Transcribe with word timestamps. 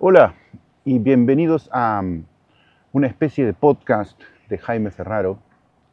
Hola 0.00 0.34
y 0.84 1.00
bienvenidos 1.00 1.68
a 1.72 1.98
um, 2.00 2.22
una 2.92 3.08
especie 3.08 3.44
de 3.44 3.52
podcast 3.52 4.16
de 4.48 4.56
Jaime 4.56 4.92
Ferraro. 4.92 5.40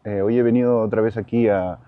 Eh, 0.04 0.22
hoy 0.22 0.38
he 0.38 0.44
venido 0.44 0.80
otra 0.82 1.02
vez 1.02 1.18
aquí 1.18 1.48
a 1.48 1.80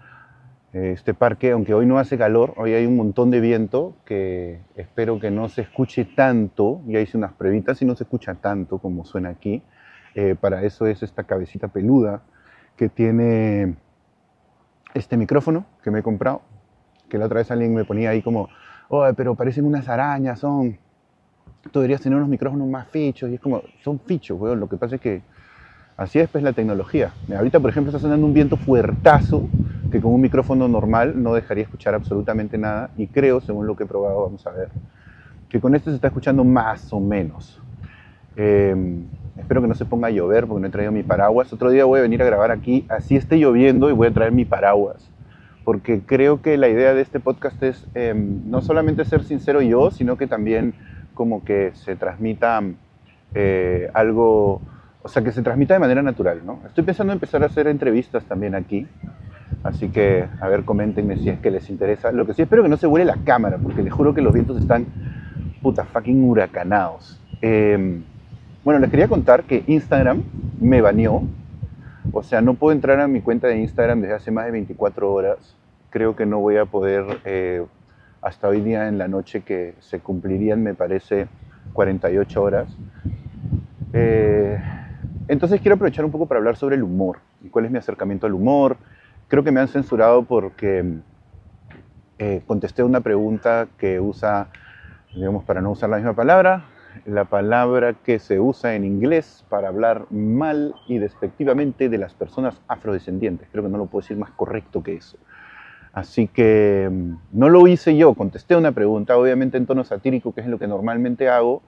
eh, 0.74 0.94
este 0.96 1.14
parque, 1.14 1.52
aunque 1.52 1.76
hoy 1.76 1.86
no 1.86 2.00
hace 2.00 2.18
calor, 2.18 2.56
hoy 2.58 2.74
hay 2.74 2.88
un 2.88 2.98
montón 2.98 3.30
de 3.30 3.40
viento 3.40 3.94
que 4.04 4.62
espero 4.76 5.20
que 5.20 5.30
no 5.30 5.48
se 5.48 5.62
escuche 5.62 6.06
tanto. 6.06 6.82
Ya 6.88 7.02
hice 7.02 7.18
unas 7.18 7.34
pruebitas 7.34 7.80
y 7.84 7.86
no 7.86 7.94
se 7.94 8.06
escucha 8.06 8.34
tanto 8.34 8.79
como 8.79 9.06
suena 9.06 9.29
aquí. 9.29 9.62
Eh, 10.15 10.34
para 10.34 10.63
eso 10.63 10.88
es 10.88 11.04
esta 11.04 11.26
cabecita 11.26 11.68
peluda 11.68 12.24
que 12.78 12.90
tiene 12.90 13.76
este 14.96 15.18
micrófono 15.18 15.68
que 15.84 15.92
me 15.92 15.99
he 15.99 16.04
comprado, 16.04 16.41
que 17.09 17.20
la 17.20 17.27
otra 17.27 17.38
vez 17.41 17.52
alguien 17.52 17.76
me 17.76 17.86
ponía 17.86 18.09
ahí 18.09 18.23
como, 18.23 18.49
pero 19.16 19.36
parecen 19.36 19.66
unas 19.66 19.88
arañas, 19.88 20.40
son 20.40 20.80
tú 21.72 21.80
deberías 21.80 22.02
tener 22.02 22.18
unos 22.18 22.30
micrófonos 22.30 22.68
más 22.68 22.88
fichos. 22.88 23.30
Y 23.30 23.36
es 23.36 23.40
como, 23.40 23.62
son 23.84 24.00
fichos, 24.00 24.40
weón. 24.40 24.60
Lo 24.60 24.68
que 24.68 24.78
pasa 24.78 24.96
es 24.96 25.02
que 25.02 25.22
así 25.96 26.20
es 26.20 26.30
pues 26.30 26.44
la 26.44 26.54
tecnología. 26.54 27.12
Ahorita, 27.36 27.60
por 27.60 27.70
ejemplo, 27.70 27.90
está 27.90 28.00
sonando 28.00 28.26
un 28.26 28.34
viento 28.34 28.58
fuertazo 28.58 29.48
que 29.91 30.02
con 30.02 30.14
un 30.14 30.22
micrófono 30.22 30.68
normal 30.68 31.22
no 31.22 31.34
dejaría 31.34 31.64
escuchar 31.64 31.94
absolutamente 31.94 32.58
nada. 32.58 32.90
Y 32.98 33.08
creo, 33.08 33.41
según 33.41 33.68
lo 33.68 33.76
que 33.76 33.84
he 33.84 33.88
probado, 33.88 34.24
vamos 34.24 34.46
a 34.46 34.52
ver, 34.52 34.70
que 35.50 35.60
con 35.60 35.76
este 35.76 35.90
se 35.90 35.96
está 35.96 36.08
escuchando 36.08 36.44
más 36.44 36.91
o 36.91 37.00
menos. 37.00 37.62
Em, 38.36 39.05
espero 39.38 39.62
que 39.62 39.68
no 39.68 39.74
se 39.74 39.86
ponga 39.86 40.08
a 40.08 40.12
llover 40.12 40.46
porque 40.46 40.62
no 40.62 40.68
he 40.68 40.72
traído 40.72 40.91
mi 40.91 41.04
paraguas. 41.04 41.52
Otro 41.52 41.72
día 41.72 41.86
voy 41.86 41.99
a 41.99 42.02
venir 42.04 42.22
a 42.22 42.26
grabar 42.26 42.52
aquí, 42.52 42.86
así 42.90 43.16
esté 43.16 43.38
lloviendo, 43.38 43.90
y 43.90 43.94
voy 43.94 44.08
a 44.08 44.13
traer 44.13 44.32
mi 44.32 44.46
paraguas. 44.46 45.10
Porque 45.63 46.02
creo 46.05 46.41
que 46.41 46.58
la 46.58 46.70
idea 46.70 46.94
de 46.94 47.02
este 47.02 47.20
podcast 47.20 47.62
es 47.63 47.88
em, 47.94 48.49
no 48.49 48.62
solamente 48.62 49.04
ser 49.05 49.24
sincero 49.24 49.62
yo, 49.62 49.91
sino 49.91 50.18
que 50.18 50.27
también 50.27 50.74
como 51.17 51.44
que 51.44 51.71
se 51.73 51.95
transmita 51.95 52.62
eh, 53.34 53.89
algo, 53.95 54.62
o 55.02 55.07
sea, 55.09 55.23
que 55.23 55.31
se 55.31 55.41
transmita 55.41 55.73
de 55.73 55.80
manera 55.80 56.04
natural, 56.04 56.41
¿no? 56.46 56.59
Estoy 56.68 56.84
pensando 56.84 57.12
en 57.12 57.15
empezar 57.18 57.41
a 57.41 57.48
hacer 57.48 57.68
entrevistas 57.68 58.24
también 58.26 58.54
aquí, 58.54 58.85
así 59.63 59.90
que, 59.90 60.26
a 60.40 60.48
ver, 60.48 60.63
coméntenme 60.63 61.18
si 61.18 61.29
es 61.29 61.40
que 61.40 61.49
les 61.49 61.71
interesa. 61.71 62.12
Lo 62.12 62.27
que 62.27 62.35
sí 62.35 62.43
espero 62.43 62.62
que 62.62 62.70
no 62.70 62.77
se 62.77 62.85
vuele 62.85 63.04
la 63.04 63.18
cámara, 63.26 63.57
porque 63.57 63.82
les 63.82 63.91
juro 63.91 64.13
que 64.13 64.21
los 64.21 64.31
vientos 64.31 64.57
están, 64.57 64.85
puta, 65.63 65.85
fucking 65.85 66.23
huracanados. 66.23 67.19
Em, 67.41 68.03
bueno, 68.63 68.79
les 68.79 68.91
quería 68.91 69.07
contar 69.07 69.43
que 69.43 69.63
Instagram 69.65 70.21
me 70.61 70.81
baneó, 70.81 71.23
o 72.13 72.21
sea, 72.21 72.41
no 72.41 72.53
puedo 72.53 72.73
entrar 72.73 72.99
a 72.99 73.07
mi 73.07 73.21
cuenta 73.21 73.47
de 73.47 73.57
Instagram 73.57 74.02
desde 74.02 74.13
hace 74.13 74.29
más 74.29 74.45
de 74.45 74.52
24 74.52 75.11
horas. 75.11 75.55
Creo 75.89 76.15
que 76.15 76.27
no 76.27 76.39
voy 76.39 76.57
a 76.57 76.65
poder 76.65 77.05
eh, 77.25 77.65
hasta 78.21 78.47
hoy 78.47 78.61
día 78.61 78.87
en 78.87 78.97
la 78.97 79.07
noche 79.07 79.41
que 79.41 79.75
se 79.79 79.99
cumplirían, 79.99 80.63
me 80.63 80.73
parece, 80.73 81.27
48 81.73 82.41
horas. 82.41 82.75
Eh, 83.93 84.59
entonces 85.27 85.61
quiero 85.61 85.75
aprovechar 85.75 86.05
un 86.05 86.11
poco 86.11 86.25
para 86.25 86.39
hablar 86.39 86.55
sobre 86.55 86.75
el 86.75 86.83
humor 86.83 87.19
y 87.43 87.49
cuál 87.49 87.65
es 87.65 87.71
mi 87.71 87.77
acercamiento 87.77 88.25
al 88.27 88.33
humor. 88.33 88.77
Creo 89.27 89.43
que 89.43 89.51
me 89.51 89.59
han 89.59 89.67
censurado 89.67 90.23
porque 90.23 90.99
eh, 92.19 92.41
contesté 92.47 92.83
una 92.83 93.01
pregunta 93.01 93.67
que 93.77 93.99
usa, 93.99 94.49
digamos, 95.13 95.43
para 95.43 95.61
no 95.61 95.71
usar 95.71 95.89
la 95.89 95.97
misma 95.97 96.13
palabra, 96.13 96.65
la 97.05 97.25
palabra 97.25 97.93
que 97.93 98.19
se 98.19 98.39
usa 98.39 98.75
en 98.75 98.85
inglés 98.85 99.45
para 99.49 99.67
hablar 99.67 100.07
mal 100.11 100.73
y 100.87 100.97
despectivamente 100.97 101.89
de 101.89 101.97
las 101.97 102.13
personas 102.13 102.59
afrodescendientes. 102.67 103.47
Creo 103.52 103.63
que 103.63 103.69
no 103.69 103.77
lo 103.77 103.85
puedo 103.85 104.02
decir 104.02 104.17
más 104.17 104.31
correcto 104.31 104.81
que 104.81 104.95
eso. 104.95 105.17
Así 105.93 106.27
que 106.27 106.89
mm, 106.91 107.13
no 107.33 107.49
lo 107.49 107.67
hice 107.67 107.95
yo, 107.97 108.13
contesté 108.13 108.55
una 108.55 108.71
pregunta, 108.71 109.17
obviamente 109.17 109.57
en 109.57 109.66
tono 109.66 109.83
satírico, 109.83 110.33
que 110.33 110.41
es 110.41 110.47
lo 110.47 110.59
que 110.59 110.67
normalmente 110.67 111.30
hago, 111.30 111.61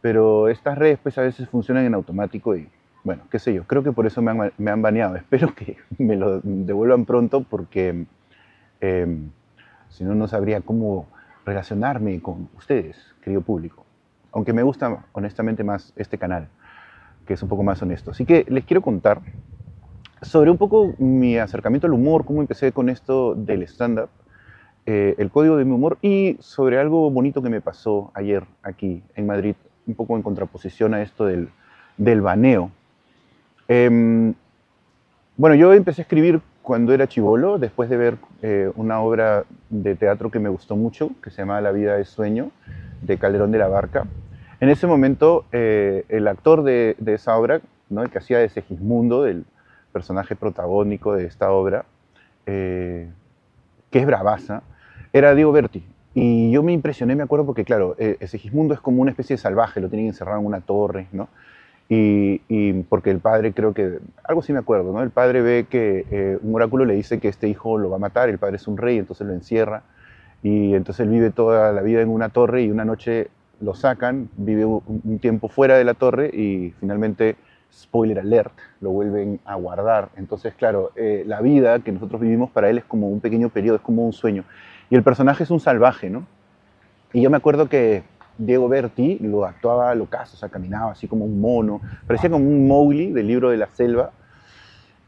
pero 0.00 0.48
estas 0.48 0.78
redes 0.78 0.98
pues 1.02 1.18
a 1.18 1.22
veces 1.22 1.48
funcionan 1.48 1.84
en 1.84 1.94
automático 1.94 2.56
y 2.56 2.68
bueno, 3.02 3.22
qué 3.30 3.38
sé 3.38 3.54
yo, 3.54 3.64
creo 3.64 3.82
que 3.82 3.92
por 3.92 4.06
eso 4.06 4.20
me 4.22 4.52
han, 4.70 4.82
baneado. 4.82 5.16
Espero 5.16 5.54
que 5.54 5.76
me 5.98 6.16
lo 6.16 6.40
devuelvan 6.42 7.04
pronto 7.04 7.42
porque 7.42 8.06
em, 8.80 9.30
si 9.88 10.04
no, 10.04 10.14
no 10.14 10.28
sabría 10.28 10.60
cómo 10.60 11.06
relacionarme 11.44 12.20
con 12.20 12.48
ustedes, 12.56 12.96
querido 13.22 13.42
público. 13.42 13.84
Aunque 14.32 14.52
me 14.52 14.62
gusta 14.62 15.04
honestamente 15.12 15.64
más 15.64 15.92
este 15.96 16.18
canal, 16.18 16.48
que 17.26 17.34
es 17.34 17.42
un 17.42 17.48
poco 17.48 17.62
más 17.62 17.82
honesto. 17.82 18.12
Así 18.12 18.24
que 18.24 18.46
les 18.48 18.64
quiero 18.64 18.82
contar 18.82 19.20
sobre 20.22 20.50
un 20.50 20.58
poco 20.58 20.94
mi 20.98 21.38
acercamiento 21.38 21.86
al 21.86 21.94
humor, 21.94 22.24
cómo 22.24 22.40
empecé 22.40 22.72
con 22.72 22.88
esto 22.88 23.34
del 23.34 23.62
stand-up, 23.62 24.10
eh, 24.86 25.14
el 25.18 25.30
código 25.30 25.56
de 25.56 25.64
mi 25.64 25.72
humor 25.72 25.98
y 26.02 26.36
sobre 26.40 26.78
algo 26.78 27.10
bonito 27.10 27.42
que 27.42 27.48
me 27.48 27.60
pasó 27.60 28.10
ayer 28.14 28.44
aquí 28.62 29.02
en 29.14 29.26
Madrid, 29.26 29.54
un 29.86 29.94
poco 29.94 30.16
en 30.16 30.22
contraposición 30.22 30.94
a 30.94 31.02
esto 31.02 31.26
del, 31.26 31.48
del 31.96 32.20
baneo. 32.20 32.70
Em, 33.68 34.34
bueno, 35.36 35.54
yo 35.56 35.72
empecé 35.72 36.02
a 36.02 36.04
escribir 36.04 36.40
cuando 36.62 36.92
era 36.92 37.08
chivolo, 37.08 37.58
después 37.58 37.88
de 37.88 37.96
ver 37.96 38.16
eh, 38.42 38.70
una 38.76 39.00
obra 39.00 39.44
de 39.70 39.94
teatro 39.96 40.30
que 40.30 40.38
me 40.38 40.48
gustó 40.48 40.76
mucho, 40.76 41.10
que 41.22 41.30
se 41.30 41.38
llama 41.38 41.60
La 41.60 41.72
vida 41.72 41.96
de 41.96 42.04
sueño, 42.04 42.50
de 43.00 43.16
Calderón 43.16 43.50
de 43.50 43.58
la 43.58 43.68
Barca. 43.68 44.06
En 44.60 44.68
ese 44.68 44.86
momento, 44.86 45.46
eh, 45.52 46.04
el 46.10 46.28
actor 46.28 46.62
de, 46.62 46.94
de, 46.98 47.14
esa 47.14 47.36
obra, 47.38 47.62
¿no? 47.88 48.02
el 48.02 48.10
que 48.10 48.18
hacía 48.18 48.38
de 48.38 48.50
Segismundo, 48.50 49.22
del, 49.22 49.44
personaje 49.92 50.36
protagónico 50.36 51.14
de 51.14 51.26
esta 51.26 51.50
obra, 51.50 51.84
eh, 52.46 53.08
que 53.90 53.98
es 53.98 54.06
bravaza, 54.06 54.62
era 55.12 55.34
Diego 55.34 55.52
Berti. 55.52 55.84
Y 56.14 56.50
yo 56.50 56.62
me 56.62 56.72
impresioné, 56.72 57.14
me 57.14 57.22
acuerdo, 57.22 57.46
porque 57.46 57.64
claro, 57.64 57.94
eh, 57.98 58.16
Segismundo 58.26 58.74
es 58.74 58.80
como 58.80 59.02
una 59.02 59.10
especie 59.10 59.36
de 59.36 59.42
salvaje, 59.42 59.80
lo 59.80 59.88
tienen 59.88 60.08
encerrado 60.08 60.40
en 60.40 60.46
una 60.46 60.60
torre, 60.60 61.06
¿no? 61.12 61.28
Y, 61.92 62.72
porque 62.88 63.10
el 63.10 63.18
padre 63.18 63.52
creo 63.52 63.74
que, 63.74 63.98
algo 64.22 64.42
sí 64.42 64.52
me 64.52 64.60
acuerdo, 64.60 64.92
¿no? 64.92 65.02
El 65.02 65.10
padre 65.10 65.42
ve 65.42 65.66
que 65.68 66.06
eh, 66.10 66.38
un 66.40 66.54
oráculo 66.54 66.84
le 66.84 66.94
dice 66.94 67.18
que 67.18 67.26
este 67.26 67.48
hijo 67.48 67.78
lo 67.78 67.90
va 67.90 67.96
a 67.96 67.98
matar, 67.98 68.28
el 68.28 68.38
padre 68.38 68.56
es 68.56 68.68
un 68.68 68.76
rey, 68.76 68.98
entonces 68.98 69.26
lo 69.26 69.32
encierra, 69.32 69.82
y 70.40 70.74
entonces 70.74 71.04
él 71.04 71.10
vive 71.10 71.30
toda 71.30 71.72
la 71.72 71.82
vida 71.82 72.00
en 72.00 72.08
una 72.08 72.28
torre 72.28 72.62
y 72.62 72.70
una 72.70 72.84
noche 72.84 73.28
lo 73.60 73.74
sacan, 73.74 74.28
vive 74.36 74.64
un 74.64 75.18
tiempo 75.20 75.48
fuera 75.48 75.76
de 75.76 75.84
la 75.84 75.94
torre 75.94 76.28
y 76.32 76.72
finalmente 76.78 77.36
spoiler 77.72 78.18
alert, 78.18 78.52
lo 78.80 78.90
vuelven 78.90 79.40
a 79.44 79.54
guardar. 79.54 80.10
Entonces, 80.16 80.54
claro, 80.54 80.92
eh, 80.96 81.24
la 81.26 81.40
vida 81.40 81.80
que 81.80 81.92
nosotros 81.92 82.20
vivimos 82.20 82.50
para 82.50 82.68
él 82.70 82.78
es 82.78 82.84
como 82.84 83.08
un 83.08 83.20
pequeño 83.20 83.48
periodo, 83.48 83.76
es 83.76 83.82
como 83.82 84.04
un 84.04 84.12
sueño. 84.12 84.44
Y 84.90 84.96
el 84.96 85.02
personaje 85.02 85.44
es 85.44 85.50
un 85.50 85.60
salvaje, 85.60 86.10
¿no? 86.10 86.26
Y 87.12 87.22
yo 87.22 87.30
me 87.30 87.36
acuerdo 87.36 87.68
que 87.68 88.02
Diego 88.38 88.68
Berti 88.68 89.18
lo 89.20 89.44
actuaba 89.44 89.94
lo 89.94 90.06
caso, 90.06 90.36
o 90.36 90.38
sea, 90.38 90.48
caminaba 90.48 90.92
así 90.92 91.06
como 91.06 91.24
un 91.24 91.40
mono, 91.40 91.80
parecía 92.06 92.30
como 92.30 92.46
un 92.46 92.66
Mowgli 92.66 93.12
del 93.12 93.26
libro 93.26 93.50
de 93.50 93.56
la 93.56 93.66
selva 93.68 94.12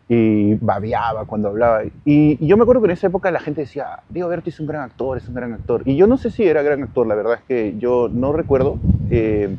y 0.09 0.55
babeaba 0.55 1.25
cuando 1.25 1.49
hablaba. 1.49 1.83
Y, 2.05 2.45
yo 2.45 2.57
me 2.57 2.63
acuerdo 2.63 2.83
que 2.83 2.87
en 2.87 2.93
esa 2.93 3.07
época 3.07 3.31
la 3.31 3.41
gente 3.41 3.63
decía, 3.63 4.01
Diego 4.09 4.29
Berti 4.29 4.51
es 4.51 4.61
un 4.61 4.67
gran 4.67 4.83
actor, 4.83 5.17
es 5.17 5.29
un 5.29 5.35
gran 5.35 5.53
actor. 5.53 5.83
Y 5.87 5.97
yo 5.97 6.07
no 6.07 6.19
sé 6.19 6.31
si 6.31 6.45
era 6.45 6.63
gran 6.63 6.83
actor, 6.83 7.07
la 7.07 7.15
verdad 7.15 7.35
es 7.35 7.43
que 7.43 7.79
yo 7.79 8.09
no 8.13 8.33
recuerdo. 8.33 8.79
Eh, 9.11 9.57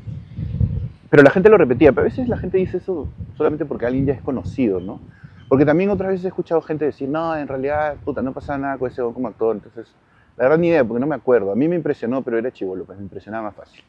pero 1.14 1.22
la 1.22 1.30
gente 1.30 1.48
lo 1.48 1.60
repetía, 1.60 1.92
pero 1.92 2.02
a 2.02 2.10
veces 2.10 2.28
la 2.28 2.38
gente 2.38 2.58
dice 2.58 2.78
eso 2.78 3.08
solamente 3.38 3.66
porque 3.66 3.86
alguien 3.86 4.08
ya 4.08 4.14
es 4.14 4.22
conocido, 4.24 4.80
¿no? 4.80 5.00
Porque 5.48 5.64
también 5.64 5.92
otras 5.92 6.10
veces 6.10 6.26
he 6.26 6.30
escuchado 6.30 6.60
gente 6.64 6.86
decir, 6.86 7.08
no, 7.08 7.38
en 7.38 7.48
realidad, 7.48 7.98
puta, 8.04 8.24
no 8.24 8.34
pasa 8.34 8.58
nada 8.58 8.80
con 8.80 8.90
ese 8.90 9.04
como 9.04 9.28
actor. 9.28 9.56
Entonces, 9.56 9.94
la 10.38 10.50
verdad 10.50 10.64
idea, 10.64 10.84
porque 10.84 11.00
no 11.00 11.06
me 11.06 11.14
acuerdo. 11.14 11.52
A 11.52 11.56
mí 11.56 11.68
me 11.68 11.76
impresionó, 11.76 12.24
pero 12.24 12.40
era 12.40 12.52
chivolo, 12.52 12.84
pues 12.86 12.98
me 12.98 13.04
impresionaba 13.04 13.44
más 13.44 13.56
fácil. 13.56 13.84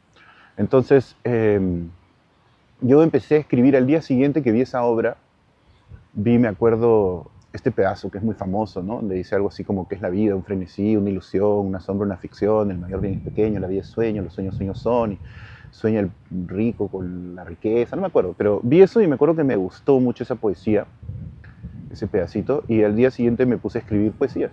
Entonces, 0.59 1.17
em, 1.25 1.89
yo 2.83 3.03
empecé 3.03 3.37
a 3.37 3.39
escribir 3.39 3.75
al 3.75 3.87
día 3.87 4.03
siguiente 4.03 4.43
que 4.43 4.53
vi 4.53 4.61
esa 4.61 4.85
obra, 4.85 5.17
vi, 6.13 6.37
me 6.37 6.49
acuerdo, 6.49 7.31
este 7.55 7.71
pedazo 7.71 8.11
que 8.11 8.19
es 8.19 8.25
muy 8.25 8.35
famoso, 8.35 8.83
¿no? 8.83 8.97
Donde 8.97 9.15
dice 9.15 9.35
algo 9.35 9.49
así 9.49 9.65
como 9.65 9.89
que 9.89 9.95
es 9.95 10.03
la 10.03 10.11
vida, 10.11 10.37
un 10.37 10.45
frenesí, 10.45 10.95
una 10.95 11.09
ilusión, 11.09 11.69
una 11.69 11.81
sombra, 11.81 12.05
una 12.05 12.19
ficción, 12.19 12.71
el 12.71 12.77
mayor 12.77 13.01
bien 13.01 13.15
es 13.15 13.21
pequeño, 13.21 13.61
la 13.61 13.67
vida 13.67 13.81
es 13.81 13.87
sueño, 13.87 14.21
los 14.21 14.35
sueños 14.35 14.57
sueños 14.57 14.79
son. 14.79 15.13
Y, 15.13 15.19
sueña 15.75 16.01
el 16.01 16.11
rico 16.47 16.87
con 16.87 17.35
la 17.35 17.43
riqueza, 17.43 17.97
no 17.97 18.03
me 18.03 18.09
acuerdo, 18.09 18.35
pero 18.39 18.61
vi 18.63 18.81
eso 18.81 19.01
y 19.01 19.09
me 19.09 19.17
acuerdo 19.17 19.35
que 19.35 19.43
me 19.43 19.57
gustó 19.57 19.99
mucho 19.99 20.23
esa 20.23 20.37
poesía, 20.37 20.87
ese 21.91 22.07
pedacito, 22.07 22.63
y 22.69 22.85
al 22.85 22.95
día 22.95 23.11
siguiente 23.11 23.45
me 23.45 23.59
puse 23.59 23.79
a 23.79 23.81
escribir 23.81 24.13
poesías 24.13 24.53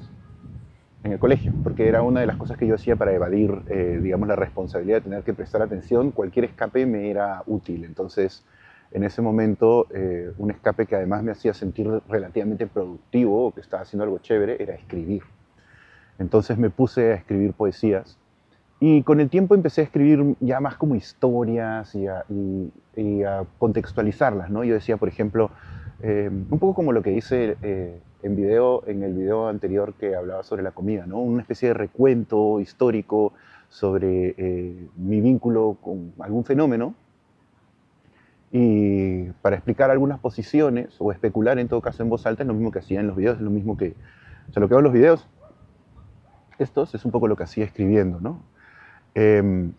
en 1.04 1.12
el 1.12 1.20
colegio, 1.20 1.54
porque 1.64 1.88
era 1.88 2.02
una 2.02 2.22
de 2.22 2.26
las 2.26 2.38
cosas 2.38 2.58
que 2.58 2.66
yo 2.66 2.74
hacía 2.74 2.96
para 2.96 3.14
evadir, 3.14 3.52
eh, 3.70 4.00
digamos, 4.02 4.28
la 4.28 4.36
responsabilidad 4.36 4.98
de 4.98 5.02
tener 5.02 5.24
que 5.24 5.34
prestar 5.34 5.62
atención, 5.62 6.10
cualquier 6.10 6.46
escape 6.46 6.88
me 6.88 7.12
era 7.12 7.44
útil, 7.46 7.86
entonces 7.86 8.44
en 8.90 9.04
ese 9.04 9.22
momento 9.22 9.88
eh, 9.92 10.32
un 10.40 10.50
escape 10.50 10.88
que 10.88 10.96
además 10.96 11.22
me 11.24 11.32
hacía 11.32 11.54
sentir 11.54 11.88
relativamente 12.10 12.66
productivo 12.66 13.46
o 13.46 13.54
que 13.54 13.62
estaba 13.62 13.84
haciendo 13.84 14.04
algo 14.04 14.18
chévere 14.18 14.62
era 14.62 14.74
escribir. 14.74 15.22
Entonces 16.20 16.58
me 16.58 16.70
puse 16.70 17.14
a 17.14 17.16
escribir 17.16 17.54
poesías 17.54 18.18
y 18.84 19.04
con 19.04 19.20
el 19.20 19.30
tiempo 19.30 19.54
empecé 19.54 19.82
a 19.82 19.84
escribir 19.84 20.36
ya 20.40 20.60
más 20.60 20.76
como 20.76 20.96
historias 20.96 21.94
y 21.94 22.08
a, 22.08 23.46
contextualizarlas, 23.60 24.50
¿no? 24.50 24.64
Yo 24.64 24.74
decía, 24.74 24.98
por 24.98 25.08
ejemplo, 25.08 25.52
eh, 26.02 26.32
un 26.32 26.58
poco 26.58 26.74
como 26.74 26.92
lo 26.92 27.04
que 27.04 27.12
hice 27.12 27.58
eh, 27.62 28.00
en, 28.24 28.36
video, 28.36 28.84
en 28.88 29.04
el 29.04 29.14
video 29.14 29.48
anterior 29.48 29.94
que 29.94 30.16
hablaba 30.16 30.42
sobre 30.42 30.64
la 30.64 30.72
comida, 30.72 31.06
¿no? 31.06 31.20
Una 31.20 31.44
especie 31.44 31.68
de 31.68 31.76
recuento 31.76 32.60
histórico 32.60 33.34
sobre 33.70 34.34
eh, 34.36 34.88
mi 34.96 35.22
vínculo 35.22 35.78
con 35.80 36.14
algún 36.18 36.44
fenómeno 36.44 36.96
y 38.52 39.26
para 39.44 39.58
explicar 39.58 39.92
algunas 39.92 40.20
posiciones 40.20 40.96
o 40.98 41.12
especular 41.12 41.60
en 41.60 41.68
todo 41.68 41.82
caso 41.82 42.02
en 42.02 42.10
voz 42.10 42.26
alta 42.26 42.42
es 42.42 42.48
lo 42.48 42.56
mismo 42.56 42.72
que 42.72 42.80
hacía 42.80 43.00
en 43.00 43.06
los 43.06 43.16
videos, 43.16 43.38
es 43.38 43.44
lo 43.44 43.52
mismo 43.52 43.78
que, 43.78 43.94
o 44.50 44.54
sea, 44.54 44.60
lo 44.60 44.68
que 44.68 44.74
hago 44.74 44.80
en 44.80 44.86
los 44.86 44.94
videos, 44.94 45.28
estos 46.58 46.96
es 46.96 47.06
un 47.06 47.12
poco 47.12 47.28
lo 47.28 47.36
que 47.36 47.44
hacía 47.44 47.64
escribiendo, 47.64 48.20
¿no? 48.20 48.51
Em, 49.16 49.74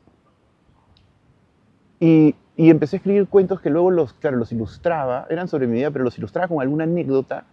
y, 2.01 2.35
y, 2.57 2.71
empecé 2.71 2.97
a 2.97 2.99
escribir 2.99 3.29
cuentos 3.29 3.61
que 3.61 3.71
luego 3.71 3.91
los, 3.91 4.13
claro, 4.15 4.37
los 4.37 4.53
ilustraba, 4.53 5.27
eran 5.31 5.49
sobre 5.49 5.67
mi 5.67 5.75
vida, 5.75 5.91
pero 5.91 6.05
los 6.05 6.19
ilustraba 6.19 6.49
con 6.49 6.61
alguna 6.61 6.85
anécdota 6.85 7.45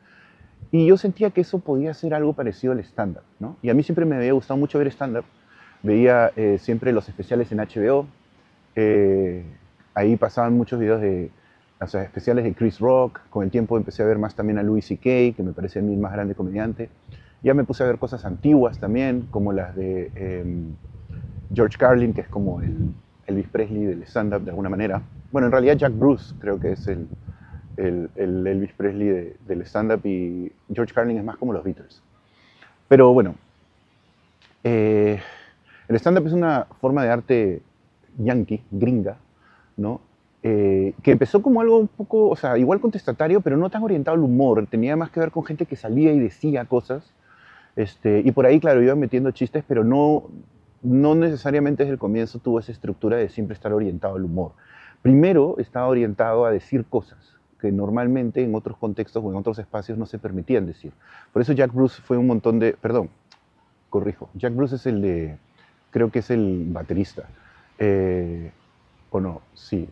y 0.72 0.86
yo 0.86 0.98
sentía 0.98 1.32
que 1.32 1.42
eso 1.42 1.60
podía 1.60 1.94
ser 1.94 2.14
algo 2.14 2.34
parecido 2.34 2.74
al 2.74 2.80
stand-up, 2.80 3.24
¿no? 3.40 3.58
Y 3.62 3.70
a 3.70 3.74
mí 3.74 3.84
siempre 3.84 4.06
me 4.06 4.16
había 4.16 4.34
gustado 4.34 4.60
mucho 4.60 4.78
ver 4.78 4.88
stand-up, 4.88 5.26
veía 5.82 6.32
eh, 6.36 6.58
siempre 6.60 6.92
los 6.92 7.08
especiales 7.10 7.52
en 7.52 7.60
HBO, 7.60 8.06
eh, 8.76 9.44
ahí 9.96 10.16
pasaban 10.16 10.54
muchos 10.54 10.80
videos 10.80 11.02
de, 11.02 11.32
o 11.82 11.88
sea, 11.88 12.04
especiales 12.04 12.44
de 12.44 12.54
Chris 12.54 12.80
Rock, 12.80 13.20
con 13.30 13.44
el 13.44 13.50
tiempo 13.50 13.78
empecé 13.78 14.04
a 14.04 14.06
ver 14.06 14.20
más 14.20 14.36
también 14.36 14.60
a 14.60 14.64
Louis 14.64 14.86
C.K., 14.86 15.36
que 15.36 15.44
me 15.44 15.54
parece 15.54 15.80
a 15.80 15.82
mí 15.82 15.94
el 15.94 16.00
más 16.00 16.14
grande 16.14 16.36
comediante, 16.36 16.90
ya 17.42 17.54
me 17.54 17.64
puse 17.64 17.84
a 17.84 17.88
ver 17.88 17.98
cosas 17.98 18.26
antiguas 18.26 18.80
también, 18.80 19.28
como 19.32 19.54
las 19.54 19.76
de 19.76 20.12
em, 20.16 20.76
George 21.54 21.78
Carlin, 21.78 22.14
que 22.14 22.22
es 22.22 22.28
como 22.28 22.62
el 22.62 22.94
Elvis 23.28 23.48
Presley 23.48 23.86
del 23.86 24.04
stand-up 24.04 24.44
de 24.44 24.52
alguna 24.52 24.70
manera. 24.70 25.02
Bueno, 25.32 25.48
en 25.48 25.52
realidad 25.52 25.78
Jack 25.78 25.98
Bruce 25.98 26.34
creo 26.40 26.60
que 26.60 26.72
es 26.74 26.88
el, 26.88 27.08
el, 27.78 28.10
el 28.16 28.48
Elvis 28.48 28.74
Presley 28.74 29.36
del 29.48 29.62
stand-up 29.62 30.06
y 30.06 30.52
George 30.74 30.94
Carlin 30.94 31.18
es 31.18 31.24
más 31.24 31.38
como 31.38 31.54
los 31.54 31.64
Beatles. 31.64 32.02
Pero 32.88 33.14
bueno, 33.14 33.36
eh, 34.64 35.20
el 35.88 35.96
stand-up 35.96 36.28
es 36.28 36.34
una 36.34 36.68
forma 36.82 37.04
de 37.04 37.10
arte 37.10 37.62
yankee, 38.18 38.62
gringa, 38.72 39.18
¿no? 39.78 40.02
Eh, 40.42 40.94
que 41.04 41.12
empezó 41.12 41.42
como 41.42 41.62
algo 41.62 41.78
un 41.80 41.88
poco, 41.88 42.30
o 42.30 42.36
sea, 42.36 42.58
igual 42.58 42.80
contestatario, 42.80 43.42
pero 43.42 43.58
no 43.58 43.70
tan 43.70 43.84
orientado 43.84 44.16
al 44.16 44.24
humor. 44.24 44.66
Tenía 44.68 44.96
más 44.96 45.12
que 45.12 45.20
ver 45.20 45.32
con 45.32 45.44
gente 45.46 45.66
que 45.66 45.76
salía 45.76 46.14
y 46.14 46.20
decía 46.20 46.66
cosas. 46.66 47.14
Este, 47.76 48.22
y 48.24 48.32
por 48.32 48.46
ahí, 48.46 48.60
claro, 48.60 48.82
iba 48.82 48.96
metiendo 48.96 49.32
chistes, 49.32 49.64
pero 49.68 49.84
no, 49.84 50.24
no 50.82 51.16
necesariamente 51.16 51.84
desde 51.84 51.94
el 51.94 52.00
comienzo 52.00 52.40
tuvo 52.40 52.60
esa 52.60 52.72
estructura 52.72 53.18
de 53.18 53.30
siempre 53.30 53.54
estar 53.54 53.74
orientado 53.74 54.16
al 54.16 54.24
humor. 54.24 54.54
Primero 55.02 55.56
estaba 55.60 55.88
orientado 55.88 56.46
a 56.46 56.52
decir 56.52 56.86
cosas 56.86 57.40
que 57.60 57.72
normalmente 57.72 58.44
en 58.44 58.56
otros 58.56 58.78
contextos 58.78 59.24
o 59.24 59.30
en 59.30 59.36
otros 59.36 59.60
espacios 59.60 59.98
no 59.98 60.06
se 60.06 60.18
permitían 60.18 60.66
decir. 60.66 60.94
Por 61.34 61.42
eso 61.42 61.54
Jack 61.54 61.74
Bruce 61.74 62.02
fue 62.02 62.18
un 62.18 62.28
montón 62.28 62.60
de... 62.60 62.74
Perdón, 62.74 63.10
corrijo. 63.90 64.30
Jack 64.34 64.56
Bruce 64.56 64.76
es 64.76 64.86
el 64.86 65.02
de... 65.02 65.38
Creo 65.92 66.12
que 66.12 66.20
es 66.20 66.30
el 66.30 66.68
baterista. 66.70 67.24
Eh, 67.78 68.52
o 69.10 69.20
no, 69.20 69.42
sí. 69.54 69.90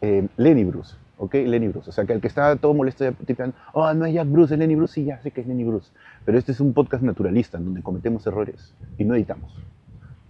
Eh, 0.00 0.26
Lenny 0.36 0.64
Bruce, 0.64 0.96
¿ok? 1.18 1.34
Lenny 1.34 1.68
Bruce. 1.68 1.90
O 1.90 1.92
sea, 1.92 2.04
que 2.04 2.12
el 2.12 2.20
que 2.20 2.28
estaba 2.28 2.56
todo 2.56 2.74
molesto 2.74 3.04
ya 3.04 3.12
tipo, 3.12 3.44
oh, 3.74 3.92
no 3.94 4.06
es 4.06 4.14
Jack 4.14 4.28
Bruce, 4.28 4.54
es 4.54 4.58
Lenny 4.58 4.74
Bruce. 4.74 4.94
Sí, 4.94 5.04
ya 5.04 5.20
sé 5.20 5.30
que 5.30 5.42
es 5.42 5.46
Lenny 5.46 5.64
Bruce. 5.64 5.92
Pero 6.24 6.38
este 6.38 6.52
es 6.52 6.60
un 6.60 6.72
podcast 6.72 7.02
naturalista 7.02 7.58
en 7.58 7.66
donde 7.66 7.82
cometemos 7.82 8.26
errores 8.26 8.74
y 8.96 9.04
no 9.04 9.14
editamos. 9.14 9.54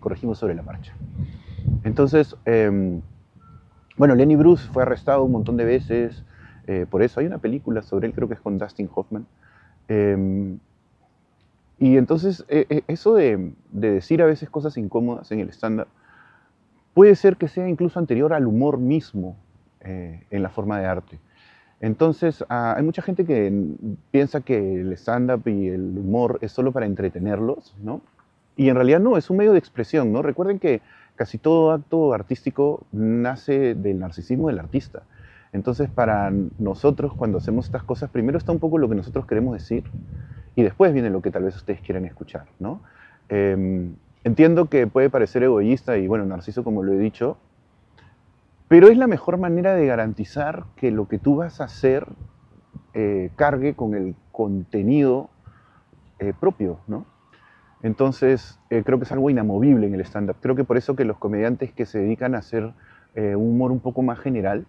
Corregimos 0.00 0.38
sobre 0.38 0.54
la 0.54 0.62
marcha. 0.62 0.94
Entonces, 1.84 2.36
em, 2.44 3.00
bueno, 3.96 4.14
Lenny 4.14 4.36
Bruce 4.36 4.68
fue 4.72 4.82
arrestado 4.82 5.24
un 5.24 5.32
montón 5.32 5.56
de 5.56 5.64
veces 5.64 6.24
eh, 6.66 6.86
por 6.88 7.02
eso. 7.02 7.20
Hay 7.20 7.26
una 7.26 7.38
película 7.38 7.82
sobre 7.82 8.06
él, 8.06 8.14
creo 8.14 8.28
que 8.28 8.34
es 8.34 8.40
con 8.40 8.58
Dustin 8.58 8.88
Hoffman. 8.94 9.26
Em, 9.88 10.58
y 11.78 11.96
entonces, 11.96 12.44
eh, 12.48 12.82
eso 12.88 13.14
de, 13.14 13.52
de, 13.70 13.90
decir 13.90 14.20
a 14.22 14.26
veces 14.26 14.50
cosas 14.50 14.76
incómodas 14.76 15.30
en 15.30 15.40
el 15.40 15.48
estándar 15.48 15.86
puede 16.98 17.14
ser 17.14 17.36
que 17.36 17.46
sea 17.46 17.68
incluso 17.68 18.00
anterior 18.00 18.32
al 18.32 18.46
humor 18.48 18.78
mismo 18.78 19.36
eh, 19.82 20.24
en 20.30 20.42
la 20.42 20.48
forma 20.48 20.80
de 20.80 20.86
arte. 20.86 21.20
Entonces, 21.80 22.44
ah, 22.48 22.74
hay 22.76 22.82
mucha 22.82 23.02
gente 23.02 23.24
que 23.24 23.52
piensa 24.10 24.40
que 24.40 24.80
el 24.80 24.92
stand-up 24.94 25.46
y 25.46 25.68
el 25.68 25.96
humor 25.96 26.40
es 26.42 26.50
solo 26.50 26.72
para 26.72 26.86
entretenerlos, 26.86 27.76
¿no? 27.80 28.00
Y 28.58 28.68
en 28.68 28.74
realidad 28.74 29.00
no, 29.00 29.16
es 29.16 29.30
un 29.30 29.38
medio 29.38 29.52
de 29.52 29.58
expresión, 29.58 30.12
¿no? 30.12 30.20
Recuerden 30.20 30.58
que 30.58 30.82
casi 31.16 31.38
todo 31.38 31.72
acto 31.72 32.12
artístico 32.12 32.86
nace 32.92 33.74
del 33.74 33.98
narcisismo 33.98 34.48
del 34.48 34.58
artista. 34.58 35.04
Entonces, 35.54 35.88
para 35.88 36.30
nosotros, 36.58 37.14
cuando 37.14 37.38
hacemos 37.38 37.64
estas 37.64 37.82
cosas, 37.82 38.10
primero 38.10 38.36
está 38.36 38.52
un 38.52 38.58
poco 38.58 38.76
lo 38.76 38.86
que 38.90 38.94
nosotros 38.94 39.24
queremos 39.24 39.54
decir 39.54 39.84
y 40.54 40.62
después 40.62 40.92
viene 40.92 41.08
lo 41.08 41.22
que 41.22 41.30
tal 41.30 41.44
vez 41.44 41.56
ustedes 41.56 41.80
quieran 41.80 42.04
escuchar, 42.04 42.44
¿no? 42.58 42.82
Em, 43.30 43.94
Entiendo 44.24 44.66
que 44.66 44.86
puede 44.86 45.10
parecer 45.10 45.42
egoísta 45.42 45.96
y 45.96 46.06
bueno, 46.06 46.26
narciso 46.26 46.64
como 46.64 46.82
lo 46.82 46.92
he 46.92 46.98
dicho, 46.98 47.38
pero 48.68 48.88
es 48.88 48.98
la 48.98 49.06
mejor 49.06 49.38
manera 49.38 49.74
de 49.74 49.86
garantizar 49.86 50.64
que 50.76 50.90
lo 50.90 51.08
que 51.08 51.18
tú 51.18 51.36
vas 51.36 51.60
a 51.60 51.64
hacer 51.64 52.06
eh, 52.94 53.30
cargue 53.36 53.74
con 53.74 53.94
el 53.94 54.14
contenido 54.32 55.30
eh, 56.18 56.34
propio, 56.38 56.80
¿no? 56.88 57.06
Entonces, 57.82 58.58
eh, 58.70 58.82
creo 58.84 58.98
que 58.98 59.04
es 59.04 59.12
algo 59.12 59.30
inamovible 59.30 59.86
en 59.86 59.94
el 59.94 60.00
stand-up. 60.00 60.36
Creo 60.40 60.54
que 60.54 60.64
por 60.64 60.76
eso 60.76 60.96
que 60.96 61.04
los 61.04 61.18
comediantes 61.18 61.72
que 61.72 61.86
se 61.86 61.98
dedican 61.98 62.34
a 62.34 62.38
hacer 62.38 62.72
un 63.16 63.34
humor 63.34 63.72
un 63.72 63.80
poco 63.80 64.00
más 64.02 64.20
general, 64.20 64.64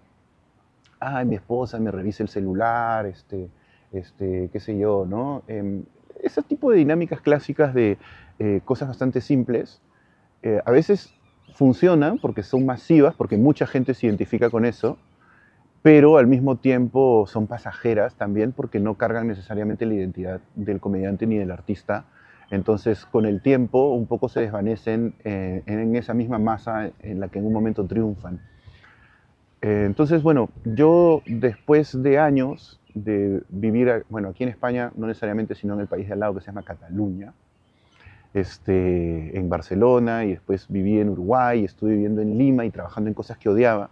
ay, 1.00 1.26
mi 1.26 1.36
esposa 1.36 1.80
me 1.80 1.92
revisa 1.92 2.24
el 2.24 2.30
celular, 2.30 3.06
este, 3.06 3.50
este, 3.92 4.50
qué 4.52 4.60
sé 4.60 4.78
yo, 4.78 5.06
¿no? 5.08 5.44
Em, 5.48 5.84
ese 6.22 6.42
tipo 6.42 6.72
de 6.72 6.78
dinámicas 6.78 7.22
clásicas 7.22 7.74
de 7.74 7.98
eh, 8.40 8.62
cosas 8.66 8.90
bastante 8.90 9.22
simples, 9.22 9.82
eh, 10.44 10.62
a 10.66 10.72
veces 10.72 11.14
funcionan 11.54 12.20
porque 12.20 12.44
son 12.44 12.66
masivas, 12.66 13.16
porque 13.16 13.38
mucha 13.38 13.66
gente 13.66 13.94
se 13.94 14.08
identifica 14.08 14.50
con 14.50 14.66
eso, 14.66 14.98
pero 15.82 16.18
al 16.18 16.28
mismo 16.28 16.58
tiempo 16.58 17.26
son 17.28 17.48
pasajeras 17.48 18.16
también 18.16 18.52
porque 18.52 18.80
no 18.80 18.96
cargan 18.96 19.28
necesariamente 19.28 19.86
la 19.86 19.94
identidad 19.94 20.42
del 20.56 20.80
comediante 20.80 21.26
ni 21.26 21.38
del 21.38 21.52
artista. 21.52 22.06
Entonces, 22.52 23.06
con 23.06 23.26
el 23.26 23.42
tiempo, 23.42 23.94
un 23.94 24.08
poco 24.08 24.30
se 24.30 24.42
desvanecen 24.42 25.14
eh, 25.24 25.62
en 25.66 25.96
esa 25.96 26.14
misma 26.14 26.40
masa 26.40 26.92
en 27.02 27.20
la 27.20 27.28
que 27.28 27.40
en 27.40 27.46
un 27.46 27.54
momento 27.54 27.86
triunfan. 27.86 28.40
entonces, 29.62 30.24
bueno, 30.24 30.50
yo 30.64 31.22
después 31.28 32.02
de 32.02 32.18
años 32.18 32.80
de 32.94 33.44
vivir, 33.50 34.06
bueno, 34.10 34.30
aquí 34.30 34.44
en 34.44 34.50
España, 34.50 34.92
no 34.96 35.08
necesariamente, 35.08 35.56
sino 35.56 35.74
en 35.76 35.82
el 35.82 35.88
país 35.88 36.08
de 36.08 36.14
al 36.14 36.20
lado 36.20 36.36
que 36.36 36.42
se 36.42 36.48
llama 36.48 36.64
Cataluña, 36.64 37.34
este, 38.34 39.38
en 39.38 39.50
Barcelona 39.50 40.26
y 40.26 40.32
después 40.32 40.68
viví 40.70 41.00
en 41.00 41.10
Uruguay, 41.10 41.64
estuve 41.66 41.92
viviendo 41.92 42.22
en 42.22 42.38
Lima 42.38 42.66
y 42.66 42.70
trabajando 42.70 43.10
en 43.10 43.14
cosas 43.14 43.38
que 43.38 43.50
odiaba. 43.50 43.90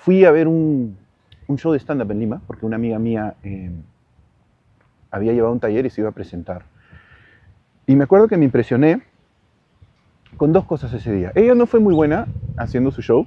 Fui 0.00 0.24
a 0.24 0.30
ver 0.30 0.48
un, 0.48 0.96
un 1.46 1.58
show 1.58 1.72
de 1.72 1.78
stand-up 1.78 2.10
en 2.10 2.20
Lima 2.20 2.42
porque 2.46 2.66
una 2.66 2.76
amiga 2.76 2.98
mía 2.98 3.34
eh, 3.42 3.70
había 5.10 5.32
llevado 5.32 5.52
un 5.52 5.60
taller 5.60 5.86
y 5.86 5.90
se 5.90 6.00
iba 6.00 6.10
a 6.10 6.12
presentar. 6.12 6.64
Y 7.88 7.94
me 7.94 8.04
acuerdo 8.04 8.26
que 8.26 8.36
me 8.36 8.44
impresioné 8.44 9.00
con 10.36 10.52
dos 10.52 10.64
cosas 10.64 10.92
ese 10.92 11.12
día. 11.12 11.30
Ella 11.36 11.54
no 11.54 11.66
fue 11.66 11.78
muy 11.78 11.94
buena 11.94 12.26
haciendo 12.56 12.90
su 12.90 13.00
show, 13.00 13.26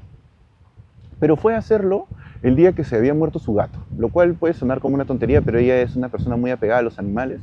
pero 1.17 1.37
fue 1.37 1.55
a 1.55 1.59
hacerlo 1.59 2.07
el 2.41 2.57
día 2.57 2.73
que 2.73 2.83
se 2.83 2.97
había 2.97 3.13
muerto 3.13 3.39
su 3.39 3.53
gato, 3.53 3.79
lo 3.97 4.09
cual 4.09 4.33
puede 4.33 4.53
sonar 4.53 4.81
como 4.81 4.95
una 4.95 5.05
tontería, 5.05 5.41
pero 5.41 5.59
ella 5.59 5.81
es 5.81 5.95
una 5.95 6.09
persona 6.09 6.35
muy 6.35 6.51
apegada 6.51 6.79
a 6.79 6.83
los 6.83 6.99
animales 6.99 7.39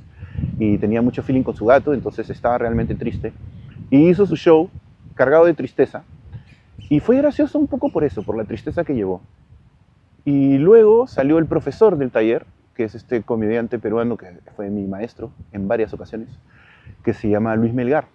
y 0.58 0.76
tenía 0.76 1.00
mucho 1.00 1.22
feeling 1.22 1.42
con 1.42 1.56
su 1.56 1.64
gato, 1.64 1.94
entonces 1.94 2.28
estaba 2.28 2.58
realmente 2.58 2.94
triste. 2.94 3.32
Y 3.88 4.10
hizo 4.10 4.26
su 4.26 4.36
show 4.36 4.68
cargado 5.14 5.46
de 5.46 5.54
tristeza. 5.54 6.04
Y 6.90 7.00
fue 7.00 7.16
gracioso 7.16 7.58
un 7.58 7.66
poco 7.66 7.90
por 7.90 8.04
eso, 8.04 8.22
por 8.24 8.36
la 8.36 8.44
tristeza 8.44 8.84
que 8.84 8.94
llevó. 8.94 9.22
Y 10.26 10.58
luego 10.58 11.06
salió 11.06 11.38
el 11.38 11.46
profesor 11.46 11.96
del 11.96 12.10
taller, 12.10 12.44
que 12.74 12.84
es 12.84 12.94
este 12.94 13.22
comediante 13.22 13.78
peruano 13.78 14.18
que 14.18 14.26
fue 14.54 14.68
mi 14.68 14.86
maestro 14.86 15.30
en 15.52 15.66
varias 15.66 15.94
ocasiones, 15.94 16.28
que 17.04 17.14
se 17.14 17.28
llama 17.28 17.56
Luis 17.56 17.72
Melgar. 17.72 18.06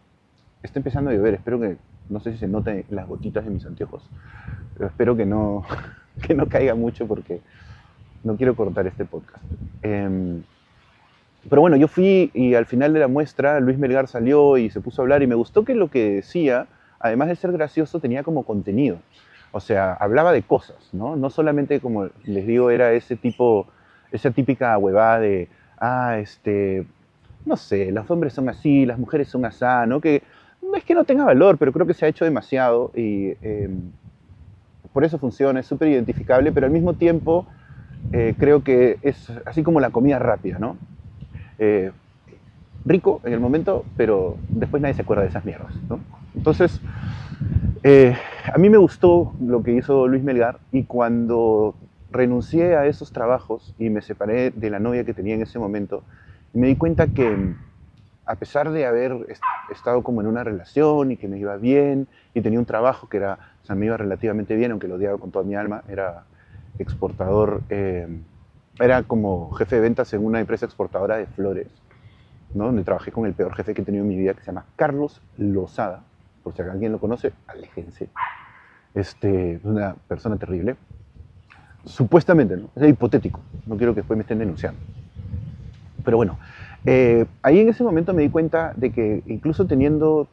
Está 0.64 0.80
empezando 0.80 1.10
a 1.10 1.14
llover, 1.14 1.36
espero 1.36 1.60
que, 1.60 1.78
no 2.10 2.20
sé 2.20 2.34
si 2.34 2.38
se 2.38 2.48
noten 2.48 2.86
las 2.90 3.08
gotitas 3.08 3.46
de 3.46 3.52
mis 3.52 3.66
anteojos, 3.66 4.10
pero 4.76 4.88
espero 4.88 5.16
que 5.16 5.26
no, 5.26 5.64
que 6.28 6.34
no 6.34 6.48
caiga 6.48 6.76
mucho 6.76 7.08
porque 7.08 7.42
no 8.24 8.36
quiero 8.36 8.56
cortar 8.56 8.88
este 8.88 9.06
podcast. 9.06 9.44
Eh, 9.82 10.42
pero 11.50 11.62
bueno, 11.62 11.76
yo 11.76 11.88
fui 11.88 12.30
y 12.34 12.54
al 12.54 12.66
final 12.66 12.94
de 12.94 13.00
la 13.00 13.08
muestra 13.08 13.60
Luis 13.60 13.78
Melgar 13.78 14.08
salió 14.08 14.58
y 14.58 14.70
se 14.70 14.80
puso 14.80 15.02
a 15.02 15.04
hablar 15.04 15.24
y 15.24 15.28
me 15.28 15.36
gustó 15.36 15.66
que 15.66 15.74
lo 15.74 15.90
que 15.90 16.16
decía, 16.16 16.68
además 17.00 17.30
de 17.30 17.36
ser 17.36 17.52
gracioso, 17.52 18.00
tenía 18.00 18.24
como 18.24 18.44
contenido. 18.44 19.00
O 19.52 19.60
sea, 19.60 19.94
hablaba 19.94 20.32
de 20.32 20.44
cosas, 20.44 20.78
¿no? 20.94 21.16
No 21.16 21.30
solamente, 21.30 21.80
como 21.80 22.10
les 22.24 22.48
digo, 22.48 22.70
era 22.70 22.94
ese 22.94 23.16
tipo, 23.16 23.68
esa 24.12 24.32
típica 24.32 24.78
huevada 24.78 25.20
de, 25.20 25.50
ah, 25.80 26.20
este, 26.20 26.86
no 27.46 27.58
sé, 27.58 27.92
los 27.92 28.10
hombres 28.10 28.34
son 28.34 28.50
así, 28.50 28.86
las 28.86 29.00
mujeres 29.00 29.28
son 29.28 29.46
así, 29.46 29.66
¿no? 29.88 30.02
Que 30.02 30.24
no 30.62 30.76
es 30.76 30.84
que 30.84 30.94
no 30.94 31.04
tenga 31.04 31.26
valor, 31.26 31.58
pero 31.58 31.72
creo 31.72 31.86
que 31.86 31.94
se 31.94 32.06
ha 32.06 32.10
hecho 32.10 32.26
demasiado 32.26 32.92
y 32.96 33.34
em, 33.42 33.92
por 34.94 35.04
eso 35.04 35.18
funciona, 35.18 35.60
es 35.60 35.66
súper 35.66 35.88
identificable, 35.90 36.52
pero 36.52 36.66
al 36.66 36.72
mismo 36.72 36.94
tiempo 36.94 37.46
eh, 38.14 38.36
creo 38.38 38.64
que 38.64 38.98
es 39.02 39.30
así 39.46 39.64
como 39.64 39.80
la 39.80 39.90
comida 39.90 40.20
rápida, 40.20 40.60
¿no? 40.60 40.78
Eh, 41.60 41.92
rico 42.86 43.22
en 43.24 43.34
el 43.34 43.40
momento, 43.40 43.86
pero 43.96 44.38
después 44.50 44.82
nadie 44.82 44.96
se 44.96 45.04
acuerda 45.04 45.24
de 45.24 45.30
esas 45.30 45.46
mierdas, 45.46 45.74
¿no? 45.90 46.00
Entonces, 46.36 46.82
eh, 47.84 48.16
a 48.54 48.58
mí 48.58 48.70
me 48.70 48.78
gustó 48.78 49.34
lo 49.42 49.64
que 49.64 49.74
hizo 49.74 50.08
Luis 50.08 50.24
Melgar 50.24 50.60
y 50.72 50.84
cuando 50.84 51.76
renuncié 52.12 52.76
a 52.76 52.86
esos 52.86 53.12
trabajos 53.12 53.74
y 53.80 53.90
me 53.90 54.02
separé 54.02 54.52
de 54.52 54.70
la 54.70 54.80
novia 54.80 55.04
que 55.04 55.14
tenía 55.14 55.36
en 55.36 55.42
ese 55.42 55.60
momento, 55.60 56.04
me 56.54 56.68
di 56.68 56.76
cuenta 56.76 57.08
que 57.08 57.54
a 58.26 58.36
pesar 58.36 58.72
de 58.72 58.86
haber 58.86 59.28
estado 59.72 60.04
como 60.04 60.22
en 60.22 60.28
una 60.28 60.44
relación 60.44 61.12
y 61.12 61.18
que 61.18 61.28
me 61.28 61.38
iba 61.38 61.58
bien 61.58 62.08
y 62.34 62.42
tenía 62.42 62.60
un 62.60 62.66
trabajo 62.66 63.10
que 63.10 63.18
era, 63.18 63.38
o 63.68 63.76
me 63.76 63.88
iba 63.88 63.98
relativamente 63.98 64.56
bien, 64.56 64.72
aunque 64.72 64.88
lo 64.88 64.96
odiaba 64.96 65.18
con 65.18 65.32
toda 65.32 65.44
mi 65.44 65.56
alma, 65.56 65.84
era 65.88 66.24
exportador, 66.80 67.62
eh, 67.70 68.08
era 68.80 69.04
como 69.04 69.52
jefe 69.52 69.76
de 69.76 69.82
ventas 69.82 70.14
en 70.14 70.26
una 70.26 70.40
empresa 70.40 70.66
exportadora 70.66 71.18
de 71.18 71.26
flores, 71.26 71.68
¿no? 72.54 72.66
donde 72.66 72.84
trabajé 72.84 73.12
con 73.12 73.26
el 73.26 73.34
peor 73.34 73.54
jefe 73.56 73.74
que 73.74 73.82
he 73.82 73.86
tenido 73.86 74.04
en 74.04 74.10
mi 74.10 74.18
vida, 74.18 74.34
que 74.34 74.42
se 74.42 74.48
llama 74.48 74.66
Carlos 74.76 75.22
Lozada, 75.38 76.04
por 76.44 76.54
si 76.54 76.62
alguien 76.62 76.92
lo 76.92 77.00
conoce, 77.00 77.34
aléjense. 77.48 78.10
Este, 78.94 79.60
una 79.64 79.96
persona 80.08 80.38
terrible. 80.38 80.76
Supuestamente. 81.86 82.60
Es 82.76 82.90
hipotético, 82.90 83.40
no 83.66 83.78
quiero 83.78 83.94
que 83.94 84.02
después 84.02 84.18
me 84.18 84.22
estén 84.22 84.40
denunciando. 84.40 84.80
Pero 86.04 86.18
bueno, 86.18 86.38
eh, 86.86 87.26
ahí 87.42 87.60
en 87.60 87.70
ese 87.70 87.84
momento 87.84 88.14
me 88.14 88.22
di 88.22 88.30
cuenta 88.30 88.74
de 88.76 88.92
que 88.92 89.24
incluso 89.28 89.66
teniendo 89.66 90.28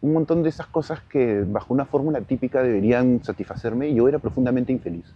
un 0.00 0.12
montón 0.12 0.42
de 0.42 0.48
esas 0.48 0.66
cosas 0.66 1.00
que 1.02 1.44
bajo 1.46 1.74
una 1.74 1.84
fórmula 1.84 2.20
típica 2.20 2.62
deberían 2.62 3.22
satisfacerme, 3.24 3.92
yo 3.94 4.08
era 4.08 4.18
profundamente 4.18 4.72
infeliz. 4.72 5.12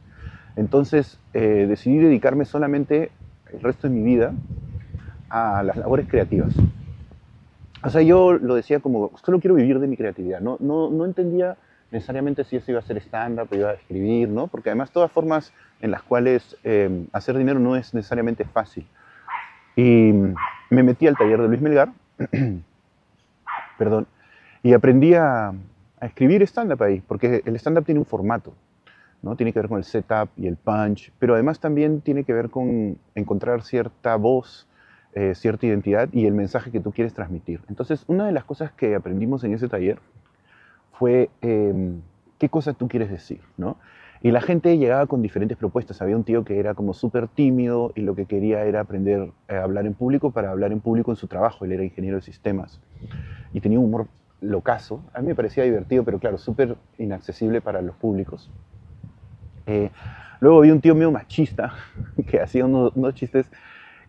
Entonces 0.56 1.18
eh, 1.34 1.66
decidí 1.68 1.98
dedicarme 1.98 2.44
solamente 2.44 3.10
el 3.52 3.60
resto 3.60 3.88
de 3.88 3.94
mi 3.94 4.02
vida 4.02 4.32
a 5.28 5.62
las 5.62 5.76
labores 5.76 6.08
creativas. 6.08 6.54
O 7.84 7.90
sea, 7.90 8.02
yo 8.02 8.32
lo 8.34 8.54
decía 8.54 8.80
como, 8.80 9.10
solo 9.24 9.40
quiero 9.40 9.54
vivir 9.54 9.78
de 9.78 9.86
mi 9.86 9.96
creatividad, 9.96 10.40
no, 10.40 10.56
no, 10.60 10.90
no 10.90 11.04
entendía 11.04 11.56
necesariamente 11.90 12.44
si 12.44 12.56
eso 12.56 12.70
iba 12.70 12.80
a 12.80 12.82
ser 12.82 13.02
o 13.02 13.54
iba 13.54 13.70
a 13.70 13.74
escribir, 13.74 14.28
¿no? 14.28 14.46
Porque 14.46 14.70
además 14.70 14.90
todas 14.90 15.12
formas 15.12 15.52
en 15.80 15.90
las 15.90 16.02
cuales 16.02 16.56
eh, 16.64 17.06
hacer 17.12 17.36
dinero 17.36 17.60
no 17.60 17.76
es 17.76 17.92
necesariamente 17.92 18.44
fácil. 18.44 18.86
Y 19.76 20.12
me 20.70 20.82
metí 20.82 21.06
al 21.06 21.16
taller 21.16 21.40
de 21.40 21.48
Luis 21.48 21.60
Melgar, 21.60 21.92
perdón, 23.78 24.06
y 24.62 24.72
aprendí 24.74 25.14
a, 25.14 25.48
a 25.48 26.06
escribir 26.06 26.42
stand-up 26.42 26.82
ahí, 26.82 27.00
porque 27.06 27.42
el 27.44 27.56
stand-up 27.56 27.84
tiene 27.84 28.00
un 28.00 28.06
formato, 28.06 28.54
¿no? 29.22 29.36
Tiene 29.36 29.52
que 29.52 29.60
ver 29.60 29.68
con 29.68 29.78
el 29.78 29.84
setup 29.84 30.30
y 30.36 30.46
el 30.46 30.56
punch, 30.56 31.12
pero 31.18 31.34
además 31.34 31.60
también 31.60 32.00
tiene 32.00 32.24
que 32.24 32.32
ver 32.32 32.50
con 32.50 32.98
encontrar 33.14 33.62
cierta 33.62 34.16
voz, 34.16 34.66
eh, 35.14 35.34
cierta 35.34 35.66
identidad 35.66 36.08
y 36.12 36.26
el 36.26 36.34
mensaje 36.34 36.70
que 36.70 36.80
tú 36.80 36.90
quieres 36.90 37.14
transmitir. 37.14 37.60
Entonces, 37.68 38.04
una 38.08 38.26
de 38.26 38.32
las 38.32 38.44
cosas 38.44 38.72
que 38.72 38.94
aprendimos 38.94 39.44
en 39.44 39.54
ese 39.54 39.68
taller 39.68 39.98
fue 40.92 41.30
em, 41.40 42.00
qué 42.38 42.48
cosa 42.48 42.72
tú 42.72 42.88
quieres 42.88 43.10
decir, 43.10 43.40
¿no? 43.56 43.76
Y 44.24 44.30
la 44.30 44.40
gente 44.40 44.78
llegaba 44.78 45.06
con 45.06 45.20
diferentes 45.20 45.58
propuestas. 45.58 46.00
Había 46.00 46.16
un 46.16 46.22
tío 46.22 46.44
que 46.44 46.60
era 46.60 46.74
como 46.74 46.94
súper 46.94 47.26
tímido 47.26 47.92
y 47.96 48.02
lo 48.02 48.14
que 48.14 48.26
quería 48.26 48.64
era 48.64 48.80
aprender 48.80 49.32
a 49.48 49.62
hablar 49.62 49.84
en 49.84 49.94
público 49.94 50.30
para 50.30 50.50
hablar 50.50 50.70
en 50.70 50.80
público 50.80 51.10
en 51.10 51.16
su 51.16 51.26
trabajo. 51.26 51.64
Él 51.64 51.72
era 51.72 51.82
ingeniero 51.82 52.18
de 52.18 52.22
sistemas 52.22 52.80
y 53.52 53.60
tenía 53.60 53.80
un 53.80 53.86
humor 53.86 54.06
locazo. 54.40 55.02
A 55.12 55.20
mí 55.20 55.26
me 55.26 55.34
parecía 55.34 55.64
divertido, 55.64 56.04
pero 56.04 56.20
claro, 56.20 56.38
súper 56.38 56.76
inaccesible 56.98 57.60
para 57.60 57.82
los 57.82 57.96
públicos. 57.96 58.48
Eh, 59.66 59.90
luego 60.38 60.58
había 60.58 60.72
un 60.72 60.80
tío 60.80 60.94
mío 60.94 61.10
machista 61.10 61.74
que 62.28 62.40
hacía 62.40 62.64
unos, 62.64 62.92
unos, 62.94 63.14
chistes 63.14 63.50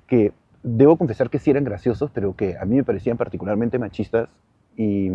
que 0.06 0.32
debo 0.62 0.96
confesar 0.96 1.32
que 1.32 1.40
sí 1.40 1.50
eran 1.50 1.64
graciosos, 1.64 2.12
pero 2.14 2.36
que 2.36 2.56
a 2.56 2.66
mí 2.66 2.76
me 2.76 2.84
parecían 2.84 3.18
particularmente 3.18 3.80
machistas 3.80 4.30
y 4.78 5.10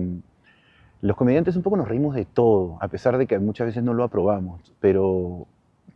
los 1.01 1.17
comediantes 1.17 1.57
un 1.57 1.63
poco 1.63 1.77
nos 1.77 1.89
reímos 1.89 2.15
de 2.15 2.25
todo, 2.25 2.79
a 2.81 2.89
pesar 2.89 3.19
de 3.19 3.27
que 3.27 3.39
muchas 3.39 3.67
veces 3.69 3.83
no 3.83 3.95
lo 3.95 4.05
aprobamos, 4.05 4.73
pero, 4.81 5.47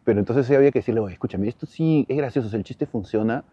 pero 0.04 0.20
entonces 0.20 0.48
había 0.56 0.70
que 0.70 0.78
decirle, 0.78 1.02
escúchame, 1.12 1.48
esto 1.48 1.66
sí 1.66 2.06
es 2.08 2.16
gracioso, 2.16 2.54
el 2.56 2.64
chiste 2.64 2.86
funciona, 2.86 3.44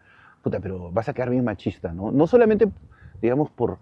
puta, 0.44 0.60
pero 0.60 0.92
vas 0.92 1.10
a 1.10 1.14
quedar 1.14 1.30
bien 1.30 1.44
machista, 1.44 1.92
¿no? 1.92 2.12
No 2.12 2.28
solamente, 2.28 2.68
digamos, 3.22 3.50
por... 3.50 3.80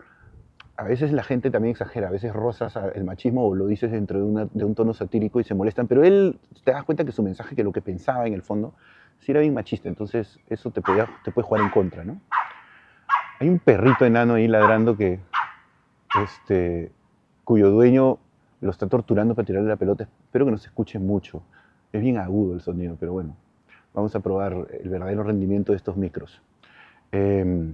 A 0.78 0.84
veces 0.84 1.12
la 1.12 1.24
gente 1.24 1.50
también 1.50 1.72
exagera, 1.72 2.08
a 2.08 2.12
veces 2.12 2.32
rozas 2.34 2.78
el 2.94 3.04
machismo 3.04 3.48
o 3.48 3.56
lo 3.56 3.66
dices 3.66 3.92
dentro 3.92 4.20
de, 4.20 4.64
un 4.64 4.76
tono 4.76 4.94
satírico 4.94 5.40
y 5.40 5.44
se 5.44 5.56
molestan, 5.56 5.88
pero 5.88 6.04
él 6.04 6.40
te 6.64 6.72
das 6.72 6.84
cuenta 6.84 7.04
que 7.04 7.12
su 7.12 7.24
mensaje, 7.24 7.56
que 7.56 7.64
lo 7.64 7.72
que 7.72 7.82
pensaba 7.82 8.28
en 8.28 8.36
el 8.36 8.44
fondo, 8.44 8.76
sí 9.18 9.32
era 9.32 9.42
bien 9.42 9.56
machista, 9.56 9.90
entonces 9.90 10.40
eso 10.48 10.70
te, 10.70 10.82
podía, 10.82 11.08
puede 11.34 11.48
jugar 11.48 11.64
en 11.64 11.70
contra, 11.70 12.04
¿no? 12.04 12.22
Hay 13.40 13.50
un 13.50 13.58
perrito 13.58 14.06
enano 14.06 14.36
ahí 14.36 14.48
ladrando 14.48 14.96
que, 14.96 15.20
este, 16.24 16.92
cuyo 17.48 17.72
dueño 17.72 18.18
lo 18.60 18.72
está 18.72 18.88
torturando 18.88 19.34
para 19.34 19.46
tirarle 19.46 19.70
la 19.70 19.78
pelota. 19.78 20.10
Espero 20.26 20.44
que 20.44 20.52
no 20.52 20.58
se 20.58 20.68
escuche 20.68 21.00
mucho. 21.00 21.44
Es 21.94 22.02
bien 22.02 22.18
agudo 22.18 22.56
el 22.56 22.60
sonido, 22.60 22.98
pero 23.00 23.14
bueno, 23.14 23.38
vamos 23.94 24.14
a 24.18 24.20
probar 24.20 24.68
el 24.84 24.90
verdadero 24.90 25.24
rendimiento 25.24 25.72
de 25.72 25.78
estos 25.78 25.96
micros. 25.96 26.42
Eh, 27.14 27.74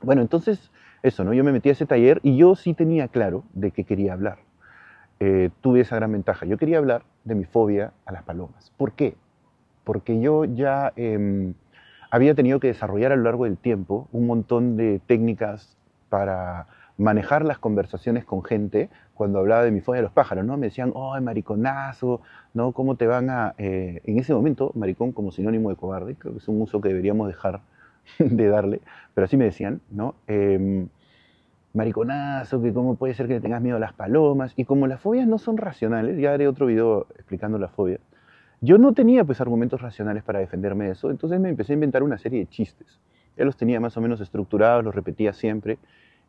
bueno, 0.00 0.22
entonces, 0.22 0.70
eso, 1.02 1.24
¿no? 1.24 1.34
Yo 1.34 1.42
me 1.42 1.50
metí 1.50 1.70
a 1.70 1.72
ese 1.72 1.86
taller 1.86 2.20
y 2.22 2.36
yo 2.36 2.54
sí 2.54 2.72
tenía 2.72 3.08
claro 3.08 3.42
de 3.52 3.72
qué 3.72 3.82
quería 3.82 4.12
hablar. 4.12 4.38
Eh, 5.18 5.50
tuve 5.60 5.80
esa 5.80 5.96
gran 5.96 6.12
ventaja. 6.12 6.46
Yo 6.46 6.56
quería 6.56 6.78
hablar 6.78 7.02
de 7.24 7.34
mi 7.34 7.44
fobia 7.44 7.92
a 8.06 8.12
las 8.12 8.22
palomas. 8.22 8.70
¿Por 8.76 8.92
qué? 8.92 9.16
Porque 9.82 10.20
yo 10.20 10.44
ya 10.44 10.92
eh, 10.94 11.52
había 12.12 12.36
tenido 12.36 12.60
que 12.60 12.68
desarrollar 12.68 13.10
a 13.10 13.16
lo 13.16 13.24
largo 13.24 13.42
del 13.42 13.56
tiempo 13.56 14.06
un 14.12 14.28
montón 14.28 14.76
de 14.76 15.00
técnicas 15.04 15.76
para 16.08 16.68
manejar 17.02 17.44
las 17.44 17.58
conversaciones 17.58 18.24
con 18.24 18.42
gente 18.44 18.88
cuando 19.14 19.40
hablaba 19.40 19.64
de 19.64 19.70
mi 19.70 19.80
fobia 19.80 20.00
a 20.00 20.02
los 20.02 20.12
pájaros, 20.12 20.44
¿no? 20.44 20.56
Me 20.56 20.68
decían, 20.68 20.92
oh, 20.94 21.20
mariconazo, 21.20 22.20
¿no? 22.54 22.72
¿Cómo 22.72 22.96
te 22.96 23.06
van 23.06 23.28
a...? 23.28 23.54
Eh, 23.58 24.00
en 24.04 24.18
ese 24.18 24.32
momento, 24.32 24.72
maricón 24.74 25.12
como 25.12 25.32
sinónimo 25.32 25.68
de 25.70 25.76
cobarde, 25.76 26.14
creo 26.14 26.32
que 26.32 26.38
es 26.38 26.48
un 26.48 26.60
uso 26.60 26.80
que 26.80 26.88
deberíamos 26.88 27.28
dejar 27.28 27.60
de 28.18 28.48
darle, 28.48 28.80
pero 29.14 29.24
así 29.24 29.36
me 29.36 29.44
decían, 29.44 29.80
¿no? 29.90 30.14
Eh, 30.28 30.86
mariconazo, 31.74 32.62
que 32.62 32.72
cómo 32.72 32.94
puede 32.94 33.14
ser 33.14 33.26
que 33.26 33.34
le 33.34 33.40
tengas 33.40 33.62
miedo 33.62 33.76
a 33.76 33.80
las 33.80 33.92
palomas, 33.92 34.52
y 34.56 34.64
como 34.64 34.86
las 34.86 35.00
fobias 35.00 35.26
no 35.26 35.38
son 35.38 35.56
racionales, 35.56 36.18
ya 36.18 36.32
haré 36.32 36.46
otro 36.46 36.66
video 36.66 37.06
explicando 37.16 37.58
la 37.58 37.68
fobia, 37.68 37.98
yo 38.60 38.78
no 38.78 38.92
tenía 38.92 39.24
pues 39.24 39.40
argumentos 39.40 39.80
racionales 39.80 40.22
para 40.22 40.38
defenderme 40.38 40.84
de 40.84 40.92
eso, 40.92 41.10
entonces 41.10 41.40
me 41.40 41.48
empecé 41.48 41.72
a 41.72 41.74
inventar 41.74 42.04
una 42.04 42.18
serie 42.18 42.40
de 42.40 42.46
chistes. 42.46 43.00
Ya 43.36 43.44
los 43.46 43.56
tenía 43.56 43.80
más 43.80 43.96
o 43.96 44.00
menos 44.00 44.20
estructurados, 44.20 44.84
los 44.84 44.94
repetía 44.94 45.32
siempre, 45.32 45.78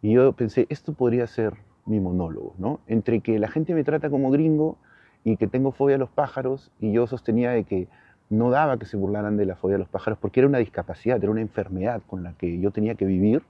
y 0.03 0.11
yo 0.11 0.33
pensé, 0.33 0.67
esto 0.69 0.93
podría 0.93 1.25
ser 1.27 1.53
mi 1.85 2.01
monólogo, 2.01 2.53
¿no? 2.57 2.81
Entre 2.87 3.21
que 3.21 3.39
la 3.39 3.47
gente 3.47 3.73
me 3.73 3.85
trata 3.85 4.09
como 4.09 4.31
gringo 4.31 4.77
y 5.23 5.37
que 5.37 5.47
tengo 5.47 5.71
fobia 5.71 5.95
a 5.95 5.97
los 5.97 6.09
pájaros, 6.09 6.71
y 6.81 6.91
yo 6.91 7.07
sostenía 7.07 7.51
de 7.51 7.63
que 7.63 7.87
no 8.29 8.49
daba 8.49 8.77
que 8.77 8.85
se 8.85 8.97
burlaran 8.97 9.37
de 9.37 9.45
la 9.45 9.55
fobia 9.55 9.77
a 9.77 9.79
los 9.79 9.87
pájaros 9.87 10.19
porque 10.19 10.41
era 10.41 10.49
una 10.49 10.57
discapacidad, 10.57 11.23
era 11.23 11.31
una 11.31 11.39
enfermedad 11.39 12.01
con 12.05 12.21
la 12.21 12.33
que 12.33 12.59
yo 12.59 12.71
tenía 12.71 12.95
que 12.95 13.05
vivir, 13.05 13.43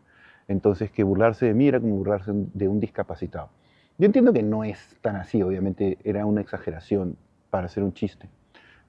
entonces 0.47 0.91
que 0.91 1.03
burlarse 1.03 1.47
de 1.47 1.55
mí 1.55 1.67
era 1.67 1.79
como 1.79 1.95
burlarse 1.95 2.31
de 2.31 2.67
un 2.67 2.79
discapacitado. 2.79 3.49
Yo 3.97 4.05
entiendo 4.05 4.31
que 4.31 4.43
no 4.43 4.63
es 4.63 4.95
tan 5.01 5.15
así, 5.15 5.41
obviamente 5.41 5.97
era 6.03 6.27
una 6.27 6.41
exageración 6.41 7.17
para 7.49 7.65
hacer 7.65 7.83
un 7.83 7.93
chiste. 7.93 8.29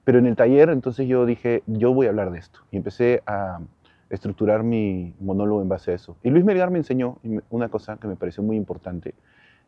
Pero 0.03 0.19
en 0.19 0.27
el 0.27 0.35
taller 0.35 0.69
entonces 0.69 1.07
yo 1.07 1.25
dije, 1.25 1.63
yo 1.65 1.95
voy 1.95 2.05
a 2.05 2.09
hablar 2.09 2.29
de 2.29 2.37
esto. 2.37 2.59
Y 2.69 2.77
empecé 2.77 3.23
a, 3.25 3.59
estructurar 4.09 4.63
mi 4.63 5.13
monólogo 5.19 5.61
en 5.61 5.69
base 5.69 5.91
a 5.91 5.95
eso. 5.95 6.17
Y 6.23 6.29
Luis 6.29 6.45
Melgar 6.45 6.71
me 6.71 6.77
enseñó 6.77 7.17
una 7.49 7.69
cosa 7.69 7.97
que 7.97 8.07
me 8.07 8.15
pareció 8.15 8.43
muy 8.43 8.55
importante. 8.55 9.15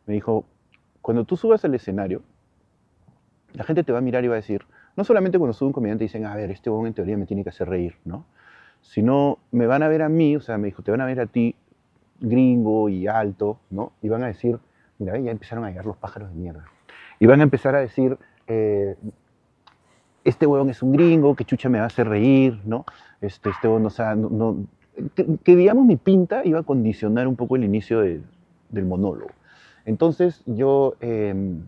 Me 0.06 0.14
dijo, 0.14 0.44
cuando 1.02 1.24
tú 1.24 1.36
subas 1.36 1.64
al 1.64 1.74
escenario, 1.74 2.22
la 3.52 3.64
gente 3.64 3.82
te 3.82 3.92
va 3.92 3.98
a 3.98 4.02
mirar 4.02 4.24
y 4.24 4.28
va 4.28 4.34
a 4.34 4.36
decir, 4.36 4.62
no 4.96 5.04
solamente 5.04 5.38
cuando 5.38 5.52
sube 5.52 5.68
un 5.68 5.72
comediante 5.72 6.04
dicen, 6.04 6.26
a 6.26 6.34
ver, 6.34 6.50
este 6.50 6.70
hombre 6.70 6.88
en 6.88 6.94
teoría 6.94 7.16
me 7.16 7.26
tiene 7.26 7.42
que 7.42 7.50
hacer 7.50 7.68
reír, 7.68 7.96
¿no? 8.04 8.24
Sino 8.80 9.38
me 9.50 9.66
van 9.66 9.82
a 9.82 9.88
ver 9.88 10.02
a 10.02 10.08
mí, 10.08 10.36
o 10.36 10.40
sea, 10.40 10.58
me 10.58 10.66
dijo, 10.66 10.82
te 10.82 10.90
van 10.90 11.00
a 11.00 11.06
ver 11.06 11.20
a 11.20 11.26
ti, 11.26 11.54
gringo 12.20 12.88
y 12.88 13.06
alto, 13.06 13.58
¿no? 13.70 13.92
Y 14.02 14.08
van 14.08 14.22
a 14.22 14.26
decir, 14.26 14.58
mira, 14.98 15.18
ya 15.18 15.30
empezaron 15.30 15.64
a 15.64 15.68
llegar 15.68 15.86
los 15.86 15.96
pájaros 15.96 16.30
de 16.30 16.36
mierda. 16.36 16.64
Y 17.18 17.26
van 17.26 17.40
a 17.40 17.42
empezar 17.42 17.74
a 17.74 17.80
decir, 17.80 18.18
eh, 18.46 18.96
este 20.28 20.46
huevón 20.46 20.70
es 20.70 20.82
un 20.82 20.92
gringo, 20.92 21.34
que 21.34 21.44
chucha 21.44 21.68
me 21.68 21.78
va 21.78 21.84
a 21.84 21.88
hacer 21.88 22.08
reír, 22.08 22.60
¿no? 22.64 22.84
Este, 23.20 23.50
este 23.50 23.68
huevón, 23.68 23.86
o 23.86 23.90
sea, 23.90 24.14
no, 24.14 24.66
que, 25.14 25.56
digamos 25.56 25.86
mi 25.86 25.96
pinta 25.96 26.42
iba 26.44 26.60
a 26.60 26.62
condicionar 26.62 27.28
un 27.28 27.36
poco 27.36 27.56
el 27.56 27.64
inicio 27.64 28.00
del 28.00 28.84
monólogo. 28.84 29.30
Entonces 29.84 30.42
yo 30.46 30.94
em, 31.00 31.62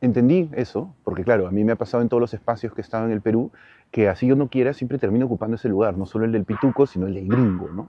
entendí 0.00 0.50
eso, 0.52 0.94
porque 1.04 1.24
claro, 1.24 1.46
a 1.46 1.50
mí 1.50 1.64
me 1.64 1.72
ha 1.72 1.76
pasado 1.76 2.02
en 2.02 2.08
todos 2.08 2.20
los 2.20 2.34
espacios 2.34 2.72
que 2.72 2.80
he 2.80 2.82
estado 2.82 3.06
en 3.06 3.12
el 3.12 3.20
Perú, 3.20 3.50
que 3.90 4.08
así 4.08 4.26
yo 4.26 4.36
no 4.36 4.48
quiera, 4.48 4.72
siempre 4.74 4.98
termino 4.98 5.26
ocupando 5.26 5.56
ese 5.56 5.68
lugar, 5.68 5.96
no 5.96 6.06
solo 6.06 6.24
el 6.24 6.32
del 6.32 6.44
pituco, 6.44 6.86
sino 6.86 7.06
el 7.06 7.14
del 7.14 7.28
gringo, 7.28 7.68
¿no? 7.68 7.88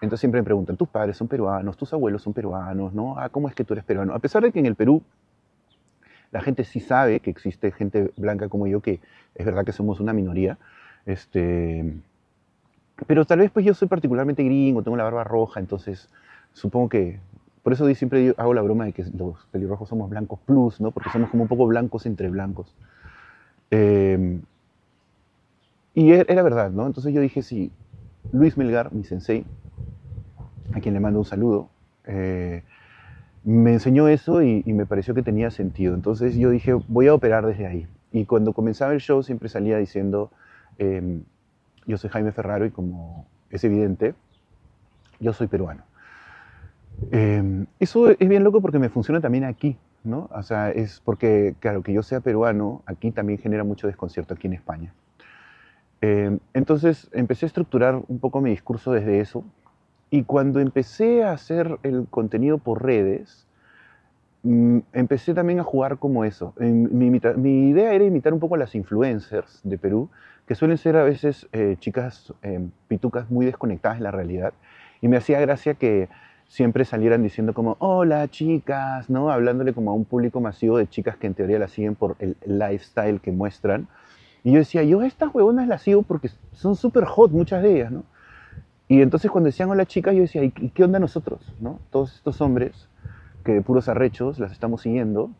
Entonces 0.00 0.20
siempre 0.20 0.40
me 0.40 0.44
preguntan, 0.44 0.76
tus 0.76 0.88
padres 0.88 1.16
son 1.16 1.28
peruanos, 1.28 1.76
tus 1.76 1.92
abuelos 1.92 2.22
son 2.22 2.32
peruanos, 2.32 2.92
¿no? 2.92 3.18
Ah, 3.18 3.28
¿cómo 3.28 3.48
es 3.48 3.54
que 3.54 3.64
tú 3.64 3.74
eres 3.74 3.84
peruano? 3.84 4.14
A 4.14 4.18
pesar 4.18 4.42
de 4.42 4.52
que 4.52 4.58
en 4.58 4.66
el 4.66 4.74
Perú 4.74 5.02
la 6.34 6.40
gente 6.40 6.64
sí 6.64 6.80
sabe 6.80 7.20
que 7.20 7.30
existe 7.30 7.70
gente 7.70 8.10
blanca 8.16 8.48
como 8.48 8.66
yo, 8.66 8.80
que 8.80 8.98
es 9.36 9.46
verdad 9.46 9.64
que 9.64 9.70
somos 9.70 10.00
una 10.00 10.12
minoría. 10.12 10.58
Este, 11.06 11.94
pero 13.06 13.24
tal 13.24 13.38
vez 13.38 13.52
pues 13.52 13.64
yo 13.64 13.72
soy 13.72 13.86
particularmente 13.86 14.42
gringo, 14.42 14.82
tengo 14.82 14.96
la 14.96 15.04
barba 15.04 15.22
roja, 15.22 15.60
entonces 15.60 16.08
supongo 16.52 16.88
que 16.88 17.20
por 17.62 17.72
eso 17.72 17.86
siempre 17.94 18.34
hago 18.36 18.52
la 18.52 18.62
broma 18.62 18.84
de 18.84 18.92
que 18.92 19.04
los 19.16 19.46
pelirrojos 19.52 19.88
somos 19.88 20.10
blancos 20.10 20.40
plus, 20.44 20.80
¿no? 20.80 20.90
Porque 20.90 21.08
somos 21.10 21.30
como 21.30 21.44
un 21.44 21.48
poco 21.48 21.68
blancos 21.68 22.04
entre 22.04 22.28
blancos. 22.28 22.74
Eh, 23.70 24.40
y 25.94 26.12
e, 26.14 26.26
era 26.28 26.42
verdad, 26.42 26.72
¿no? 26.72 26.84
Entonces 26.84 27.14
yo 27.14 27.20
dije, 27.20 27.42
sí, 27.42 27.70
Luis 28.32 28.56
Melgar, 28.56 28.92
mi 28.92 29.04
sensei, 29.04 29.44
a 30.72 30.80
quien 30.80 30.94
le 30.94 31.00
mando 31.00 31.20
un 31.20 31.24
saludo, 31.24 31.68
eh, 32.06 32.64
me 33.44 33.74
enseñó 33.74 34.08
eso 34.08 34.42
y, 34.42 34.62
me 34.64 34.86
pareció 34.86 35.14
que 35.14 35.22
tenía 35.22 35.50
sentido. 35.50 35.94
Entonces 35.94 36.34
yo 36.36 36.50
dije, 36.50 36.72
voy 36.88 37.08
a 37.08 37.14
operar 37.14 37.46
desde 37.46 37.66
ahí. 37.66 37.86
Y 38.10 38.24
cuando 38.24 38.52
comenzaba 38.52 38.92
el 38.92 39.00
show 39.00 39.22
siempre 39.22 39.48
salía 39.48 39.76
diciendo, 39.76 40.30
em, 40.78 41.22
yo 41.86 41.98
soy 41.98 42.10
Jaime 42.10 42.32
Ferraro 42.32 42.64
y 42.64 42.70
como 42.70 43.26
es 43.50 43.62
evidente, 43.64 44.14
yo 45.20 45.32
soy 45.32 45.46
peruano. 45.46 45.82
Em, 47.10 47.66
eso 47.80 48.08
es 48.10 48.28
bien 48.28 48.44
loco 48.44 48.62
porque 48.62 48.78
me 48.78 48.88
funciona 48.88 49.20
también 49.20 49.44
aquí, 49.44 49.76
¿no? 50.04 50.30
O 50.32 50.42
sea, 50.42 50.70
es 50.70 51.00
porque, 51.04 51.54
claro, 51.60 51.82
que 51.82 51.92
yo 51.92 52.02
sea 52.02 52.20
peruano, 52.20 52.82
aquí 52.86 53.10
también 53.10 53.38
genera 53.38 53.64
mucho 53.64 53.86
desconcierto 53.86 54.34
aquí 54.34 54.46
en 54.46 54.54
España. 54.54 54.94
Em, 56.00 56.38
entonces 56.54 57.10
empecé 57.12 57.46
a 57.46 57.48
estructurar 57.48 58.00
un 58.08 58.18
poco 58.20 58.40
mi 58.40 58.50
discurso 58.50 58.92
desde 58.92 59.20
eso, 59.20 59.44
y 60.14 60.22
cuando 60.22 60.60
empecé 60.60 61.24
a 61.24 61.32
hacer 61.32 61.76
el 61.82 62.06
contenido 62.08 62.58
por 62.58 62.84
redes, 62.84 63.48
mm, 64.44 64.78
empecé 64.92 65.34
también 65.34 65.58
a 65.58 65.64
jugar 65.64 65.98
como 65.98 66.24
eso. 66.24 66.54
Mi, 66.56 67.08
idea 67.70 67.92
era 67.92 68.04
imitar 68.04 68.32
un 68.32 68.38
poco 68.38 68.54
a 68.54 68.58
las 68.58 68.76
influencers 68.76 69.58
de 69.64 69.76
Perú, 69.76 70.08
que 70.46 70.54
suelen 70.54 70.78
ser 70.78 70.96
a 70.96 71.02
veces 71.02 71.48
eh, 71.50 71.74
chicas 71.80 72.32
eh, 72.42 72.64
pitucas 72.86 73.28
muy 73.28 73.44
desconectadas 73.44 73.98
de 73.98 74.04
la 74.04 74.12
realidad. 74.12 74.52
Y 75.00 75.08
me 75.08 75.16
hacía 75.16 75.40
gracia 75.40 75.74
que 75.74 76.08
siempre 76.46 76.84
salieran 76.84 77.24
diciendo 77.24 77.52
como, 77.52 77.76
hola 77.80 78.28
chicas, 78.28 79.10
¿no? 79.10 79.32
Hablándole 79.32 79.72
como 79.72 79.90
a 79.90 79.94
un 79.94 80.04
público 80.04 80.40
masivo 80.40 80.78
de 80.78 80.86
chicas 80.86 81.16
que 81.16 81.26
en 81.26 81.34
teoría 81.34 81.58
la 81.58 81.66
siguen 81.66 81.96
por 81.96 82.14
el 82.20 82.36
lifestyle 82.46 83.20
que 83.20 83.32
muestran. 83.32 83.88
Y 84.44 84.52
yo 84.52 84.58
decía, 84.58 84.84
yo 84.84 85.02
estas 85.02 85.34
huevonas 85.34 85.66
las 85.66 85.82
sigo 85.82 86.02
porque 86.02 86.30
son 86.52 86.76
súper 86.76 87.04
hot 87.04 87.32
muchas 87.32 87.64
de 87.64 87.74
ellas, 87.74 87.90
¿no? 87.90 88.04
Y 88.88 89.00
entonces 89.00 89.30
cuando 89.30 89.46
decían 89.46 89.70
hola 89.70 89.86
chicas, 89.86 90.14
yo 90.14 90.22
decía, 90.22 90.44
¿y 90.44 90.50
qué 90.50 90.84
onda 90.84 90.98
nosotros? 90.98 91.40
¿no? 91.60 91.80
Todos 91.90 92.14
estos 92.14 92.40
hombres 92.40 92.88
que 93.44 93.52
de 93.52 93.62
puros 93.62 93.88
arrechos 93.88 94.38
las 94.38 94.52
estamos 94.52 94.82
siguiendo, 94.82 95.30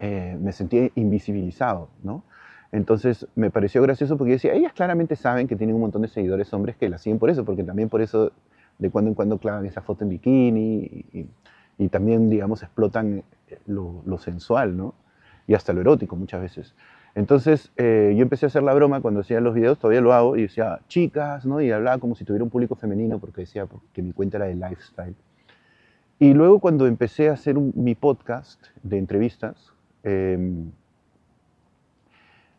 eh, 0.00 0.36
me 0.40 0.52
sentí 0.52 0.92
invisibilizado, 0.96 1.88
¿no? 2.02 2.22
Entonces 2.70 3.26
me 3.34 3.50
pareció 3.50 3.80
gracioso 3.80 4.18
porque 4.18 4.32
yo 4.32 4.34
decía, 4.34 4.52
ellas 4.52 4.72
claramente 4.72 5.16
saben 5.16 5.48
que 5.48 5.56
tienen 5.56 5.74
un 5.74 5.80
montón 5.80 6.02
de 6.02 6.08
seguidores 6.08 6.52
hombres 6.52 6.76
que 6.76 6.88
las 6.88 7.00
siguen 7.00 7.18
por 7.18 7.30
eso, 7.30 7.44
porque 7.44 7.64
también 7.64 7.88
por 7.88 8.02
eso 8.02 8.32
de 8.78 8.90
cuando 8.90 9.08
en 9.08 9.14
cuando 9.14 9.38
clavan 9.38 9.64
esa 9.64 9.80
foto 9.80 10.04
en 10.04 10.10
bikini 10.10 11.04
y, 11.78 11.88
también, 11.88 12.28
digamos, 12.28 12.62
explotan 12.62 13.22
lo, 13.66 14.02
lo, 14.04 14.18
sensual, 14.18 14.76
¿no? 14.76 14.94
Y 15.48 15.54
hasta 15.54 15.72
lo 15.72 15.80
erótico 15.80 16.14
muchas 16.14 16.40
veces. 16.40 16.74
Entonces 17.16 17.72
eh, 17.76 18.14
yo 18.16 18.22
empecé 18.22 18.46
a 18.46 18.48
hacer 18.48 18.62
la 18.62 18.72
broma 18.74 19.00
cuando 19.00 19.20
hacía 19.20 19.40
los 19.40 19.54
videos, 19.54 19.78
todavía 19.78 20.00
lo 20.00 20.12
hago, 20.12 20.36
y 20.36 20.42
decía 20.42 20.78
chicas, 20.86 21.44
¿no? 21.46 21.60
Y 21.60 21.72
hablaba 21.72 21.98
como 21.98 22.14
si 22.14 22.24
tuviera 22.24 22.44
un 22.44 22.50
público 22.50 22.76
femenino, 22.76 23.18
porque 23.18 23.40
decía 23.40 23.66
que 23.92 24.02
mi 24.02 24.12
cuenta 24.12 24.36
era 24.36 24.46
de 24.46 24.54
lifestyle. 24.54 25.16
Y 26.20 26.34
luego 26.34 26.58
cuando 26.58 26.86
empecé 26.86 27.28
a 27.28 27.32
hacer 27.32 27.56
mi 27.56 27.94
podcast 27.94 28.66
de 28.82 28.98
entrevistas, 28.98 29.72
em, 30.02 30.70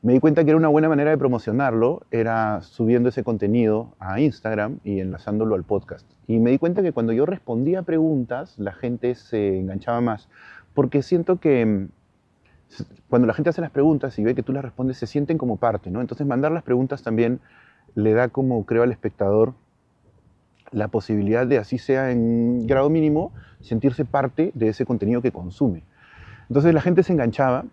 me 0.02 0.14
di 0.14 0.20
cuenta 0.20 0.44
que 0.44 0.52
era 0.52 0.58
una 0.58 0.70
buena 0.70 0.88
manera 0.88 1.12
de 1.12 1.18
promocionarlo, 1.18 2.04
era 2.10 2.62
subiendo 2.62 3.10
ese 3.10 3.24
contenido 3.24 3.94
a 4.00 4.22
Instagram 4.22 4.80
y 4.86 5.02
enlazándolo 5.02 5.56
al 5.56 5.66
podcast. 5.66 6.06
Y 6.26 6.40
me 6.40 6.52
di 6.52 6.58
cuenta 6.58 6.82
que 6.82 6.94
cuando 6.94 7.12
yo 7.12 7.26
respondía 7.26 7.82
preguntas, 7.84 8.58
la 8.58 8.72
gente 8.72 9.14
se 9.16 9.58
enganchaba 9.58 10.00
más, 10.00 10.30
porque 10.74 11.02
siento 11.02 11.40
que 11.42 11.62
em, 11.62 11.90
cuando 13.10 13.28
la 13.28 13.34
gente 13.34 13.50
hace 13.50 13.62
las 13.62 13.72
preguntas 13.72 14.18
y 14.20 14.24
ve 14.24 14.36
que 14.36 14.44
tú 14.44 14.54
las 14.54 14.64
respondes, 14.64 14.98
se 14.98 15.08
sienten 15.08 15.38
como 15.38 15.58
parte, 15.58 15.90
¿no? 15.90 16.02
Entonces 16.02 16.26
mandar 16.26 16.52
las 16.52 16.64
preguntas 16.64 17.02
también 17.04 17.40
le 17.96 18.14
da 18.14 18.30
como, 18.30 18.66
creo, 18.66 18.84
al 18.84 18.92
espectador 18.92 19.54
la 20.72 20.88
posibilidad 20.88 21.48
de, 21.48 21.58
así 21.58 21.78
sea 21.78 22.12
en 22.12 22.68
grado 22.68 22.90
mínimo, 22.90 23.32
sentirse 23.60 24.06
parte 24.06 24.52
de 24.54 24.70
ese 24.70 24.86
contenido 24.86 25.22
que 25.22 25.32
consume. 25.32 25.84
Entonces 26.48 26.74
la 26.74 26.82
gente 26.82 27.04
se 27.04 27.14
enganchaba 27.14 27.66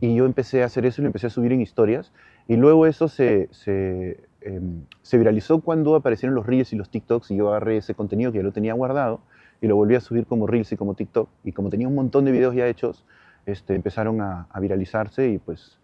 y 0.00 0.14
yo 0.14 0.26
empecé 0.26 0.62
a 0.62 0.66
hacer 0.66 0.86
eso 0.86 1.00
y 1.00 1.04
lo 1.04 1.08
empecé 1.08 1.26
a 1.26 1.30
subir 1.30 1.52
en 1.52 1.60
historias 1.60 2.12
y 2.46 2.56
luego 2.56 2.86
eso 2.86 3.08
se, 3.08 3.48
se, 3.52 4.20
em, 4.42 4.82
se 5.02 5.18
viralizó 5.18 5.60
cuando 5.60 5.96
aparecieron 5.96 6.34
los 6.34 6.46
Reels 6.46 6.72
y 6.72 6.76
los 6.76 6.90
TikToks 6.90 7.30
y 7.30 7.36
yo 7.36 7.48
agarré 7.48 7.78
ese 7.78 7.94
contenido 7.94 8.32
que 8.32 8.38
ya 8.38 8.44
lo 8.44 8.52
tenía 8.52 8.74
guardado 8.74 9.20
y 9.60 9.66
lo 9.66 9.76
volví 9.76 9.94
a 9.96 10.00
subir 10.00 10.26
como 10.26 10.46
Reels 10.46 10.70
y 10.72 10.76
como 10.76 10.94
TikTok 10.94 11.28
y 11.44 11.52
como 11.52 11.68
tenía 11.70 11.88
un 11.88 11.94
montón 11.94 12.24
de 12.24 12.32
videos 12.32 12.54
ya 12.54 12.66
hechos, 12.68 13.04
este, 13.48 13.74
empezaron 13.74 14.20
a, 14.20 14.46
viralizarse 14.60 15.28
y 15.28 15.38
pues 15.38 15.78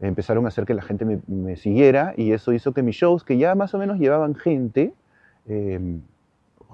empezaron 0.00 0.44
a 0.44 0.48
hacer 0.48 0.66
que 0.66 0.74
la 0.74 0.82
gente 0.82 1.04
me, 1.26 1.56
siguiera 1.56 2.12
y 2.16 2.32
eso 2.32 2.52
hizo 2.52 2.72
que 2.72 2.82
mis 2.82 2.96
shows, 2.96 3.24
que 3.24 3.38
ya 3.38 3.54
más 3.54 3.74
o 3.74 3.78
menos 3.78 3.98
llevaban 3.98 4.34
gente, 4.34 4.92
em, 5.46 6.02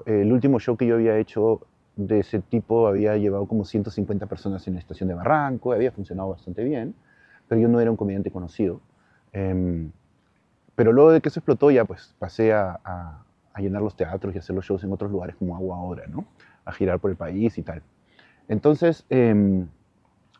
el 0.06 0.32
último 0.32 0.58
show 0.58 0.76
que 0.76 0.86
yo 0.86 0.96
había 0.96 1.16
hecho 1.18 1.60
de 1.94 2.18
ese 2.18 2.40
tipo 2.40 2.88
había 2.88 3.16
llevado 3.16 3.46
como 3.46 3.64
150 3.64 4.26
personas 4.26 4.66
en 4.66 4.74
la 4.74 4.80
estación 4.80 5.08
de 5.08 5.14
Barranco, 5.14 5.72
había 5.72 5.92
funcionado 5.92 6.30
bastante 6.30 6.64
bien, 6.64 6.96
pero 7.46 7.60
yo 7.60 7.68
no 7.68 7.80
era 7.80 7.90
un 7.90 7.96
comediante 7.96 8.32
conocido. 8.32 8.80
Em, 9.32 9.92
pero 10.74 10.92
luego 10.92 11.12
de 11.12 11.20
que 11.20 11.28
eso 11.28 11.38
explotó 11.38 11.70
ya 11.70 11.84
pues 11.84 12.14
pasé 12.18 12.52
a, 12.52 12.80
a, 12.84 13.60
llenar 13.60 13.82
los 13.82 13.94
teatros 13.94 14.34
y 14.34 14.38
hacer 14.38 14.56
los 14.56 14.64
shows 14.64 14.82
en 14.82 14.92
otros 14.92 15.12
lugares 15.12 15.36
como 15.36 15.54
hago 15.56 15.72
ahora, 15.72 16.08
¿no? 16.08 16.24
A 16.64 16.72
girar 16.72 16.98
por 16.98 17.12
el 17.12 17.16
país 17.16 17.56
y 17.56 17.62
tal. 17.62 17.82
Entonces, 18.48 19.06
em, 19.10 19.68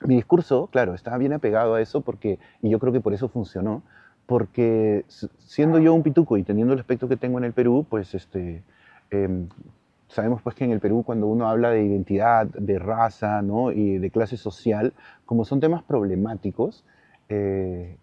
mi 0.02 0.16
discurso, 0.16 0.68
claro, 0.68 0.94
estaba 0.94 1.18
bien 1.18 1.32
apegado 1.32 1.74
a 1.74 1.80
eso 1.80 2.00
porque, 2.00 2.38
y 2.62 2.70
yo 2.70 2.78
creo 2.78 2.92
que 2.92 3.00
por 3.00 3.14
eso 3.14 3.28
funcionó, 3.28 3.82
porque 4.26 5.04
siendo 5.38 5.78
yo 5.78 5.94
un 5.94 6.02
pituco 6.02 6.36
y 6.36 6.42
teniendo 6.42 6.72
el 6.72 6.80
aspecto 6.80 7.08
que 7.08 7.16
tengo 7.16 7.38
en 7.38 7.44
el 7.44 7.52
Perú, 7.52 7.86
pues 7.88 8.14
este, 8.14 8.62
em, 9.10 9.48
sabemos 10.08 10.42
pues 10.42 10.54
que 10.54 10.64
en 10.64 10.72
el 10.72 10.80
Perú 10.80 11.02
cuando 11.04 11.26
uno 11.26 11.48
habla 11.48 11.70
de 11.70 11.84
identidad, 11.84 12.46
de 12.46 12.78
raza 12.78 13.42
¿no? 13.42 13.72
y 13.72 13.98
de 13.98 14.10
clase 14.10 14.36
social, 14.36 14.92
como 15.26 15.44
son 15.44 15.60
temas 15.60 15.82
problemáticos, 15.82 16.84
eh, 17.28 17.96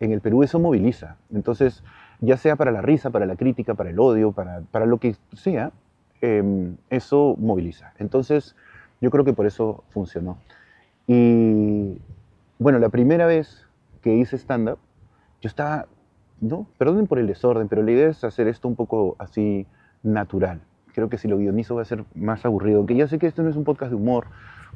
en 0.00 0.12
el 0.12 0.20
Perú 0.20 0.42
eso 0.42 0.58
moviliza. 0.58 1.16
Entonces, 1.32 1.84
ya 2.20 2.36
sea 2.36 2.56
para 2.56 2.70
la 2.70 2.82
risa, 2.82 3.10
para 3.10 3.26
la 3.26 3.36
crítica, 3.36 3.74
para 3.74 3.90
el 3.90 3.98
odio, 3.98 4.32
para, 4.32 4.62
para 4.70 4.86
lo 4.86 4.98
que 4.98 5.16
sea, 5.32 5.72
em, 6.20 6.76
eso 6.90 7.36
moviliza. 7.38 7.92
Entonces, 7.98 8.56
yo 9.00 9.10
creo 9.10 9.24
que 9.24 9.32
por 9.32 9.46
eso 9.46 9.84
funcionó. 9.90 10.38
Y 11.06 11.98
bueno, 12.58 12.78
la 12.78 12.88
primera 12.88 13.26
vez 13.26 13.66
que 14.02 14.14
hice 14.14 14.36
stand-up, 14.36 14.78
yo 15.40 15.48
estaba, 15.48 15.86
no, 16.40 16.66
perdonen 16.78 17.06
por 17.06 17.18
el 17.18 17.26
desorden, 17.26 17.68
pero 17.68 17.82
la 17.82 17.90
idea 17.90 18.08
es 18.08 18.22
hacer 18.24 18.48
esto 18.48 18.68
un 18.68 18.76
poco 18.76 19.16
así 19.18 19.66
natural. 20.02 20.60
Creo 20.94 21.08
que 21.08 21.18
si 21.18 21.28
lo 21.28 21.38
guionizo 21.38 21.74
va 21.74 21.82
a 21.82 21.86
ser 21.86 22.04
más 22.14 22.44
aburrido, 22.44 22.78
aunque 22.78 22.94
ya 22.94 23.08
sé 23.08 23.18
que 23.18 23.26
esto 23.26 23.42
no 23.42 23.50
es 23.50 23.56
un 23.56 23.64
podcast 23.64 23.90
de 23.90 23.96
humor, 23.96 24.26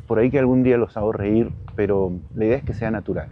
por 0.07 0.19
ahí 0.19 0.31
que 0.31 0.39
algún 0.39 0.63
día 0.63 0.77
los 0.77 0.97
hago 0.97 1.13
reír, 1.13 1.53
pero 1.75 2.13
la 2.35 2.45
idea 2.47 2.57
es 2.57 2.65
que 2.65 2.75
sea 2.75 2.91
natural. 2.91 3.29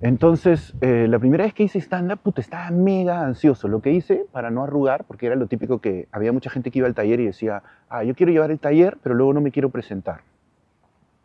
Entonces, 0.00 0.74
eh, 0.80 1.06
la 1.08 1.18
primera 1.18 1.44
vez 1.44 1.54
que 1.54 1.62
hice 1.62 1.78
stand-up, 1.78 2.18
puta, 2.18 2.40
estaba 2.40 2.70
mega 2.70 3.24
ansioso. 3.24 3.68
Lo 3.68 3.80
que 3.80 3.90
hice, 3.92 4.26
para 4.32 4.50
no 4.50 4.64
arrugar, 4.64 5.04
porque 5.04 5.26
era 5.26 5.34
lo 5.34 5.46
típico 5.46 5.80
que 5.80 6.08
había 6.12 6.32
mucha 6.32 6.50
gente 6.50 6.70
que 6.70 6.80
iba 6.80 6.88
al 6.88 6.94
taller 6.94 7.20
y 7.20 7.26
decía, 7.26 7.62
ah, 7.88 8.04
yo 8.04 8.14
quiero 8.14 8.30
llevar 8.30 8.50
el 8.50 8.58
taller, 8.58 8.98
pero 9.02 9.14
luego 9.14 9.32
no 9.32 9.40
me 9.40 9.50
quiero 9.50 9.70
presentar. 9.70 10.20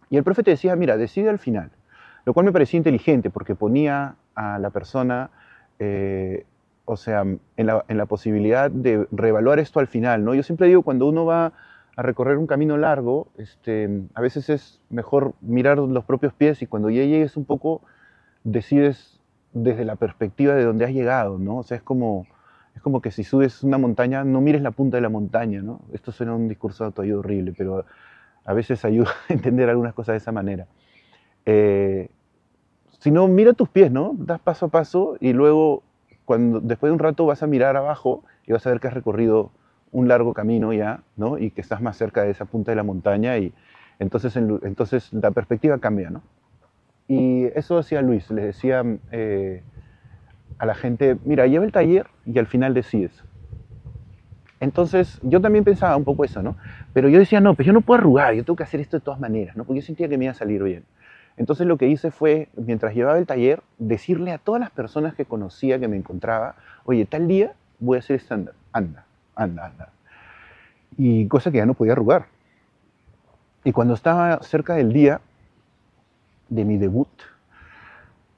Y 0.10 0.18
el 0.18 0.24
profe 0.24 0.44
te 0.44 0.52
decía, 0.52 0.76
mira, 0.76 0.98
decide 0.98 1.30
al 1.30 1.40
final, 1.40 1.72
lo 2.26 2.34
cual 2.34 2.46
me 2.46 2.52
parecía 2.52 2.78
inteligente 2.78 3.30
porque 3.30 3.56
ponía 3.56 4.16
a 4.36 4.60
la 4.60 4.70
persona, 4.70 5.30
eh, 5.80 6.46
o 6.86 6.98
sea, 6.98 7.22
en 7.22 7.68
la, 7.68 8.06
posibilidad 8.08 8.72
de 8.72 9.08
reevaluar 9.12 9.60
esto 9.60 9.80
al 9.80 9.88
final, 9.88 10.26
¿no? 10.26 10.34
Yo 10.34 10.44
siempre 10.44 10.68
digo, 10.68 10.82
cuando 10.82 11.08
uno 11.08 11.26
va 11.26 11.54
a 11.96 12.02
recorrer 12.02 12.38
un 12.38 12.48
camino 12.48 12.78
largo, 12.78 13.28
este, 13.38 14.04
a 14.16 14.22
veces 14.22 14.50
es 14.50 14.82
mejor 14.90 15.34
mirar 15.42 15.78
los 15.78 16.06
propios 16.06 16.34
pies 16.34 16.62
y 16.62 16.68
cuando 16.68 16.90
ya 16.90 17.04
llegues 17.04 17.38
un 17.38 17.46
poco, 17.46 17.82
decides 18.44 19.20
desde 19.54 19.86
la 19.86 19.96
perspectiva 19.96 20.56
de 20.56 20.64
donde 20.64 20.86
has 20.86 20.92
llegado, 20.92 21.38
¿no? 21.38 21.58
O 21.58 21.64
sea, 21.64 21.78
es 21.78 21.84
como, 21.84 22.26
es 22.76 22.82
como 22.82 23.02
que 23.02 23.12
si 23.12 23.24
subes 23.24 23.64
una 23.64 23.78
montaña, 23.78 24.24
no 24.24 24.42
mires 24.42 24.62
la 24.62 24.72
punta 24.72 24.98
de 24.98 25.02
la 25.02 25.10
montaña, 25.10 25.62
¿no? 25.62 25.82
Esto 25.94 26.12
suena 26.12 26.34
un 26.34 26.48
discurso 26.48 26.84
de 26.84 26.88
autoayuda 26.88 27.20
horrible, 27.20 27.54
pero 27.58 27.86
a 28.46 28.54
veces 28.54 28.84
ayuda 28.86 29.10
a 29.30 29.34
entender 29.34 29.70
algunas 29.70 29.94
cosas 29.94 30.14
de 30.14 30.18
esa 30.18 30.32
manera. 30.32 30.68
Eh, 31.46 32.10
si 33.00 33.12
no, 33.12 33.28
mira 33.28 33.54
tus 33.54 33.70
pies, 33.70 33.92
¿no? 33.92 34.14
Das 34.18 34.40
paso 34.40 34.68
a 34.68 34.70
paso 34.70 35.18
y 35.20 35.34
luego, 35.34 35.84
cuando, 36.26 36.60
después 36.60 36.90
de 36.90 36.94
un 36.94 37.00
rato, 37.00 37.26
vas 37.26 37.44
a 37.44 37.48
mirar 37.48 37.78
abajo 37.78 38.24
y 38.46 38.52
vas 38.52 38.66
a 38.68 38.72
ver 38.72 38.80
que 38.80 38.88
has 38.88 38.94
recorrido 38.94 39.52
un 39.92 40.08
largo 40.08 40.34
camino 40.34 40.74
ya, 40.74 41.02
¿no? 41.16 41.38
Y 41.38 41.52
que 41.52 41.62
estás 41.62 41.82
más 41.82 41.98
cerca 41.98 42.24
de 42.24 42.32
esa 42.32 42.46
punta 42.46 42.72
de 42.72 42.76
la 42.76 42.84
montaña 42.84 43.38
y 43.38 43.54
entonces, 44.00 45.12
la 45.12 45.32
perspectiva 45.32 45.78
cambia, 45.80 46.10
¿no? 46.10 46.22
Y 47.08 47.46
eso 47.56 47.78
decía 47.78 48.02
Luis, 48.02 48.30
les 48.32 48.46
decía 48.46 48.84
a 50.60 50.66
la 50.66 50.76
gente, 50.76 51.18
mira, 51.26 51.48
lleva 51.48 51.66
el 51.66 51.72
taller 51.72 52.08
y 52.26 52.38
al 52.40 52.48
final 52.48 52.74
decides. 52.74 53.24
Entonces, 54.60 55.20
yo 55.24 55.40
también 55.40 55.64
pensaba 55.64 55.96
un 55.96 56.04
poco 56.04 56.26
eso, 56.26 56.44
¿no? 56.44 56.58
Pero 56.94 57.08
yo 57.08 57.20
decía, 57.20 57.40
no, 57.40 57.54
pues 57.54 57.66
yo 57.66 57.74
no 57.74 57.82
puedo 57.82 58.00
arrugar, 58.00 58.34
yo 58.34 58.44
tengo 58.44 58.58
que 58.58 58.64
hacer 58.64 58.80
esto 58.80 58.98
de 58.98 59.02
todas 59.02 59.20
maneras, 59.20 59.56
¿no? 59.56 59.64
Porque 59.64 59.80
yo 59.82 59.86
sentía 59.86 60.10
que 60.10 60.18
me 60.18 60.26
iba 60.26 60.32
a 60.32 60.36
salir 60.36 60.62
bien. 60.64 60.84
Entonces, 61.38 61.66
lo 61.66 61.78
que 61.78 61.88
hice 61.88 62.12
fue, 62.12 62.50
mientras 62.58 62.94
llevaba 62.94 63.18
el 63.18 63.26
taller, 63.26 63.64
decirle 63.78 64.32
a 64.34 64.38
todas 64.38 64.60
las 64.60 64.72
personas 64.72 65.16
que 65.16 65.24
conocía, 65.24 65.80
que 65.80 65.88
me 65.88 65.96
encontraba, 65.96 66.56
oye, 66.84 67.06
tal 67.06 67.28
día 67.28 67.54
voy 67.80 67.96
a 67.96 68.00
hacer 68.00 68.18
estándar, 68.18 68.54
anda, 68.74 69.06
anda, 69.36 69.68
anda. 69.68 69.90
Y 70.98 71.28
cosa 71.28 71.50
que 71.50 71.58
ya 71.58 71.66
no 71.66 71.74
podía 71.74 71.94
arrugar. 71.94 72.26
Y 73.64 73.72
cuando 73.72 73.94
estaba 73.94 74.42
cerca 74.42 74.76
del 74.76 74.92
día 74.92 75.22
de 76.50 76.66
mi 76.66 76.78
debut, 76.78 77.08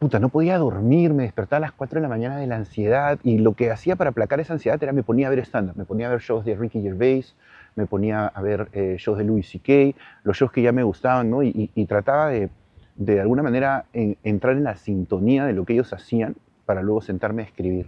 puta, 0.01 0.17
no 0.17 0.29
podía 0.29 0.57
dormir, 0.57 1.13
me 1.13 1.21
despertaba 1.21 1.57
a 1.57 1.59
las 1.59 1.73
4 1.73 1.99
de 1.99 2.01
la 2.01 2.09
mañana 2.09 2.37
de 2.37 2.47
la 2.47 2.55
ansiedad 2.55 3.19
y 3.21 3.37
lo 3.37 3.53
que 3.53 3.69
hacía 3.69 3.95
para 3.95 4.09
aplacar 4.09 4.39
esa 4.39 4.53
ansiedad 4.53 4.81
era 4.81 4.93
me 4.93 5.03
ponía 5.03 5.27
a 5.27 5.29
ver 5.29 5.37
stand 5.41 5.75
me 5.75 5.85
ponía 5.85 6.07
a 6.07 6.09
ver 6.09 6.21
shows 6.21 6.43
de 6.43 6.55
Ricky 6.55 6.81
Gervais, 6.81 7.35
me 7.75 7.85
ponía 7.85 8.25
a 8.25 8.41
ver 8.41 8.69
eh, 8.73 8.95
shows 8.97 9.19
de 9.19 9.25
Louis 9.25 9.47
C.K., 9.47 9.95
los 10.23 10.35
shows 10.35 10.51
que 10.51 10.63
ya 10.63 10.71
me 10.71 10.81
gustaban, 10.81 11.29
¿no? 11.29 11.43
Y, 11.43 11.67
trataba 11.87 12.29
de, 12.29 12.49
de 12.95 13.21
alguna 13.21 13.43
manera, 13.43 13.85
entrar 13.93 14.57
en 14.57 14.63
la 14.63 14.75
sintonía 14.75 15.45
de 15.45 15.53
lo 15.53 15.65
que 15.65 15.73
ellos 15.73 15.93
hacían 15.93 16.35
para 16.65 16.81
luego 16.81 17.01
sentarme 17.01 17.43
a 17.43 17.45
escribir. 17.45 17.85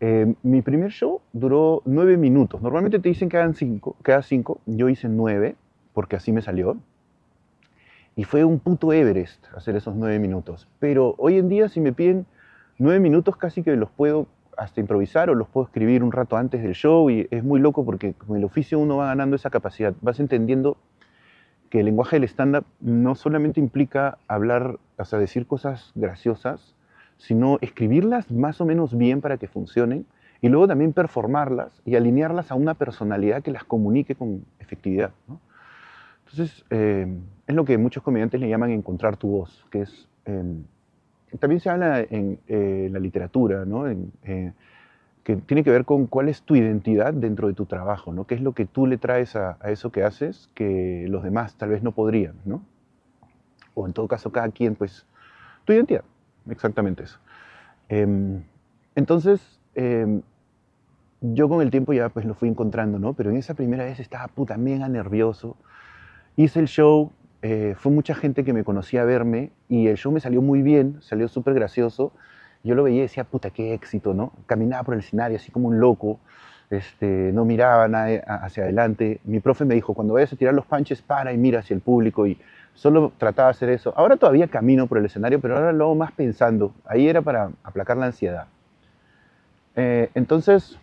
Eh, 0.00 0.34
mi 0.42 0.60
primer 0.60 0.90
show 0.90 1.22
duró 1.32 1.80
nueve 1.86 2.18
minutos. 2.18 2.60
Normalmente 2.60 2.98
te 2.98 3.08
dicen 3.08 3.30
que 3.30 3.38
hagan 3.38 3.54
cinco, 3.54 3.96
que 4.04 4.14
cinco. 4.22 4.60
Yo 4.66 4.90
hice 4.90 5.08
nueve, 5.08 5.56
porque 5.94 6.16
así 6.16 6.32
me 6.32 6.42
salió. 6.42 6.76
Y 8.16 8.24
fue 8.24 8.44
un 8.44 8.60
puto 8.60 8.92
Everest 8.92 9.46
hacer 9.56 9.76
esos 9.76 9.94
nueve 9.96 10.18
minutos. 10.18 10.68
Pero 10.78 11.14
hoy 11.18 11.38
en 11.38 11.48
día 11.48 11.68
si 11.68 11.80
me 11.80 11.92
piden 11.92 12.26
nueve 12.78 13.00
minutos 13.00 13.36
casi 13.36 13.62
que 13.62 13.76
los 13.76 13.90
puedo 13.90 14.26
hasta 14.56 14.80
improvisar 14.80 15.30
o 15.30 15.34
los 15.34 15.48
puedo 15.48 15.66
escribir 15.66 16.04
un 16.04 16.12
rato 16.12 16.36
antes 16.36 16.62
del 16.62 16.74
show 16.74 17.10
y 17.10 17.26
es 17.30 17.42
muy 17.42 17.60
loco 17.60 17.84
porque 17.84 18.14
con 18.14 18.36
el 18.36 18.44
oficio 18.44 18.78
uno 18.78 18.98
va 18.98 19.06
ganando 19.06 19.36
esa 19.36 19.50
capacidad. 19.50 19.94
Vas 20.00 20.20
entendiendo 20.20 20.76
que 21.70 21.80
el 21.80 21.86
lenguaje 21.86 22.16
del 22.16 22.28
stand-up 22.28 22.64
no 22.80 23.16
solamente 23.16 23.58
implica 23.58 24.18
hablar, 24.28 24.78
o 24.96 25.04
sea, 25.04 25.18
decir 25.18 25.46
cosas 25.46 25.90
graciosas, 25.96 26.76
sino 27.16 27.58
escribirlas 27.62 28.30
más 28.30 28.60
o 28.60 28.64
menos 28.64 28.96
bien 28.96 29.20
para 29.20 29.38
que 29.38 29.48
funcionen 29.48 30.06
y 30.40 30.48
luego 30.48 30.68
también 30.68 30.92
performarlas 30.92 31.80
y 31.84 31.96
alinearlas 31.96 32.50
a 32.50 32.54
una 32.54 32.74
personalidad 32.74 33.42
que 33.42 33.50
las 33.50 33.64
comunique 33.64 34.14
con 34.14 34.44
efectividad. 34.58 35.10
Entonces, 36.34 36.64
eh, 36.70 37.06
es 37.46 37.54
lo 37.54 37.64
que 37.64 37.78
muchos 37.78 38.02
comediantes 38.02 38.40
le 38.40 38.48
llaman 38.48 38.70
encontrar 38.70 39.16
tu 39.16 39.28
voz, 39.28 39.64
que 39.70 39.82
es... 39.82 40.08
Em, 40.24 40.64
también 41.38 41.60
se 41.60 41.70
habla 41.70 42.00
en 42.00 42.40
eh, 42.48 42.88
la 42.90 42.98
literatura, 42.98 43.64
¿no? 43.64 43.86
Eh, 43.88 44.52
que 45.22 45.36
tiene 45.36 45.62
que 45.62 45.70
ver 45.70 45.84
con 45.84 46.06
cuál 46.06 46.28
es 46.28 46.42
tu 46.42 46.56
identidad 46.56 47.14
dentro 47.14 47.46
de 47.46 47.54
tu 47.54 47.66
trabajo, 47.66 48.12
¿no? 48.12 48.26
¿Qué 48.26 48.34
es 48.34 48.40
lo 48.40 48.52
que 48.52 48.66
tú 48.66 48.86
le 48.86 48.98
traes 48.98 49.36
a, 49.36 49.58
eso 49.64 49.92
que 49.92 50.02
haces 50.02 50.50
que 50.54 51.06
los 51.08 51.22
demás 51.22 51.54
tal 51.56 51.70
vez 51.70 51.84
no 51.84 51.92
podrían, 51.92 52.34
¿no? 52.44 52.62
O 53.74 53.86
en 53.86 53.92
todo 53.92 54.08
caso, 54.08 54.32
cada 54.32 54.48
quien, 54.48 54.74
pues, 54.74 55.06
tu 55.64 55.72
identidad, 55.72 56.04
exactamente 56.50 57.04
eso. 57.04 57.20
Em, 57.88 58.42
entonces, 58.96 59.60
em, 59.76 60.22
yo 61.20 61.48
con 61.48 61.62
el 61.62 61.70
tiempo 61.70 61.92
ya 61.92 62.08
pues 62.08 62.26
lo 62.26 62.34
fui 62.34 62.48
encontrando, 62.48 62.98
¿no? 62.98 63.12
Pero 63.12 63.30
en 63.30 63.36
esa 63.36 63.54
primera 63.54 63.84
vez 63.84 64.00
estaba 64.00 64.26
puta 64.28 64.56
mega 64.56 64.88
nervioso, 64.88 65.56
Hice 66.36 66.60
el 66.60 66.66
show, 66.66 67.12
eh, 67.42 67.74
fue 67.78 67.92
mucha 67.92 68.14
gente 68.14 68.44
que 68.44 68.52
me 68.52 68.64
conocía 68.64 69.02
a 69.02 69.04
verme 69.04 69.50
y 69.68 69.86
el 69.86 69.96
show 69.96 70.10
me 70.10 70.20
salió 70.20 70.42
muy 70.42 70.62
bien, 70.62 70.98
salió 71.00 71.28
súper 71.28 71.54
gracioso. 71.54 72.12
Yo 72.64 72.74
lo 72.74 72.82
veía 72.82 72.98
y 72.98 73.02
decía, 73.02 73.24
puta, 73.24 73.50
qué 73.50 73.74
éxito, 73.74 74.14
¿no? 74.14 74.32
Caminaba 74.46 74.82
por 74.82 74.94
el 74.94 75.00
escenario 75.00 75.36
así 75.36 75.52
como 75.52 75.68
un 75.68 75.78
loco, 75.78 76.18
este, 76.70 77.30
no 77.32 77.44
miraba 77.44 77.86
nada 77.86 78.18
hacia 78.42 78.64
adelante. 78.64 79.20
Mi 79.24 79.38
profe 79.38 79.64
me 79.64 79.74
dijo, 79.74 79.94
cuando 79.94 80.14
vayas 80.14 80.32
a 80.32 80.36
tirar 80.36 80.54
los 80.54 80.66
panches, 80.66 81.02
para 81.02 81.32
y 81.32 81.38
mira 81.38 81.60
hacia 81.60 81.74
el 81.74 81.80
público 81.80 82.26
y 82.26 82.38
solo 82.74 83.12
trataba 83.18 83.48
de 83.48 83.50
hacer 83.52 83.68
eso. 83.68 83.92
Ahora 83.96 84.16
todavía 84.16 84.48
camino 84.48 84.86
por 84.86 84.98
el 84.98 85.04
escenario, 85.04 85.40
pero 85.40 85.56
ahora 85.56 85.72
lo 85.72 85.84
hago 85.84 85.94
más 85.94 86.12
pensando. 86.12 86.74
Ahí 86.86 87.06
era 87.06 87.22
para 87.22 87.50
aplacar 87.62 87.96
la 87.96 88.06
ansiedad. 88.06 88.46
Eh, 89.76 90.10
entonces, 90.14 90.78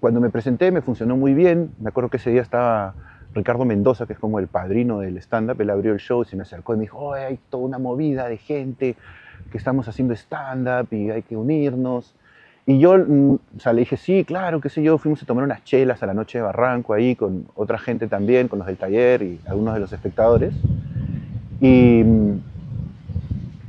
cuando 0.00 0.20
me 0.20 0.30
presenté 0.30 0.72
me 0.72 0.80
funcionó 0.80 1.16
muy 1.16 1.34
bien. 1.34 1.70
Me 1.78 1.90
acuerdo 1.90 2.10
que 2.10 2.16
ese 2.16 2.30
día 2.30 2.42
estaba 2.42 2.94
Ricardo 3.36 3.64
Mendoza, 3.64 4.06
que 4.06 4.14
es 4.14 4.18
como 4.18 4.38
el 4.38 4.48
padrino 4.48 5.00
del 5.00 5.18
stand-up, 5.18 5.60
él 5.60 5.70
abrió 5.70 5.92
el 5.92 6.00
show 6.00 6.22
y 6.22 6.24
se 6.24 6.36
me 6.36 6.42
acercó 6.42 6.74
y 6.74 6.78
me 6.78 6.82
dijo, 6.82 7.12
hay 7.12 7.38
toda 7.50 7.64
una 7.64 7.78
movida 7.78 8.28
de 8.28 8.38
gente 8.38 8.96
que 9.52 9.58
estamos 9.58 9.86
haciendo 9.86 10.14
stand-up 10.14 10.88
y 10.90 11.10
hay 11.10 11.22
que 11.22 11.36
unirnos. 11.36 12.14
Y 12.64 12.80
yo, 12.80 12.96
mm, 12.98 13.34
o 13.34 13.60
sea, 13.60 13.72
le 13.72 13.80
dije, 13.80 13.96
sí, 13.96 14.24
claro, 14.24 14.60
qué 14.60 14.70
sé 14.70 14.82
yo, 14.82 14.98
fuimos 14.98 15.22
a 15.22 15.26
tomar 15.26 15.44
unas 15.44 15.62
chelas 15.64 16.02
a 16.02 16.06
la 16.06 16.14
noche 16.14 16.38
de 16.38 16.42
Barranco 16.42 16.94
ahí 16.94 17.14
con 17.14 17.46
otra 17.54 17.78
gente 17.78 18.08
también, 18.08 18.48
con 18.48 18.58
los 18.58 18.66
del 18.66 18.76
taller 18.76 19.22
y 19.22 19.38
algunos 19.46 19.74
de 19.74 19.80
los 19.80 19.92
espectadores. 19.92 20.54
Y 21.60 22.02
mm, 22.04 22.40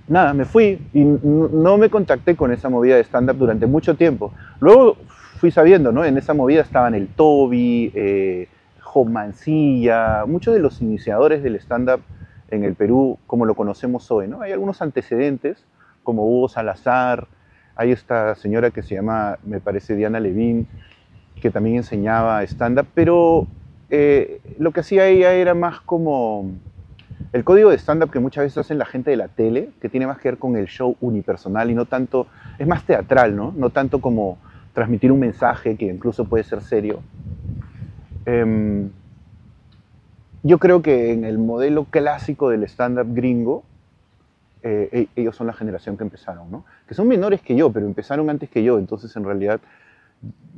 nada, 0.07 0.33
me 0.33 0.45
fui 0.45 0.79
y 0.93 1.03
no 1.03 1.77
me 1.77 1.89
contacté 1.89 2.35
con 2.35 2.51
esa 2.51 2.69
movida 2.69 2.95
de 2.95 3.03
stand-up 3.03 3.37
durante 3.37 3.67
mucho 3.67 3.95
tiempo. 3.95 4.31
Luego 4.61 4.97
fui 5.37 5.51
sabiendo, 5.51 5.91
¿no? 5.91 6.03
En 6.03 6.17
esa 6.17 6.33
movida 6.33 6.61
estaban 6.61 6.95
el 6.95 7.07
Toby, 7.07 7.91
eh, 7.93 8.47
Mancilla, 9.05 10.25
muchos 10.25 10.53
de 10.53 10.59
los 10.59 10.81
iniciadores 10.81 11.43
del 11.43 11.55
stand-up 11.55 12.01
en 12.49 12.63
el 12.63 12.75
Perú, 12.75 13.17
como 13.27 13.45
lo 13.45 13.55
conocemos 13.55 14.09
hoy. 14.11 14.27
¿no? 14.27 14.41
Hay 14.41 14.51
algunos 14.51 14.81
antecedentes, 14.81 15.65
como 16.03 16.25
Hugo 16.25 16.49
Salazar, 16.49 17.27
hay 17.75 17.91
esta 17.91 18.35
señora 18.35 18.71
que 18.71 18.81
se 18.81 18.95
llama, 18.95 19.37
me 19.43 19.59
parece, 19.59 19.95
Diana 19.95 20.19
Levin, 20.19 20.67
que 21.41 21.51
también 21.51 21.77
enseñaba 21.77 22.41
stand-up, 22.43 22.87
pero 22.93 23.47
eh, 23.89 24.41
lo 24.57 24.71
que 24.71 24.79
hacía 24.79 25.07
ella 25.07 25.33
era 25.33 25.53
más 25.53 25.81
como 25.81 26.51
el 27.33 27.43
código 27.43 27.69
de 27.69 27.77
stand-up 27.77 28.09
que 28.09 28.19
muchas 28.19 28.45
veces 28.45 28.57
hacen 28.57 28.77
la 28.77 28.85
gente 28.85 29.11
de 29.11 29.17
la 29.17 29.27
tele, 29.27 29.69
que 29.81 29.89
tiene 29.89 30.07
más 30.07 30.17
que 30.17 30.29
ver 30.29 30.39
con 30.39 30.55
el 30.55 30.67
show 30.67 30.95
unipersonal 31.01 31.69
y 31.69 31.75
no 31.75 31.85
tanto, 31.85 32.27
es 32.57 32.67
más 32.67 32.83
teatral, 32.83 33.35
¿no? 33.35 33.53
No 33.55 33.69
tanto 33.69 34.01
como 34.01 34.37
transmitir 34.73 35.11
un 35.11 35.19
mensaje 35.19 35.75
que 35.75 35.85
incluso 35.85 36.25
puede 36.25 36.43
ser 36.43 36.61
serio, 36.61 37.01
Em, 38.27 38.89
yo 40.43 40.59
creo 40.59 40.81
que 40.81 41.13
en 41.13 41.23
el 41.23 41.37
modelo 41.37 41.85
clásico 41.85 42.49
del 42.49 42.63
stand-up 42.65 43.07
gringo, 43.15 43.63
eh, 44.63 45.07
e, 45.15 45.21
ellos 45.21 45.33
son 45.33 45.47
la 45.47 45.53
generación 45.53 45.95
que 45.95 46.03
empezaron, 46.03 46.51
¿no? 46.51 46.65
Que 46.89 46.93
son 46.93 47.07
menores 47.07 47.41
que 47.41 47.55
yo, 47.55 47.71
pero 47.71 47.85
empezaron 47.85 48.29
antes 48.29 48.49
que 48.49 48.63
yo, 48.63 48.79
entonces 48.79 49.15
en 49.15 49.23
realidad 49.23 49.61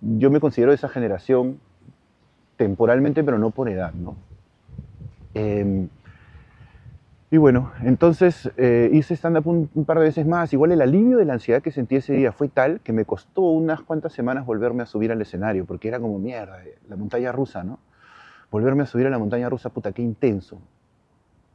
yo 0.02 0.32
me 0.32 0.40
considero 0.40 0.74
esa 0.74 0.90
generación 0.90 1.60
temporalmente, 2.58 3.24
pero 3.24 3.38
no 3.38 3.52
por 3.52 3.70
edad, 3.70 3.94
¿no? 3.94 4.16
Em, 5.36 5.90
y 7.32 7.38
bueno, 7.38 7.72
entonces 7.84 8.52
eh, 8.58 8.90
hice 8.92 9.16
stand-up 9.16 9.48
un, 9.48 9.86
par 9.86 10.00
de 10.00 10.06
veces 10.06 10.26
más. 10.26 10.52
Igual 10.52 10.72
el 10.72 10.82
alivio 10.82 11.18
de 11.18 11.26
la 11.26 11.34
ansiedad 11.34 11.62
que 11.62 11.72
sentí 11.72 11.96
ese 11.96 12.14
día 12.14 12.32
fue 12.32 12.48
tal 12.50 12.80
que 12.80 12.92
me 12.92 13.06
costó 13.06 13.42
unas 13.42 13.82
cuantas 13.82 14.14
semanas 14.14 14.48
volverme 14.48 14.82
a 14.82 14.88
subir 14.88 15.12
al 15.12 15.22
escenario, 15.22 15.66
porque 15.66 15.88
era 15.88 16.00
como 16.00 16.18
mierda, 16.18 16.58
la 16.88 16.96
montaña 16.96 17.32
rusa, 17.32 17.64
¿no? 17.64 17.80
Volverme 18.50 18.82
a 18.82 18.86
subir 18.88 19.06
a 19.06 19.12
la 19.12 19.20
montaña 19.20 19.48
rusa, 19.48 19.70
puta, 19.70 19.92
qué 19.92 20.02
intenso. 20.02 20.60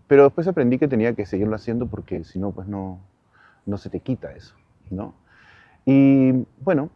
Pero 0.06 0.22
después 0.22 0.46
aprendí 0.46 0.78
que 0.78 0.86
tenía 0.86 1.14
que 1.14 1.26
seguirlo 1.26 1.56
haciendo 1.56 1.86
porque 1.88 2.22
si 2.22 2.38
no, 2.38 2.52
pues 2.52 2.68
no, 2.68 3.00
no 3.66 3.76
se 3.76 3.90
te 3.90 3.98
quita 3.98 4.30
eso, 4.32 4.54
¿no? 4.90 5.14
Y 5.84 6.46
bueno, 6.60 6.90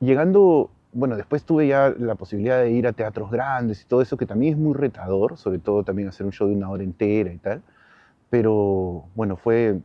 llegando 0.00 0.70
bueno, 0.92 1.16
después 1.16 1.44
tuve 1.44 1.68
ya 1.68 1.94
la 1.98 2.14
posibilidad 2.16 2.60
de 2.62 2.70
ir 2.72 2.86
a 2.86 2.92
teatros 2.92 3.30
grandes 3.30 3.82
y 3.82 3.86
todo 3.86 4.02
eso, 4.02 4.16
que 4.16 4.26
también 4.26 4.54
es 4.54 4.58
muy 4.58 4.74
retador, 4.74 5.36
sobre 5.36 5.58
todo 5.58 5.84
también 5.84 6.08
hacer 6.08 6.26
un 6.26 6.32
show 6.32 6.48
de 6.48 6.54
una 6.54 6.70
hora 6.70 6.82
entera 6.82 7.32
y 7.32 7.38
tal. 7.38 7.62
Pero 8.30 9.04
bueno, 9.14 9.36
fue 9.36 9.78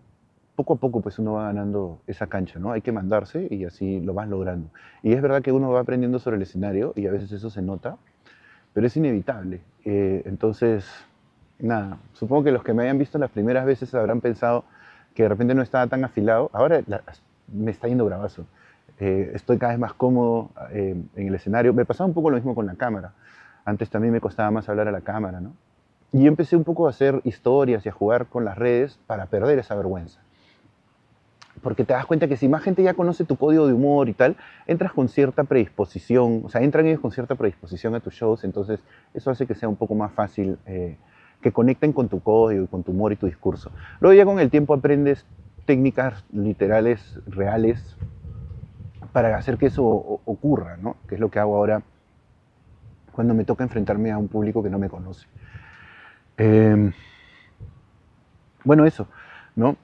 poco 0.55 0.73
a 0.75 0.77
poco 0.77 1.01
pues 1.01 1.19
uno 1.19 1.33
va 1.33 1.45
ganando 1.45 1.99
esa 2.07 2.27
cancha, 2.27 2.59
¿no? 2.59 2.71
Hay 2.71 2.81
que 2.81 2.91
mandarse 2.91 3.47
y 3.51 3.65
así 3.65 3.99
lo 4.01 4.13
vas 4.13 4.27
logrando. 4.27 4.69
Y 5.03 5.13
es 5.13 5.21
verdad 5.21 5.41
que 5.41 5.51
uno 5.51 5.69
va 5.71 5.81
aprendiendo 5.81 6.19
sobre 6.19 6.37
el 6.37 6.43
escenario 6.43 6.93
y 6.95 7.07
a 7.07 7.11
veces 7.11 7.31
eso 7.31 7.49
se 7.49 7.61
nota, 7.61 7.97
pero 8.73 8.87
es 8.87 8.97
inevitable. 8.97 9.61
Eh, 9.83 10.23
entonces, 10.25 10.85
nada, 11.59 11.97
supongo 12.13 12.45
que 12.45 12.51
los 12.51 12.63
que 12.63 12.73
me 12.73 12.83
hayan 12.83 12.97
visto 12.97 13.17
las 13.17 13.31
primeras 13.31 13.65
veces 13.65 13.93
habrán 13.93 14.21
pensado 14.21 14.63
que 15.13 15.23
de 15.23 15.29
repente 15.29 15.55
no 15.55 15.61
estaba 15.61 15.87
tan 15.87 16.03
afilado. 16.03 16.49
Ahora 16.53 16.81
me 17.51 17.71
está 17.71 17.87
yendo 17.87 18.05
bravazo. 18.05 18.45
Eh, 18.99 19.31
estoy 19.33 19.57
cada 19.57 19.73
vez 19.73 19.79
más 19.79 19.93
cómodo 19.93 20.51
eh, 20.71 20.95
en 21.15 21.27
el 21.27 21.35
escenario. 21.35 21.73
Me 21.73 21.85
pasaba 21.85 22.07
un 22.07 22.13
poco 22.13 22.29
lo 22.29 22.37
mismo 22.37 22.55
con 22.55 22.65
la 22.65 22.75
cámara. 22.75 23.13
Antes 23.65 23.89
también 23.89 24.13
me 24.13 24.21
costaba 24.21 24.51
más 24.51 24.69
hablar 24.69 24.87
a 24.87 24.91
la 24.91 25.01
cámara, 25.01 25.41
¿no? 25.41 25.53
Y 26.11 26.27
empecé 26.27 26.55
un 26.55 26.63
poco 26.63 26.87
a 26.87 26.91
hacer 26.91 27.19
historias 27.25 27.85
y 27.85 27.89
a 27.89 27.91
jugar 27.91 28.27
con 28.27 28.45
las 28.45 28.57
redes 28.57 28.99
para 29.05 29.25
perder 29.25 29.59
esa 29.59 29.75
vergüenza. 29.75 30.21
Porque 31.61 31.83
te 31.83 31.93
das 31.93 32.05
cuenta 32.05 32.27
que 32.27 32.37
si 32.37 32.47
más 32.47 32.61
gente 32.61 32.83
ya 32.83 32.93
conoce 32.93 33.25
tu 33.25 33.37
código 33.37 33.67
de 33.67 33.73
humor 33.73 34.07
y 34.07 34.13
tal, 34.13 34.37
entras 34.67 34.93
con 34.93 35.09
cierta 35.09 35.43
predisposición, 35.43 36.43
o 36.45 36.49
sea, 36.49 36.61
entran 36.61 36.85
ellos 36.85 36.99
con 36.99 37.11
cierta 37.11 37.35
predisposición 37.35 37.95
a 37.95 37.99
tus 37.99 38.13
shows, 38.13 38.43
entonces 38.43 38.79
eso 39.13 39.31
hace 39.31 39.47
que 39.47 39.55
sea 39.55 39.67
un 39.67 39.75
poco 39.75 39.95
más 39.95 40.11
fácil 40.11 40.57
eh, 40.67 40.97
que 41.41 41.51
conecten 41.51 41.91
con 41.91 42.07
tu 42.07 42.21
código 42.21 42.63
y 42.63 42.67
con 42.67 42.83
tu 42.83 42.91
humor 42.91 43.13
y 43.13 43.15
tu 43.15 43.25
discurso. 43.25 43.71
Luego 43.99 44.13
ya 44.13 44.25
con 44.25 44.39
el 44.39 44.49
tiempo 44.49 44.73
aprendes 44.73 45.25
técnicas 45.65 46.23
literales 46.31 47.19
reales 47.25 47.97
para 49.15 49.37
hacer 49.37 49.57
que 49.57 49.67
eso 49.67 49.85
ocurra, 49.85 50.75
¿no? 50.75 50.97
Que 51.07 51.15
es 51.15 51.21
lo 51.21 51.31
que 51.31 51.39
hago 51.39 51.55
ahora 51.55 51.81
cuando 53.13 53.33
me 53.33 53.45
toca 53.45 53.63
enfrentarme 53.63 54.11
a 54.11 54.17
un 54.17 54.27
público 54.27 54.61
que 54.61 54.69
no 54.69 54.77
me 54.77 54.89
conoce. 54.89 55.25
Em, 56.35 56.91
bueno, 58.65 58.85
eso, 58.85 59.07
¿no? 59.55 59.77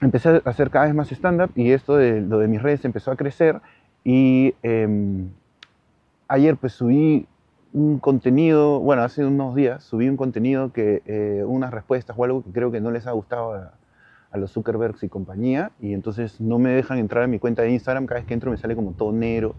Empecé 0.00 0.30
a 0.30 0.50
hacer 0.50 0.68
cada 0.70 0.86
vez 0.86 0.96
más 0.96 1.12
stand-up 1.12 1.52
y 1.54 1.70
esto 1.70 1.94
de 1.94 2.20
lo 2.20 2.40
de 2.40 2.48
mis 2.48 2.60
redes 2.60 2.84
empezó 2.84 3.12
a 3.12 3.16
crecer 3.16 3.60
y 4.02 4.56
em, 4.64 5.30
ayer 6.26 6.56
pues 6.56 6.72
subí 6.72 7.28
un 7.72 8.00
contenido, 8.00 8.80
bueno, 8.80 9.02
hace 9.02 9.24
unos 9.24 9.54
días 9.54 9.84
subí 9.84 10.08
un 10.08 10.16
contenido 10.16 10.72
que, 10.72 11.02
eh, 11.06 11.44
unas 11.46 11.70
respuestas 11.70 12.16
o 12.18 12.24
algo 12.24 12.42
que 12.42 12.50
creo 12.50 12.72
que 12.72 12.80
no 12.80 12.90
les 12.90 13.06
ha 13.06 13.12
gustado 13.12 13.52
a, 13.52 13.77
los 14.36 14.52
Zuckerbergs 14.52 15.02
y 15.02 15.08
compañía, 15.08 15.72
y 15.80 15.94
entonces 15.94 16.40
no 16.40 16.58
me 16.58 16.70
dejan 16.70 16.98
entrar 16.98 17.24
a 17.24 17.26
mi 17.26 17.38
cuenta 17.38 17.62
de 17.62 17.70
Instagram, 17.70 18.06
cada 18.06 18.20
vez 18.20 18.26
que 18.26 18.34
entro 18.34 18.50
me 18.50 18.58
sale 18.58 18.76
como 18.76 18.92
todo 18.92 19.12
negro, 19.12 19.54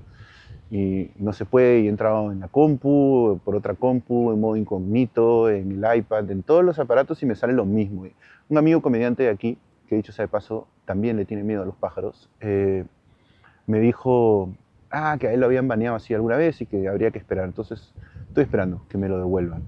y 0.72 1.10
no 1.18 1.34
se 1.34 1.46
puede, 1.46 1.80
y 1.80 1.88
he 1.88 1.90
en 1.90 2.40
la 2.40 2.48
compu, 2.48 3.40
por 3.44 3.56
otra 3.56 3.74
compu, 3.74 4.32
en 4.32 4.40
modo 4.40 4.56
incógnito, 4.56 5.50
en 5.50 5.84
el 5.84 5.98
iPad, 5.98 6.30
en 6.30 6.44
todos 6.44 6.64
los 6.64 6.78
aparatos 6.78 7.24
y 7.24 7.26
me 7.26 7.36
sale 7.36 7.54
lo 7.54 7.66
mismo. 7.66 8.06
Un 8.50 8.58
amigo 8.58 8.82
comediante 8.82 9.24
de 9.24 9.30
aquí, 9.30 9.58
que 9.88 9.96
dicho 9.96 10.12
sea 10.12 10.26
de 10.26 10.30
paso, 10.30 10.68
también 10.86 11.18
le 11.18 11.26
tiene 11.26 11.44
miedo 11.44 11.64
a 11.64 11.66
los 11.66 11.76
pájaros, 11.76 12.30
eh, 12.40 12.86
me 13.66 13.80
dijo, 13.80 14.52
ah, 14.92 15.18
que 15.20 15.28
a 15.28 15.34
él 15.34 15.40
lo 15.40 15.46
habían 15.46 15.68
baneado 15.68 15.96
así 15.96 16.14
alguna 16.14 16.36
vez 16.36 16.62
y 16.62 16.66
que 16.66 16.88
habría 16.88 17.12
que 17.12 17.20
esperar. 17.20 17.46
Entonces, 17.46 17.94
estoy 18.28 18.44
esperando 18.44 18.82
que 18.90 18.98
me 18.98 19.08
lo 19.08 19.18
devuelvan. 19.18 19.64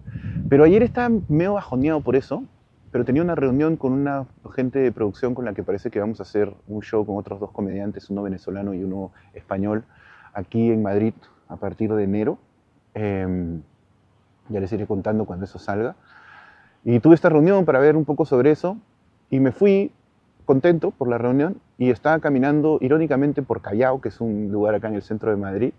Pero 0.50 0.64
ayer 0.64 0.84
estaba 0.84 1.16
medio 1.30 1.54
bajoneado 1.54 2.02
por 2.02 2.16
eso, 2.16 2.44
pero 2.92 3.06
tenía 3.06 3.22
una 3.22 3.36
reunión 3.36 3.78
con 3.78 3.94
una 3.94 4.26
gente 4.54 4.80
de 4.80 4.92
producción 4.92 5.34
con 5.34 5.46
la 5.46 5.54
que 5.54 5.64
parece 5.64 5.90
que 5.90 6.00
vamos 6.00 6.20
a 6.20 6.24
hacer 6.24 6.54
un 6.68 6.82
show 6.82 7.06
con 7.06 7.18
otros 7.18 7.40
dos 7.40 7.52
comediantes, 7.52 8.10
uno 8.10 8.22
venezolano 8.22 8.74
y 8.74 8.84
uno 8.84 9.12
español, 9.34 9.86
aquí 10.34 10.72
en 10.72 10.84
Madrid 10.84 11.14
a 11.48 11.56
partir 11.56 11.94
de 11.94 12.04
enero. 12.04 12.38
Em, 12.94 13.62
ya 14.50 14.60
les 14.60 14.72
iré 14.74 14.86
contando 14.86 15.26
cuando 15.26 15.46
eso 15.46 15.58
salga. 15.58 15.96
Y 16.84 17.00
tuve 17.00 17.16
esta 17.16 17.30
reunión 17.30 17.64
para 17.64 17.80
ver 17.80 17.96
un 17.96 18.06
poco 18.06 18.26
sobre 18.26 18.52
eso 18.52 18.78
y 19.30 19.40
me 19.40 19.52
fui 19.52 19.92
contento 20.46 20.92
por 20.92 21.08
la 21.08 21.18
reunión 21.18 21.62
y 21.78 21.92
estaba 21.92 22.20
caminando 22.20 22.78
irónicamente 22.82 23.42
por 23.42 23.62
Callao, 23.62 24.02
que 24.02 24.10
es 24.10 24.20
un 24.20 24.52
lugar 24.52 24.76
acá 24.76 24.90
en 24.90 24.96
el 24.96 25.02
centro 25.02 25.32
de 25.32 25.38
Madrid, 25.38 25.74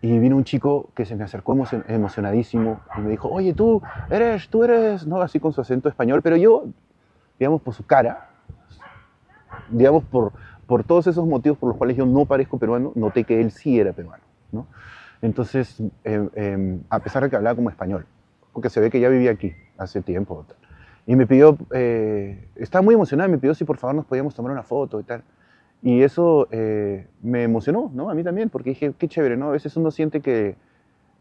y 0.00 0.18
vino 0.18 0.36
un 0.36 0.44
chico 0.44 0.90
que 0.94 1.04
se 1.04 1.16
me 1.16 1.24
acercó 1.24 1.56
emocionadísimo 1.88 2.80
y 2.96 3.00
me 3.00 3.10
dijo, 3.10 3.28
oye, 3.28 3.52
tú 3.52 3.82
eres, 4.10 4.48
tú 4.48 4.62
eres, 4.64 5.06
no, 5.06 5.20
así 5.20 5.40
con 5.40 5.52
su 5.52 5.60
acento 5.60 5.88
español, 5.88 6.22
pero 6.22 6.36
yo, 6.36 6.66
digamos, 7.38 7.60
por 7.62 7.74
su 7.74 7.84
cara, 7.84 8.30
digamos, 9.70 10.04
por, 10.04 10.32
por 10.66 10.84
todos 10.84 11.08
esos 11.08 11.26
motivos 11.26 11.58
por 11.58 11.70
los 11.70 11.78
cuales 11.78 11.96
yo 11.96 12.06
no 12.06 12.26
parezco 12.26 12.58
peruano, 12.58 12.92
noté 12.94 13.24
que 13.24 13.40
él 13.40 13.50
sí 13.50 13.80
era 13.80 13.92
peruano, 13.92 14.22
¿no? 14.52 14.66
Entonces, 15.20 15.82
em, 16.04 16.30
em, 16.34 16.80
a 16.90 17.00
pesar 17.00 17.24
de 17.24 17.30
que 17.30 17.36
hablaba 17.36 17.56
como 17.56 17.70
español, 17.70 18.06
porque 18.52 18.70
se 18.70 18.80
ve 18.80 18.90
que 18.90 19.00
ya 19.00 19.08
vivía 19.08 19.32
aquí 19.32 19.52
hace 19.76 20.00
tiempo. 20.00 20.46
Y 21.06 21.16
me 21.16 21.26
pidió, 21.26 21.56
eh, 21.72 22.48
estaba 22.54 22.82
muy 22.82 22.94
emocionado, 22.94 23.28
me 23.28 23.38
pidió 23.38 23.54
si 23.54 23.64
por 23.64 23.78
favor 23.78 23.96
nos 23.96 24.04
podíamos 24.04 24.34
tomar 24.34 24.52
una 24.52 24.62
foto 24.62 25.00
y 25.00 25.04
tal. 25.04 25.24
Y 25.82 26.02
eso 26.02 26.48
eh, 26.50 27.06
me 27.22 27.44
emocionó, 27.44 27.90
¿no? 27.94 28.10
A 28.10 28.14
mí 28.14 28.24
también, 28.24 28.50
porque 28.50 28.70
dije, 28.70 28.94
qué 28.98 29.08
chévere, 29.08 29.36
¿no? 29.36 29.48
A 29.48 29.52
veces 29.52 29.76
uno 29.76 29.90
siente 29.90 30.20
que 30.20 30.56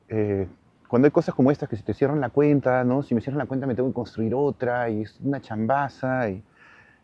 eh, 0.10 0.48
cuando 0.88 1.06
hay 1.06 1.12
cosas 1.12 1.36
como 1.36 1.52
estas, 1.52 1.70
que 1.70 1.76
si 1.76 1.84
te 1.84 1.94
cierran 1.94 2.20
la 2.20 2.30
cuenta, 2.30 2.84
¿no? 2.84 3.04
Si 3.04 3.14
me 3.14 3.22
cierran 3.22 3.38
la 3.38 3.46
cuenta 3.46 3.68
me 3.68 3.76
tengo 3.76 3.90
que 3.90 3.96
construir 3.96 4.34
otra 4.34 4.90
y 4.90 5.04
es 5.04 5.20
una 5.24 5.42
chambaza 5.42 6.30
y, 6.30 6.44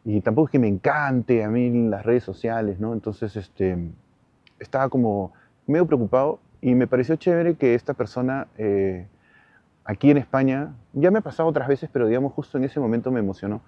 y 0.05 0.21
tampoco 0.21 0.47
es 0.47 0.51
que 0.51 0.59
me 0.59 0.67
encante 0.67 1.43
a 1.43 1.49
mí 1.49 1.89
las 1.89 2.03
redes 2.03 2.23
sociales, 2.23 2.79
¿no? 2.79 2.93
Entonces, 2.93 3.35
este, 3.35 3.77
estaba 4.59 4.89
como 4.89 5.33
medio 5.67 5.85
preocupado 5.85 6.39
y 6.61 6.73
me 6.75 6.87
pareció 6.87 7.15
chévere 7.17 7.55
que 7.55 7.75
esta 7.75 7.93
persona 7.93 8.47
aquí 9.85 10.11
en 10.11 10.17
España, 10.17 10.73
ya 10.93 11.11
me 11.11 11.19
ha 11.19 11.21
pasado 11.21 11.49
otras 11.49 11.67
veces, 11.67 11.89
pero 11.91 12.07
digamos 12.07 12.33
justo 12.33 12.57
en 12.57 12.63
ese 12.63 12.79
momento 12.79 13.11
me 13.11 13.19
emocionó. 13.19 13.61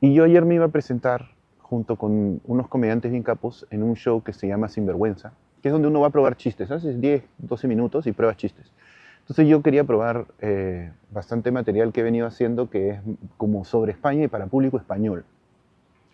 Y 0.00 0.14
yo 0.14 0.24
ayer 0.24 0.44
me 0.44 0.54
iba 0.54 0.64
a 0.64 0.68
presentar 0.68 1.30
junto 1.68 1.96
con 1.96 2.40
unos 2.44 2.68
comediantes 2.68 3.10
bien 3.10 3.22
capos 3.22 3.66
en 3.70 3.82
un 3.82 3.94
show 3.94 4.22
que 4.22 4.32
se 4.32 4.48
llama 4.48 4.68
Sinvergüenza, 4.68 5.32
que 5.60 5.68
es 5.68 5.72
donde 5.72 5.88
uno 5.88 6.00
va 6.00 6.06
a 6.06 6.10
probar 6.10 6.36
chistes, 6.36 6.70
haces 6.70 6.98
10, 6.98 7.22
12 7.38 7.68
minutos 7.68 8.06
y 8.06 8.12
pruebas 8.12 8.38
chistes. 8.38 8.72
Entonces 9.20 9.46
yo 9.46 9.60
quería 9.62 9.84
probar 9.84 10.26
eh, 10.40 10.90
bastante 11.10 11.50
material 11.50 11.92
que 11.92 12.00
he 12.00 12.02
venido 12.02 12.26
haciendo 12.26 12.70
que 12.70 12.90
es 12.90 13.00
como 13.36 13.66
sobre 13.66 13.92
España 13.92 14.24
y 14.24 14.28
para 14.28 14.46
público 14.46 14.78
español, 14.78 15.26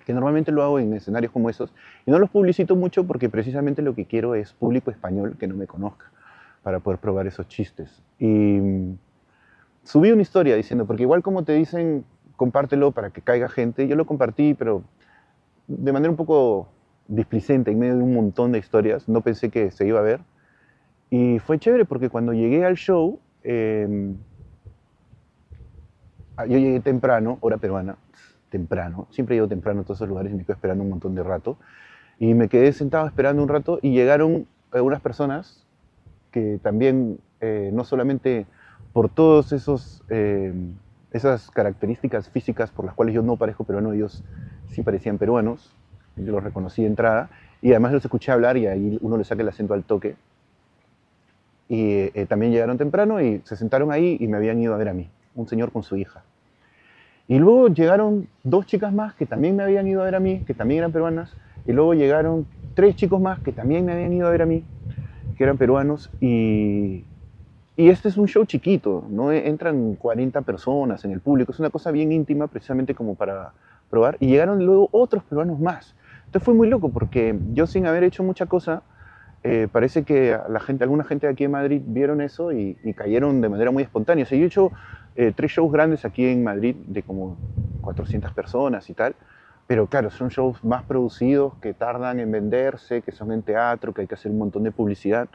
que 0.04 0.12
normalmente 0.12 0.50
lo 0.50 0.64
hago 0.64 0.80
en 0.80 0.92
escenarios 0.92 1.30
como 1.30 1.48
esos 1.48 1.72
y 2.04 2.10
no 2.10 2.18
los 2.18 2.30
publicito 2.30 2.74
mucho 2.74 3.06
porque 3.06 3.28
precisamente 3.28 3.80
lo 3.80 3.94
que 3.94 4.06
quiero 4.06 4.34
es 4.34 4.52
público 4.52 4.90
español 4.90 5.36
que 5.38 5.46
no 5.46 5.54
me 5.54 5.68
conozca 5.68 6.06
para 6.64 6.80
poder 6.80 6.98
probar 6.98 7.28
esos 7.28 7.46
chistes. 7.46 8.02
Y 8.18 8.58
subí 9.84 10.10
una 10.10 10.22
historia 10.22 10.56
diciendo, 10.56 10.84
porque 10.84 11.04
igual 11.04 11.22
como 11.22 11.44
te 11.44 11.52
dicen, 11.52 12.04
compártelo 12.34 12.90
para 12.90 13.10
que 13.10 13.20
caiga 13.20 13.48
gente, 13.48 13.86
yo 13.86 13.94
lo 13.94 14.04
compartí, 14.04 14.54
pero 14.54 14.82
de 15.66 15.92
manera 15.92 16.10
un 16.10 16.16
poco 16.16 16.68
displicente, 17.08 17.70
en 17.70 17.78
medio 17.78 17.96
de 17.96 18.02
un 18.02 18.14
montón 18.14 18.52
de 18.52 18.58
historias, 18.58 19.08
no 19.08 19.20
pensé 19.20 19.50
que 19.50 19.70
se 19.70 19.86
iba 19.86 19.98
a 20.00 20.02
ver. 20.02 20.20
Y 21.10 21.38
fue 21.38 21.58
chévere 21.58 21.84
porque 21.84 22.08
cuando 22.08 22.32
llegué 22.32 22.64
al 22.64 22.76
show, 22.76 23.20
ah, 26.36 26.46
yo 26.46 26.58
llegué 26.58 26.80
temprano, 26.80 27.38
hora 27.40 27.58
peruana, 27.58 27.96
temprano, 28.50 29.06
siempre 29.10 29.36
llego 29.36 29.48
temprano 29.48 29.80
a 29.80 29.84
todos 29.84 29.98
esos 29.98 30.08
lugares 30.08 30.32
y 30.32 30.36
me 30.36 30.44
quedo 30.44 30.54
esperando 30.54 30.84
un 30.84 30.90
montón 30.90 31.14
de 31.14 31.22
rato. 31.22 31.56
Y 32.18 32.34
me 32.34 32.48
quedé 32.48 32.72
sentado 32.72 33.06
esperando 33.06 33.42
un 33.42 33.48
rato 33.48 33.80
y 33.82 33.92
llegaron 33.92 34.46
eh, 34.72 34.80
unas 34.80 35.00
personas 35.00 35.66
que 36.30 36.58
también 36.62 37.18
eh, 37.40 37.70
no 37.72 37.84
solamente 37.84 38.46
por 38.92 39.08
todas 39.08 39.52
eh, 40.08 40.52
esas 41.14 41.48
características 41.52 42.28
físicas 42.28 42.72
por 42.72 42.84
las 42.84 42.94
cuales 42.94 43.14
yo 43.14 43.22
no 43.22 43.36
parezco 43.36 43.62
peruano, 43.62 43.92
ellos 43.92 44.24
sí 44.68 44.82
parecían 44.82 45.16
peruanos, 45.16 45.72
yo 46.16 46.32
los 46.32 46.42
reconocí 46.42 46.82
de 46.82 46.88
entrada, 46.88 47.30
y 47.62 47.70
además 47.70 47.92
los 47.92 48.04
escuché 48.04 48.32
hablar 48.32 48.56
y 48.56 48.66
ahí 48.66 48.98
uno 49.00 49.16
le 49.16 49.24
saca 49.24 49.42
el 49.42 49.48
acento 49.48 49.74
al 49.74 49.84
toque. 49.84 50.16
Y 51.68 52.10
eh, 52.14 52.26
también 52.28 52.50
llegaron 52.50 52.78
temprano 52.78 53.22
y 53.22 53.40
se 53.44 53.54
sentaron 53.56 53.92
ahí 53.92 54.16
y 54.20 54.26
me 54.26 54.36
habían 54.36 54.60
ido 54.60 54.74
a 54.74 54.76
ver 54.76 54.88
a 54.88 54.92
mí, 54.92 55.08
un 55.36 55.46
señor 55.46 55.70
con 55.70 55.84
su 55.84 55.96
hija. 55.96 56.24
Y 57.28 57.38
luego 57.38 57.68
llegaron 57.68 58.26
dos 58.42 58.66
chicas 58.66 58.92
más 58.92 59.14
que 59.14 59.24
también 59.24 59.54
me 59.54 59.62
habían 59.62 59.86
ido 59.86 60.02
a 60.02 60.04
ver 60.04 60.16
a 60.16 60.20
mí, 60.20 60.42
que 60.46 60.52
también 60.52 60.78
eran 60.78 60.90
peruanas, 60.90 61.32
y 61.64 61.72
luego 61.72 61.94
llegaron 61.94 62.44
tres 62.74 62.96
chicos 62.96 63.20
más 63.20 63.38
que 63.38 63.52
también 63.52 63.84
me 63.84 63.92
habían 63.92 64.12
ido 64.12 64.26
a 64.26 64.30
ver 64.30 64.42
a 64.42 64.46
mí, 64.46 64.64
que 65.38 65.44
eran 65.44 65.58
peruanos, 65.58 66.10
y, 66.20 67.04
y 67.76 67.88
este 67.88 68.08
es 68.08 68.16
un 68.16 68.28
show 68.28 68.44
chiquito, 68.44 69.04
no 69.08 69.32
entran 69.32 69.96
40 69.96 70.42
personas 70.42 71.04
en 71.04 71.10
el 71.10 71.20
público, 71.20 71.50
es 71.50 71.58
una 71.58 71.70
cosa 71.70 71.90
bien 71.90 72.12
íntima 72.12 72.46
precisamente 72.46 72.94
como 72.94 73.16
para 73.16 73.52
probar. 73.90 74.16
Y 74.20 74.28
llegaron 74.28 74.64
luego 74.64 74.88
otros 74.92 75.24
peruanos 75.24 75.58
más. 75.58 75.96
Entonces 76.26 76.44
fue 76.44 76.54
muy 76.54 76.68
loco 76.68 76.90
porque 76.90 77.36
yo 77.52 77.66
sin 77.66 77.86
haber 77.86 78.04
hecho 78.04 78.22
mucha 78.22 78.46
cosa, 78.46 78.82
eh, 79.42 79.68
parece 79.70 80.04
que 80.04 80.38
la 80.48 80.60
gente, 80.60 80.84
alguna 80.84 81.04
gente 81.04 81.26
de 81.26 81.32
aquí 81.32 81.44
en 81.44 81.50
Madrid 81.50 81.82
vieron 81.84 82.20
eso 82.20 82.52
y, 82.52 82.76
cayeron 82.96 83.40
de 83.40 83.48
manera 83.48 83.70
muy 83.70 83.82
espontánea. 83.82 84.24
O 84.24 84.26
sea, 84.26 84.38
yo 84.38 84.44
he 84.44 84.46
hecho 84.46 84.72
eh, 85.16 85.32
tres 85.34 85.50
shows 85.50 85.72
grandes 85.72 86.04
aquí 86.04 86.26
en 86.26 86.44
Madrid 86.44 86.76
de 86.86 87.02
como 87.02 87.36
400 87.82 88.32
personas 88.32 88.88
y 88.88 88.94
tal, 88.94 89.14
pero 89.66 89.86
claro, 89.86 90.10
son 90.10 90.28
shows 90.28 90.62
más 90.64 90.82
producidos 90.84 91.54
que 91.60 91.74
tardan 91.74 92.20
en 92.20 92.30
venderse, 92.30 93.02
que 93.02 93.12
son 93.12 93.32
en 93.32 93.42
teatro, 93.42 93.92
que 93.92 94.02
hay 94.02 94.06
que 94.06 94.14
hacer 94.14 94.30
un 94.30 94.38
montón 94.38 94.62
de 94.62 94.70
publicidad. 94.70 95.28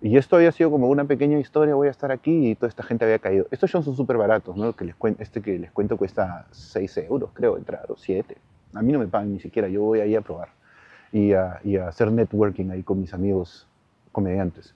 Y 0.00 0.16
esto 0.16 0.36
había 0.36 0.52
sido 0.52 0.70
como 0.70 0.88
una 0.88 1.04
pequeña 1.04 1.38
historia, 1.38 1.74
voy 1.74 1.88
a 1.88 1.90
estar 1.90 2.12
aquí 2.12 2.50
y 2.50 2.54
toda 2.54 2.68
esta 2.68 2.84
gente 2.84 3.04
había 3.04 3.18
caído. 3.18 3.46
Estos 3.50 3.70
shows 3.70 3.84
son 3.84 3.96
súper 3.96 4.16
baratos, 4.16 4.56
¿no? 4.56 4.72
Que 4.74 4.84
les 4.84 4.94
este 5.18 5.42
que 5.42 5.58
les 5.58 5.72
cuento 5.72 5.96
cuesta 5.96 6.46
6 6.52 6.98
euros, 6.98 7.30
creo, 7.34 7.56
entrar, 7.56 7.90
o 7.90 7.96
7. 7.96 8.36
A 8.74 8.82
mí 8.82 8.92
no 8.92 9.00
me 9.00 9.08
pagan 9.08 9.32
ni 9.32 9.40
siquiera, 9.40 9.68
yo 9.68 9.82
voy 9.82 10.00
ahí 10.00 10.14
a 10.14 10.20
probar 10.20 10.50
y 11.10 11.32
a, 11.32 11.60
y 11.64 11.76
a 11.76 11.88
hacer 11.88 12.12
networking 12.12 12.70
ahí 12.70 12.84
con 12.84 13.00
mis 13.00 13.12
amigos 13.12 13.66
comediantes. 14.12 14.74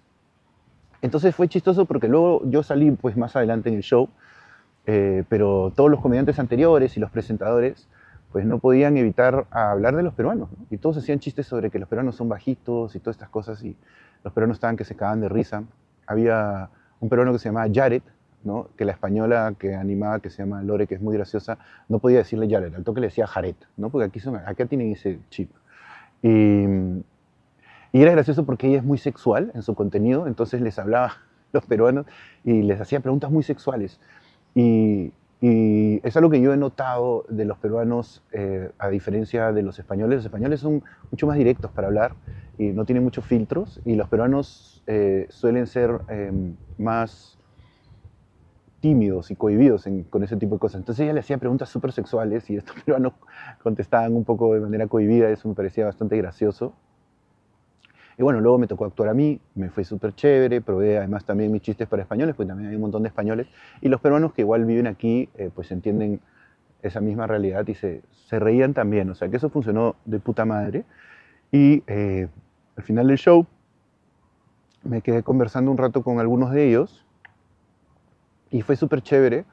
Entonces 1.03 1.35
fue 1.35 1.47
chistoso 1.49 1.85
porque 1.85 2.09
luego 2.09 2.43
yo 2.45 2.63
salí 2.63 2.91
pues 2.91 3.17
más 3.17 3.37
adelante 3.37 3.69
en 3.69 3.77
el 3.77 3.83
show, 3.83 4.09
eh, 4.87 5.23
pero 5.29 5.73
todos 5.75 5.91
los 5.91 6.01
comediantes 6.01 6.41
anteriores 6.41 6.97
y 6.97 7.01
los 7.01 7.11
presentadores 7.11 7.89
pues 8.33 8.47
no 8.47 8.59
podían 8.59 8.97
evitar 8.97 9.47
hablar 9.51 9.95
de 9.95 10.03
los 10.03 10.15
peruanos. 10.15 10.51
¿no? 10.51 10.67
Y 10.71 10.79
todos 10.79 10.97
hacían 10.97 11.21
chistes 11.21 11.47
sobre 11.47 11.71
que 11.71 11.79
los 11.79 11.89
peruanos 11.89 12.17
son 12.17 12.29
bajitos 12.29 12.97
y 12.97 12.99
todas 12.99 13.17
estas 13.17 13.29
cosas. 13.29 13.63
Y 13.63 13.77
los 14.25 14.33
peruanos 14.33 14.57
estaban 14.57 14.77
que 14.77 14.85
se 14.85 14.95
cagaban 14.95 15.21
de 15.21 15.29
risa. 15.29 15.65
Había 16.07 16.71
un 17.01 17.09
peruano 17.09 17.33
que 17.33 17.39
se 17.39 17.49
llamaba 17.49 17.71
Jared, 17.73 18.03
¿no? 18.45 18.69
que 18.77 18.85
la 18.85 18.93
española 18.93 19.55
que 19.59 19.75
animaba, 19.75 20.21
que 20.21 20.31
se 20.31 20.39
llama 20.39 20.63
Lore, 20.63 20.87
que 20.87 20.95
es 20.95 21.01
muy 21.01 21.17
graciosa, 21.17 21.59
no 21.89 21.99
podía 21.99 22.19
decirle 22.19 22.49
Jared, 22.49 22.75
al 22.75 22.85
toque 22.85 23.01
le 23.01 23.09
decía 23.09 23.27
Jared, 23.27 23.57
¿no? 23.77 23.91
porque 23.91 24.07
aquí 24.07 24.21
son, 24.21 24.37
acá 24.37 24.67
tienen 24.67 24.93
ese 24.93 25.19
chip. 25.31 25.51
Y, 26.23 26.65
era 27.95 28.13
gracioso 28.13 28.47
porque 28.47 28.69
ella 28.69 28.79
es 28.79 28.85
muy 28.85 28.97
sexual 28.97 29.53
en 29.55 29.63
su 29.63 29.75
contenido, 29.75 30.27
entonces 30.27 30.63
les 30.63 30.79
hablaba 30.79 31.19
los 31.53 31.67
peruanos 31.67 32.07
y 32.43 32.63
les 32.63 32.81
hacía 32.81 33.01
preguntas 33.01 33.31
muy 33.31 33.43
sexuales. 33.43 34.01
Y, 34.55 35.13
Y 35.43 36.01
es 36.07 36.17
algo 36.17 36.31
que 36.31 36.41
yo 36.41 36.53
he 36.55 36.57
notado 36.57 37.25
de 37.29 37.45
los 37.45 37.59
peruanos, 37.59 38.23
eh, 38.33 38.71
a 38.79 38.89
diferencia 38.91 39.51
de 39.51 39.63
los 39.65 39.77
españoles. 39.77 40.19
Los 40.19 40.25
españoles 40.27 40.61
son 40.61 40.85
mucho 41.11 41.27
más 41.27 41.37
directos 41.37 41.73
para 41.73 41.89
hablar 41.89 42.15
y 42.57 42.69
no 42.69 42.85
tienen 42.85 43.03
muchos 43.03 43.25
filtros, 43.27 43.81
y 43.85 43.97
los 43.97 44.09
peruanos 44.09 44.85
eh, 44.87 45.27
suelen 45.31 45.67
ser 45.67 46.01
em, 46.09 46.55
más 46.79 47.41
tímidos 48.79 49.33
y 49.33 49.37
cohibidos 49.37 49.89
con 50.11 50.23
ese 50.23 50.37
tipo 50.37 50.55
de 50.55 50.59
cosas. 50.61 50.81
Entonces 50.81 51.03
ella 51.03 51.13
le 51.13 51.21
hacía 51.21 51.39
preguntas 51.39 51.69
súper 51.69 51.91
sexuales 51.91 52.49
y 52.49 52.57
estos 52.57 52.77
peruanos 52.85 53.15
contestaban 53.65 54.15
un 54.15 54.25
poco 54.25 54.55
de 54.55 54.61
manera 54.61 54.87
cohibida, 54.87 55.29
eso 55.29 55.49
me 55.49 55.55
parecía 55.57 55.87
bastante 55.87 56.17
gracioso. 56.17 56.73
Y 58.19 58.23
bueno, 58.23 58.41
luego 58.41 58.59
me 58.59 58.67
tocó 58.67 58.85
actuar 58.85 59.09
a 59.09 59.15
mí, 59.15 59.41
me 59.55 59.71
fue 59.71 59.85
súper 59.85 60.15
chévere, 60.15 60.61
probé 60.61 60.99
además 60.99 61.25
también 61.25 61.51
mis 61.51 61.63
chistes 61.63 61.89
para 61.89 62.03
españoles, 62.03 62.35
pues 62.35 62.47
también 62.49 62.71
hay 62.71 62.77
un 62.77 62.83
montón 62.83 63.03
de 63.03 63.09
españoles, 63.09 63.47
y 63.81 63.89
los 63.89 64.01
peruanos 64.01 64.33
que 64.33 64.43
igual 64.43 64.65
viven 64.65 64.87
aquí, 64.87 65.29
eh, 65.37 65.51
pues 65.55 65.71
entienden 65.73 66.21
esa 66.83 67.01
misma 67.01 67.27
realidad 67.27 67.67
y 67.69 67.75
se, 67.75 68.03
se, 68.27 68.39
reían 68.39 68.75
también, 68.75 69.09
o 69.09 69.15
sea 69.15 69.29
que 69.29 69.37
eso 69.37 69.49
funcionó 69.49 69.97
de 70.05 70.19
puta 70.19 70.45
madre. 70.45 70.85
Y 71.53 71.85
eh, 71.87 72.29
al 72.77 72.83
final 72.83 73.07
del 73.07 73.19
show 73.19 73.47
me 74.83 75.01
quedé 75.01 75.23
conversando 75.23 75.71
un 75.71 75.79
rato 75.79 76.03
con 76.03 76.19
algunos 76.19 76.51
de 76.51 76.69
ellos 76.69 77.07
y 78.51 78.63
fue 78.63 78.77
súper 78.77 79.03
chévere, 79.03 79.45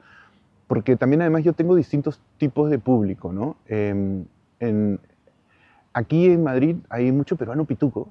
porque 0.66 0.96
también 0.96 1.22
además 1.22 1.44
yo 1.44 1.52
tengo 1.52 1.74
distintos 1.74 2.20
tipos 2.38 2.70
de 2.70 2.78
público, 2.78 3.32
¿no? 3.32 3.56
Em, 3.66 4.24
en, 4.60 5.00
aquí 5.92 6.26
en 6.26 6.42
Madrid 6.42 6.76
hay 6.88 7.10
mucho 7.12 7.36
peruano 7.36 7.64
pituco, 7.64 8.08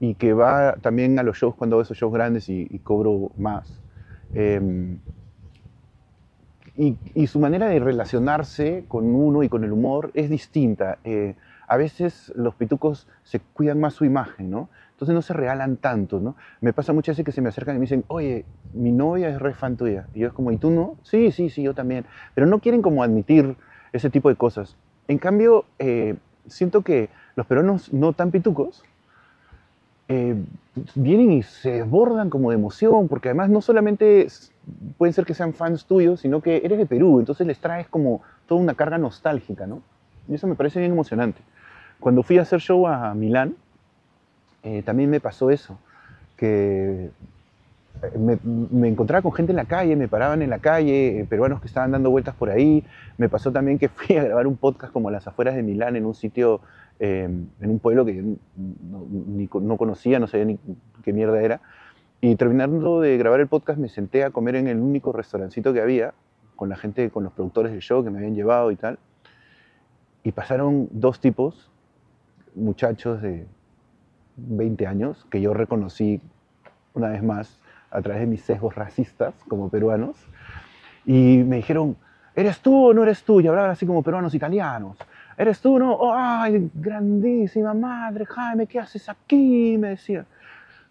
y 0.00 0.14
que 0.14 0.32
va 0.32 0.76
también 0.80 1.18
a 1.18 1.22
los 1.22 1.38
shows 1.38 1.54
cuando 1.54 1.76
hago 1.76 1.82
esos 1.82 1.96
shows 1.96 2.12
grandes 2.12 2.48
y, 2.48 2.78
cobro 2.82 3.30
más. 3.36 3.80
Em, 4.34 4.98
y, 6.76 7.26
su 7.26 7.38
manera 7.38 7.68
de 7.68 7.78
relacionarse 7.78 8.84
con 8.88 9.14
uno 9.14 9.42
y 9.42 9.48
con 9.48 9.64
el 9.64 9.72
humor 9.72 10.10
es 10.14 10.28
distinta. 10.28 10.98
Eh, 11.04 11.34
a 11.66 11.76
veces 11.76 12.32
los 12.36 12.54
pitucos 12.54 13.08
se 13.22 13.40
cuidan 13.40 13.80
más 13.80 13.94
su 13.94 14.04
imagen, 14.04 14.50
¿no? 14.50 14.68
Entonces 14.90 15.14
no 15.14 15.22
se 15.22 15.32
regalan 15.32 15.76
tanto, 15.76 16.20
¿no? 16.20 16.36
Me 16.60 16.72
pasa 16.72 16.92
muchas 16.92 17.14
veces 17.14 17.24
que 17.24 17.32
se 17.32 17.40
me 17.40 17.48
acercan 17.48 17.76
y 17.76 17.78
me 17.78 17.84
dicen, 17.84 18.04
oye, 18.08 18.44
mi 18.74 18.92
novia 18.92 19.28
es 19.28 19.40
re 19.40 19.54
fan 19.54 19.76
tuya. 19.76 20.08
Y 20.14 20.20
yo 20.20 20.28
es 20.28 20.32
como, 20.32 20.52
¿y 20.52 20.56
tú 20.56 20.70
no? 20.70 20.96
Sí, 21.02 21.32
sí, 21.32 21.48
sí, 21.48 21.62
yo 21.62 21.74
también. 21.74 22.04
Pero 22.34 22.46
no 22.46 22.58
quieren 22.58 22.82
como 22.82 23.02
admitir 23.02 23.56
ese 23.92 24.10
tipo 24.10 24.28
de 24.28 24.36
cosas. 24.36 24.76
En 25.08 25.18
cambio, 25.18 25.64
eh, 25.78 26.16
siento 26.46 26.82
que 26.82 27.08
los 27.34 27.46
peruanos 27.46 27.92
no 27.92 28.12
tan 28.12 28.30
pitucos 28.30 28.84
eh, 30.08 30.36
vienen 30.94 31.32
y 31.32 31.42
se 31.42 31.72
desbordan 31.72 32.30
como 32.30 32.50
de 32.50 32.56
emoción, 32.56 33.08
porque 33.08 33.28
además 33.28 33.50
no 33.50 33.60
solamente 33.60 34.26
pueden 34.98 35.12
ser 35.12 35.24
que 35.24 35.34
sean 35.34 35.54
fans 35.54 35.86
tuyos, 35.86 36.20
sino 36.20 36.40
que 36.40 36.62
eres 36.64 36.78
de 36.78 36.86
Perú, 36.86 37.20
entonces 37.20 37.46
les 37.46 37.58
traes 37.58 37.88
como 37.88 38.22
toda 38.46 38.60
una 38.60 38.74
carga 38.74 38.98
nostálgica, 38.98 39.66
¿no? 39.66 39.82
Y 40.28 40.34
eso 40.34 40.46
me 40.46 40.54
parece 40.54 40.80
bien 40.80 40.92
emocionante. 40.92 41.40
Cuando 42.00 42.22
fui 42.22 42.38
a 42.38 42.42
hacer 42.42 42.60
show 42.60 42.86
a 42.86 43.14
Milán, 43.14 43.56
eh, 44.62 44.82
también 44.82 45.10
me 45.10 45.20
pasó 45.20 45.50
eso, 45.50 45.78
que 46.36 47.10
me, 48.18 48.38
me, 48.42 48.88
encontraba 48.88 49.22
con 49.22 49.32
gente 49.32 49.52
en 49.52 49.56
la 49.56 49.64
calle, 49.64 49.96
me 49.96 50.08
paraban 50.08 50.42
en 50.42 50.50
la 50.50 50.58
calle, 50.58 51.20
eh, 51.20 51.24
peruanos 51.24 51.60
que 51.60 51.68
estaban 51.68 51.92
dando 51.92 52.10
vueltas 52.10 52.34
por 52.34 52.50
ahí. 52.50 52.84
Me 53.16 53.28
pasó 53.28 53.52
también 53.52 53.78
que 53.78 53.88
fui 53.90 54.16
a 54.16 54.24
grabar 54.24 54.46
un 54.46 54.56
podcast 54.56 54.92
como 54.92 55.10
las 55.10 55.26
afueras 55.26 55.54
de 55.54 55.62
Milán, 55.62 55.96
en 55.96 56.06
un 56.06 56.14
sitio 56.14 56.60
Em, 57.00 57.48
en 57.60 57.70
un 57.70 57.80
pueblo 57.80 58.04
que 58.04 58.22
no, 58.56 59.76
conocía, 59.76 60.20
no 60.20 60.26
sabía 60.28 60.46
ni 60.46 60.58
qué 61.02 61.12
mierda 61.12 61.42
era. 61.42 61.60
Y 62.20 62.36
terminando 62.36 63.00
de 63.00 63.18
grabar 63.18 63.40
el 63.40 63.48
podcast 63.48 63.78
me 63.78 63.88
senté 63.88 64.24
a 64.24 64.30
comer 64.30 64.56
en 64.56 64.68
el 64.68 64.78
único 64.78 65.12
restaurancito 65.12 65.72
que 65.72 65.80
había, 65.80 66.14
con 66.56 66.68
la 66.68 66.76
gente, 66.76 67.10
con 67.10 67.24
los 67.24 67.32
productores 67.32 67.72
del 67.72 67.80
show 67.82 68.04
que 68.04 68.10
me 68.10 68.18
habían 68.18 68.34
llevado 68.34 68.70
y 68.70 68.76
tal. 68.76 68.98
Y 70.22 70.32
pasaron 70.32 70.88
dos 70.92 71.20
tipos, 71.20 71.70
muchachos 72.54 73.20
de 73.20 73.46
20 74.36 74.86
años, 74.86 75.26
que 75.30 75.40
yo 75.40 75.52
reconocí 75.52 76.20
una 76.94 77.08
vez 77.08 77.22
más 77.22 77.58
a 77.90 78.00
través 78.00 78.20
de 78.20 78.26
mis 78.26 78.42
sesgos 78.42 78.74
racistas 78.74 79.34
como 79.48 79.68
peruanos. 79.68 80.16
Y 81.04 81.42
me 81.44 81.56
dijeron, 81.56 81.96
¿eres 82.34 82.60
tú 82.60 82.86
o 82.86 82.94
no 82.94 83.02
eres 83.02 83.24
tú? 83.24 83.40
Y 83.40 83.48
hablaban 83.48 83.72
así 83.72 83.84
como 83.84 84.02
peruanos 84.02 84.34
italianos. 84.34 84.96
¿Eres 85.36 85.60
tú, 85.60 85.78
no? 85.78 85.94
Oh, 85.94 86.12
¡Ay, 86.14 86.70
grandísima 86.74 87.74
madre, 87.74 88.24
Jaime, 88.26 88.66
¿qué 88.66 88.78
haces 88.78 89.08
aquí? 89.08 89.76
Me 89.78 89.90
decía. 89.90 90.24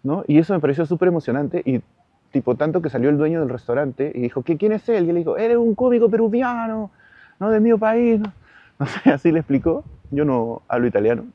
¿No? 0.03 0.23
Y 0.27 0.38
eso 0.38 0.53
me 0.53 0.60
pareció 0.60 0.86
súper 0.86 1.08
emocionante 1.08 1.62
y 1.65 1.82
tipo 2.32 2.56
tanto 2.56 2.82
que 2.82 2.89
salió 2.89 3.10
el 3.10 3.17
dueño 3.17 3.39
del 3.39 3.49
restaurante 3.49 4.12
y 4.13 4.21
dijo, 4.21 4.41
¿qué, 4.41 4.58
¿quién 4.58 4.73
es 4.73 4.89
él? 4.89 5.06
Y 5.06 5.13
le 5.13 5.19
dijo, 5.19 5.38
eres 5.38 5.58
un 5.58 5.75
cómico 5.75 6.10
peruviano, 6.10 6.91
¿no? 7.39 7.49
De 7.49 7.60
mi 7.60 7.73
país. 7.77 8.19
No 8.79 8.86
sé, 9.03 9.12
así 9.12 9.32
le 9.32 9.39
explicó. 9.39 9.84
Yo 10.12 10.25
no 10.25 10.62
hablo 10.67 10.88
italiano. 10.88 11.25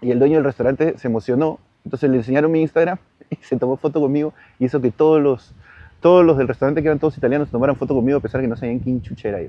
Y 0.00 0.10
el 0.10 0.18
dueño 0.18 0.36
del 0.36 0.44
restaurante 0.44 0.96
se 0.98 1.08
emocionó. 1.08 1.58
Entonces 1.84 2.08
le 2.10 2.18
enseñaron 2.18 2.52
mi 2.52 2.60
Instagram 2.60 2.98
y 3.30 3.36
se 3.36 3.56
tomó 3.56 3.76
foto 3.76 4.00
conmigo 4.00 4.32
y 4.58 4.66
hizo 4.66 4.80
que 4.80 4.92
todos 4.92 5.20
los, 5.20 5.54
todos 6.00 6.24
los 6.24 6.38
del 6.38 6.46
restaurante, 6.46 6.82
que 6.82 6.88
eran 6.88 6.98
todos 6.98 7.18
italianos, 7.18 7.50
tomaran 7.50 7.74
foto 7.76 7.94
conmigo 7.94 8.18
a 8.18 8.20
pesar 8.20 8.40
de 8.40 8.46
que 8.46 8.50
no 8.50 8.56
sabían 8.56 8.78
quién 8.78 9.02
chuchera 9.02 9.42
yo. 9.42 9.48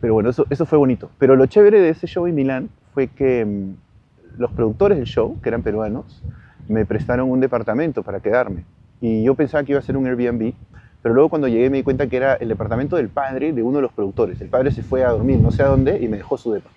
Pero 0.00 0.14
bueno, 0.14 0.30
eso, 0.30 0.46
eso 0.50 0.66
fue 0.66 0.78
bonito. 0.78 1.10
Pero 1.18 1.36
lo 1.36 1.46
chévere 1.46 1.80
de 1.80 1.90
ese 1.90 2.06
show 2.06 2.26
en 2.26 2.34
Milán 2.34 2.70
fue 2.94 3.08
que 3.08 3.44
mm, 3.44 4.40
los 4.40 4.50
productores 4.52 4.98
del 4.98 5.06
show, 5.06 5.38
que 5.40 5.48
eran 5.48 5.62
peruanos, 5.62 6.22
me 6.68 6.86
prestaron 6.86 7.30
un 7.30 7.40
departamento 7.40 8.02
para 8.02 8.20
quedarme. 8.20 8.64
Y 9.00 9.22
yo 9.24 9.34
pensaba 9.34 9.64
que 9.64 9.72
iba 9.72 9.78
a 9.78 9.82
ser 9.82 9.96
un 9.96 10.06
Airbnb, 10.06 10.54
pero 11.02 11.14
luego 11.14 11.28
cuando 11.28 11.48
llegué 11.48 11.68
me 11.70 11.78
di 11.78 11.82
cuenta 11.82 12.06
que 12.06 12.16
era 12.16 12.34
el 12.34 12.48
departamento 12.48 12.96
del 12.96 13.08
padre 13.08 13.52
de 13.52 13.62
uno 13.62 13.78
de 13.78 13.82
los 13.82 13.92
productores. 13.92 14.40
El 14.40 14.48
padre 14.48 14.70
se 14.70 14.82
fue 14.82 15.04
a 15.04 15.10
dormir 15.10 15.40
no 15.40 15.50
sé 15.50 15.62
a 15.62 15.66
dónde 15.66 15.98
y 15.98 16.08
me 16.08 16.18
dejó 16.18 16.38
su 16.38 16.52
depa, 16.52 16.70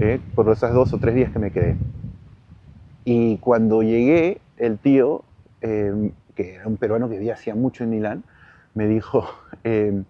¿eh? 0.00 0.18
por 0.34 0.50
esos 0.50 0.72
dos 0.72 0.92
o 0.94 0.98
tres 0.98 1.14
días 1.14 1.30
que 1.30 1.38
me 1.38 1.50
quedé. 1.50 1.76
Y 3.04 3.36
cuando 3.36 3.82
llegué, 3.82 4.40
el 4.56 4.78
tío, 4.78 5.22
em, 5.60 6.12
que 6.34 6.54
era 6.54 6.66
un 6.66 6.78
peruano 6.78 7.08
que 7.08 7.18
vivía 7.18 7.34
hacía 7.34 7.54
mucho 7.54 7.84
en 7.84 7.90
Milán, 7.90 8.24
me 8.74 8.86
dijo, 8.88 9.28
em, 9.64 10.04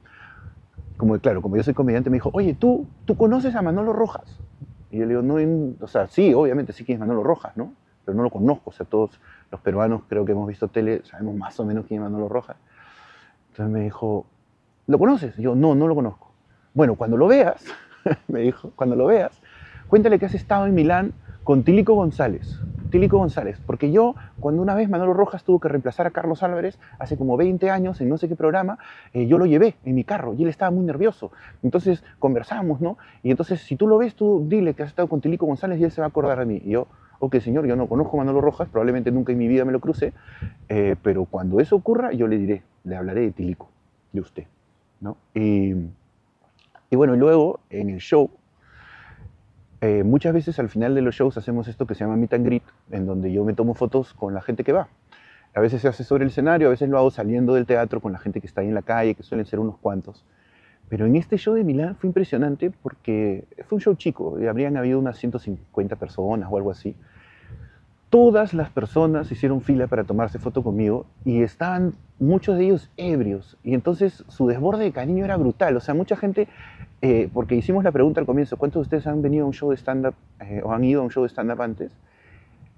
como 0.97 1.19
claro, 1.19 1.43
como 1.43 1.57
yo 1.57 1.63
soy 1.63 1.75
comediante, 1.75 2.11
me 2.11 2.17
dijo, 2.17 2.31
oye, 2.33 2.55
¿tú, 2.55 2.87
tú 3.05 3.17
conoces 3.17 3.55
a 3.55 3.63
Manolo 3.63 3.93
Rojas? 3.93 4.39
Y 4.91 4.99
yo 4.99 5.05
le 5.05 5.17
digo, 5.17 5.23
no, 5.23 5.37
o 5.81 5.89
sea, 5.89 6.09
sí, 6.09 6.33
obviamente 6.33 6.73
sí 6.73 6.85
que 6.85 6.95
es 6.95 6.99
Manolo 6.99 7.23
Rojas, 7.23 7.57
¿no? 7.57 7.73
Pero 8.05 8.17
no 8.17 8.23
lo 8.23 8.31
conozco, 8.31 8.71
o 8.71 8.73
sea, 8.73 8.87
todos 8.87 9.21
los 9.51 9.61
peruanos 9.61 10.03
creo 10.09 10.25
que 10.25 10.33
hemos 10.33 10.49
visto 10.49 10.69
tele, 10.69 11.03
sabemos 11.05 11.35
más 11.35 11.59
o 11.61 11.65
menos 11.65 11.87
quién 11.87 12.01
es 12.01 12.11
Manolo 12.11 12.29
Rojas. 12.29 12.57
Entonces 13.51 13.73
me 13.73 13.81
dijo, 13.81 14.27
¿lo 14.87 14.99
conoces? 14.99 15.39
Y 15.39 15.43
yo, 15.43 15.55
no, 15.55 15.75
no 15.75 15.89
lo 15.89 15.95
conozco. 15.95 16.31
Bueno, 16.73 16.95
cuando 16.95 17.17
lo 17.17 17.27
veas, 17.27 17.65
me 18.29 18.41
dijo, 18.41 18.73
cuando 18.77 18.97
lo 18.97 19.07
veas, 19.07 19.41
cuéntale 19.89 20.19
que 20.19 20.27
has 20.27 20.35
estado 20.35 20.67
en 20.67 20.75
Milán 20.75 21.13
con 21.45 21.63
Tilico 21.63 21.95
González. 21.95 22.61
Tilico 22.91 23.19
González, 23.19 23.61
porque 23.67 23.91
yo, 23.91 24.15
cuando 24.41 24.63
una 24.63 24.75
vez 24.75 24.89
Manolo 24.89 25.13
Rojas 25.13 25.45
tuvo 25.45 25.61
que 25.61 25.69
reemplazar 25.69 26.07
a 26.07 26.11
Carlos 26.11 26.43
Álvarez, 26.43 26.79
hace 26.99 27.17
como 27.17 27.37
20 27.37 27.71
años, 27.71 28.01
en 28.01 28.09
no 28.09 28.19
sé 28.19 28.29
qué 28.29 28.37
programa, 28.37 28.79
eh, 29.13 29.27
yo 29.27 29.39
lo 29.39 29.47
llevé 29.47 29.77
en 29.85 29.95
mi 29.95 30.05
carro 30.05 30.35
y 30.35 30.43
él 30.43 30.49
estaba 30.49 30.71
muy 30.71 30.85
nervioso. 30.85 31.33
Entonces 31.63 32.05
conversamos, 32.19 32.81
¿no? 32.81 32.99
Y 33.23 33.31
entonces, 33.31 33.61
si 33.61 33.77
tú 33.77 33.87
lo 33.87 33.99
ves, 33.99 34.15
tú 34.15 34.47
dile 34.49 34.75
que 34.75 34.83
has 34.83 34.91
estado 34.91 35.09
con 35.09 35.21
Tilico 35.21 35.47
González 35.47 35.81
y 35.81 35.85
él 35.85 35.91
se 35.91 36.01
va 36.01 36.07
a 36.07 36.09
acordar 36.09 36.39
de 36.39 36.47
mí. 36.47 36.63
Y 36.65 36.71
yo, 36.71 36.87
ok, 37.19 37.37
señor, 37.41 37.67
yo 37.67 37.77
no 37.77 37.89
conozco 37.89 38.17
a 38.17 38.25
Manolo 38.25 38.41
Rojas, 38.41 38.69
probablemente 38.69 39.11
nunca 39.11 39.33
en 39.33 39.39
mi 39.39 39.49
vida 39.49 39.65
me 39.65 39.73
lo 39.73 39.81
cruce, 39.81 40.13
eh, 40.69 40.97
pero 41.03 41.25
cuando 41.25 41.61
eso 41.61 41.77
ocurra, 41.77 42.13
yo 42.13 42.27
le 42.27 42.39
diré, 42.39 42.63
le 42.85 42.97
hablaré 42.97 43.23
de 43.23 43.33
Tilico, 43.33 43.69
de 44.13 44.21
usted, 44.21 44.45
¿no? 45.01 45.17
Y, 45.35 45.75
y 46.91 46.97
bueno, 46.97 47.17
luego 47.17 47.61
en 47.71 47.91
el 47.91 47.99
show 47.99 48.31
eh, 49.87 50.03
muchas 50.03 50.35
veces 50.35 50.59
al 50.59 50.69
final 50.69 50.97
de 50.97 51.01
los 51.01 51.15
shows 51.15 51.37
hacemos 51.39 51.69
esto 51.69 51.87
que 51.87 51.95
se 51.95 52.01
llama 52.01 52.17
meet 52.17 52.35
and 52.35 52.45
greet, 52.45 52.63
en 52.91 53.07
donde 53.07 53.31
yo 53.33 53.45
me 53.45 53.55
tomo 53.55 53.75
fotos 53.75 54.15
con 54.15 54.35
la 54.35 54.43
gente 54.43 54.65
que 54.65 54.73
va. 54.73 54.89
A 55.55 55.61
veces 55.61 55.81
se 55.81 55.89
hace 55.89 56.03
sobre 56.03 56.25
el 56.25 56.31
escenario, 56.31 56.67
a 56.67 56.71
veces 56.71 56.89
lo 56.89 56.99
hago 56.99 57.11
saliendo 57.13 57.55
del 57.55 57.67
teatro 57.67 58.01
con 58.01 58.13
la 58.13 58.19
gente 58.19 58.41
que 58.41 58.49
está 58.49 58.63
ahí 58.63 58.69
en 58.69 58.75
la 58.75 58.83
calle, 58.83 59.15
que 59.15 59.23
suelen 59.23 59.47
ser 59.47 59.61
unos 59.61 59.79
cuantos. 59.79 60.25
Pero 60.89 61.07
en 61.07 61.15
este 61.15 61.39
show 61.39 61.55
de 61.55 61.63
Milán 61.63 61.95
fue 61.95 62.09
impresionante 62.09 62.71
porque 62.71 63.45
fue 63.67 63.77
un 63.77 63.81
show 63.81 63.95
chico, 63.95 64.39
habrían 64.49 64.77
habido 64.77 64.99
unas 64.99 65.19
150 65.19 65.97
personas 65.97 66.49
o 66.51 66.57
algo 66.57 66.73
así. 66.73 66.97
Todas 68.17 68.55
las 68.55 68.71
personas 68.71 69.31
hicieron 69.31 69.61
fila 69.61 69.89
para 69.89 70.05
tomarse 70.05 70.39
foto 70.39 70.63
conmigo 70.63 71.05
y 71.27 71.43
estaban 71.43 71.93
muchos 72.19 72.57
de 72.57 72.65
ellos 72.65 72.91
ebrios. 72.97 73.59
Y 73.63 73.75
entonces 73.75 74.25
su 74.29 74.47
desborde 74.47 74.85
de 74.85 74.93
cariño 74.93 75.23
era 75.23 75.37
brutal. 75.37 75.77
O 75.77 75.81
sea, 75.81 75.93
mucha 75.93 76.17
gente 76.17 76.49
eh, 77.03 77.29
porque 77.31 77.57
hicimos 77.57 77.85
la 77.85 77.93
pregunta 77.93 78.19
al 78.19 78.25
comienzo, 78.25 78.57
¿cuántos 78.57 78.81
de 78.81 78.83
ustedes 78.85 79.07
han 79.07 79.21
venido 79.21 79.45
a 79.45 79.49
un 79.49 79.53
show 79.53 79.69
de 79.69 79.77
stand-up 79.77 80.15
eh, 80.41 80.63
o 80.65 80.73
han 80.73 80.83
ido 80.83 81.03
a 81.03 81.05
un 81.05 81.11
show 81.11 81.25
de 81.25 81.29
stand-up 81.29 81.61
antes? 81.61 81.93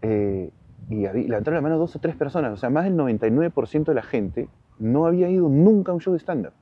Eh, 0.03 0.51
y 0.91 0.97
levantaron 0.97 1.55
la 1.55 1.61
mano 1.61 1.79
dos 1.79 1.95
o 1.95 2.01
tres 2.01 2.17
personas, 2.17 2.53
o 2.53 2.57
sea, 2.57 2.69
más 2.69 2.83
del 2.83 2.97
99% 2.97 3.85
de 3.85 3.95
la 3.95 4.03
gente 4.03 4.49
no 4.81 5.07
había 5.07 5.31
ido 5.31 5.49
nunca 5.49 5.93
a 5.93 5.95
un 5.95 6.01
show 6.01 6.15
de 6.15 6.19
stand-up. 6.19 6.53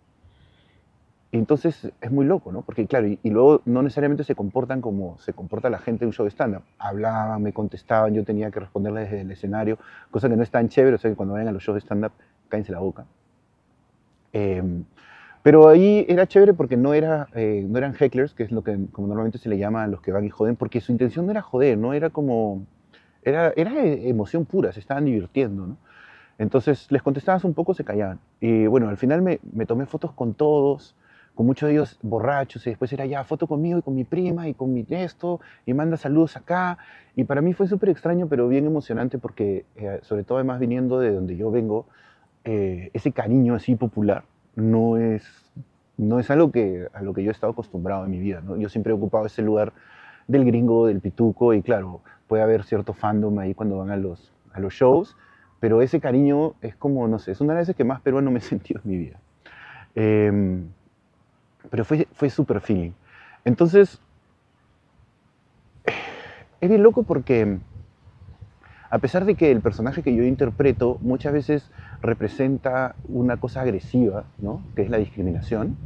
Entonces 1.32 1.92
es 2.00 2.10
muy 2.10 2.24
loco, 2.24 2.52
¿no? 2.52 2.62
Porque 2.62 2.86
claro, 2.86 3.06
y, 3.08 3.18
luego 3.24 3.60
no 3.64 3.82
necesariamente 3.82 4.24
se 4.24 4.34
comportan 4.34 4.80
como 4.80 5.18
se 5.18 5.32
comporta 5.32 5.68
la 5.68 5.78
gente 5.78 6.04
en 6.04 6.08
un 6.08 6.12
show 6.12 6.24
de 6.24 6.30
stand-up. 6.30 6.62
Hablaban, 6.78 7.42
me 7.42 7.52
contestaban, 7.52 8.14
yo 8.14 8.24
tenía 8.24 8.50
que 8.50 8.60
responderles 8.60 9.10
desde 9.10 9.22
el 9.22 9.30
escenario, 9.30 9.78
cosa 10.10 10.28
que 10.28 10.36
no 10.36 10.42
es 10.42 10.50
tan 10.50 10.68
chévere, 10.68 10.96
o 10.96 10.98
sea, 10.98 11.10
que 11.10 11.16
cuando 11.16 11.34
vayan 11.34 11.48
a 11.48 11.52
los 11.52 11.62
shows 11.62 11.74
de 11.76 11.80
stand-up, 11.80 12.12
cállense 12.48 12.72
la 12.72 12.78
boca. 12.78 13.04
Pero 15.42 15.68
ahí 15.68 16.04
era 16.08 16.26
chévere 16.26 16.54
porque 16.54 16.76
no, 16.76 16.92
era, 16.92 17.28
eh, 17.34 17.64
no 17.68 17.78
eran 17.78 17.94
hecklers, 17.94 18.34
que 18.34 18.42
es 18.42 18.50
lo 18.50 18.62
que 18.64 18.76
como 18.90 19.06
normalmente 19.06 19.38
se 19.38 19.48
le 19.48 19.58
llama 19.58 19.84
a 19.84 19.86
los 19.86 20.00
que 20.00 20.10
van 20.12 20.24
y 20.24 20.28
joden, 20.28 20.56
porque 20.56 20.80
su 20.80 20.90
intención 20.92 21.24
no 21.26 21.30
era 21.30 21.40
joder, 21.40 21.78
no 21.78 21.92
era 21.92 22.10
como... 22.10 22.66
Era, 23.22 23.52
era 23.56 23.84
e, 23.84 24.08
emoción 24.08 24.44
pura, 24.44 24.72
se 24.72 24.80
estaban 24.80 25.04
divirtiendo, 25.04 25.66
¿no? 25.66 25.76
Entonces 26.38 26.90
les 26.90 27.02
contestabas 27.02 27.44
un 27.44 27.54
poco, 27.54 27.74
se 27.74 27.84
callaban. 27.84 28.18
Y 28.40 28.66
bueno, 28.66 28.88
al 28.88 28.96
final 28.96 29.22
me, 29.22 29.38
me 29.52 29.66
tomé 29.66 29.86
fotos 29.86 30.12
con 30.12 30.34
todos, 30.34 30.96
con 31.36 31.46
muchos 31.46 31.68
de 31.68 31.74
ellos 31.74 31.98
borrachos, 32.02 32.66
y 32.66 32.70
después 32.70 32.92
era 32.92 33.04
ya 33.06 33.22
foto 33.22 33.46
conmigo 33.46 33.78
y 33.78 33.82
con 33.82 33.94
mi 33.94 34.04
prima 34.04 34.48
y 34.48 34.54
con 34.54 34.72
mi 34.72 34.84
esto, 34.88 35.40
y 35.66 35.74
manda 35.74 35.96
saludos 35.96 36.36
acá. 36.36 36.78
Y 37.14 37.24
para 37.24 37.42
mí 37.42 37.52
fue 37.52 37.68
súper 37.68 37.90
extraño, 37.90 38.26
pero 38.26 38.48
bien 38.48 38.64
emocionante 38.64 39.18
porque, 39.18 39.66
eh, 39.76 40.00
sobre 40.02 40.24
todo 40.24 40.38
además 40.38 40.58
viniendo 40.58 40.98
de 40.98 41.12
donde 41.12 41.36
yo 41.36 41.50
vengo, 41.50 41.86
eh, 42.44 42.90
ese 42.94 43.12
cariño 43.12 43.54
así 43.54 43.76
popular 43.76 44.24
no 44.54 44.96
es, 44.96 45.24
no 45.98 46.18
es 46.18 46.30
algo 46.30 46.50
que, 46.50 46.88
a 46.94 47.02
lo 47.02 47.12
que 47.12 47.22
yo 47.22 47.30
he 47.30 47.32
estado 47.32 47.52
acostumbrado 47.52 48.06
en 48.06 48.10
mi 48.10 48.18
vida. 48.18 48.40
¿no? 48.40 48.56
Yo 48.56 48.70
siempre 48.70 48.92
he 48.92 48.96
ocupado 48.96 49.26
ese 49.26 49.42
lugar 49.42 49.74
del 50.26 50.44
gringo, 50.44 50.86
del 50.86 51.00
pituco, 51.00 51.52
y 51.52 51.62
claro, 51.62 52.00
puede 52.26 52.42
haber 52.42 52.64
cierto 52.64 52.94
fandom 52.94 53.38
ahí 53.38 53.54
cuando 53.54 53.78
van 53.78 53.90
a 53.90 53.96
los, 53.96 54.32
a 54.54 54.60
los 54.60 54.72
shows, 54.72 55.16
pero 55.60 55.82
ese 55.82 56.00
cariño 56.00 56.54
es 56.62 56.76
como, 56.76 57.06
no 57.08 57.18
sé, 57.18 57.32
es 57.32 57.40
una 57.42 57.52
de 57.52 57.60
las 57.60 57.66
veces 57.68 57.76
que 57.76 57.84
más 57.84 58.00
peruano 58.00 58.30
me 58.30 58.38
he 58.38 58.42
sentido 58.54 58.80
en 58.84 58.90
mi 58.90 58.96
vida. 58.96 59.20
Em, 59.94 60.68
pero 61.70 61.84
fue, 61.84 62.06
fue 62.12 62.30
súper 62.30 62.60
feeling. 62.60 62.92
Entonces, 63.44 64.00
es 66.60 66.68
bien 66.68 66.82
loco 66.82 67.02
porque 67.02 67.58
a 68.90 68.98
pesar 68.98 69.24
de 69.24 69.34
que 69.34 69.50
el 69.50 69.60
personaje 69.60 70.02
que 70.02 70.14
yo 70.14 70.22
interpreto 70.22 70.98
muchas 71.00 71.32
veces 71.32 71.70
representa 72.02 72.94
una 73.08 73.36
cosa 73.38 73.62
agresiva, 73.62 74.24
¿no? 74.38 74.62
que 74.74 74.82
es 74.82 74.90
la 74.90 74.98
discriminación, 74.98 75.76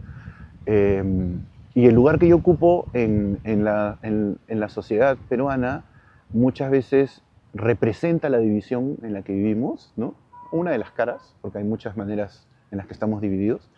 em, 0.66 1.40
y 1.74 1.86
el 1.86 1.94
lugar 1.94 2.18
que 2.18 2.28
yo 2.28 2.36
ocupo 2.36 2.88
en, 2.92 3.38
la, 3.64 3.98
en, 4.02 4.38
la, 4.48 4.68
sociedad 4.68 5.16
peruana 5.28 5.84
muchas 6.30 6.70
veces 6.70 7.22
representa 7.54 8.28
la 8.28 8.38
división 8.38 8.96
en 9.02 9.12
la 9.12 9.22
que 9.22 9.32
vivimos, 9.32 9.92
¿no? 9.96 10.14
una 10.52 10.72
de 10.72 10.78
las 10.78 10.90
caras, 10.90 11.34
porque 11.40 11.58
hay 11.58 11.64
muchas 11.64 11.96
maneras 11.96 12.48
en 12.70 12.78
las 12.78 12.86
que 12.86 12.92
estamos 12.92 13.20
divididos. 13.20 13.70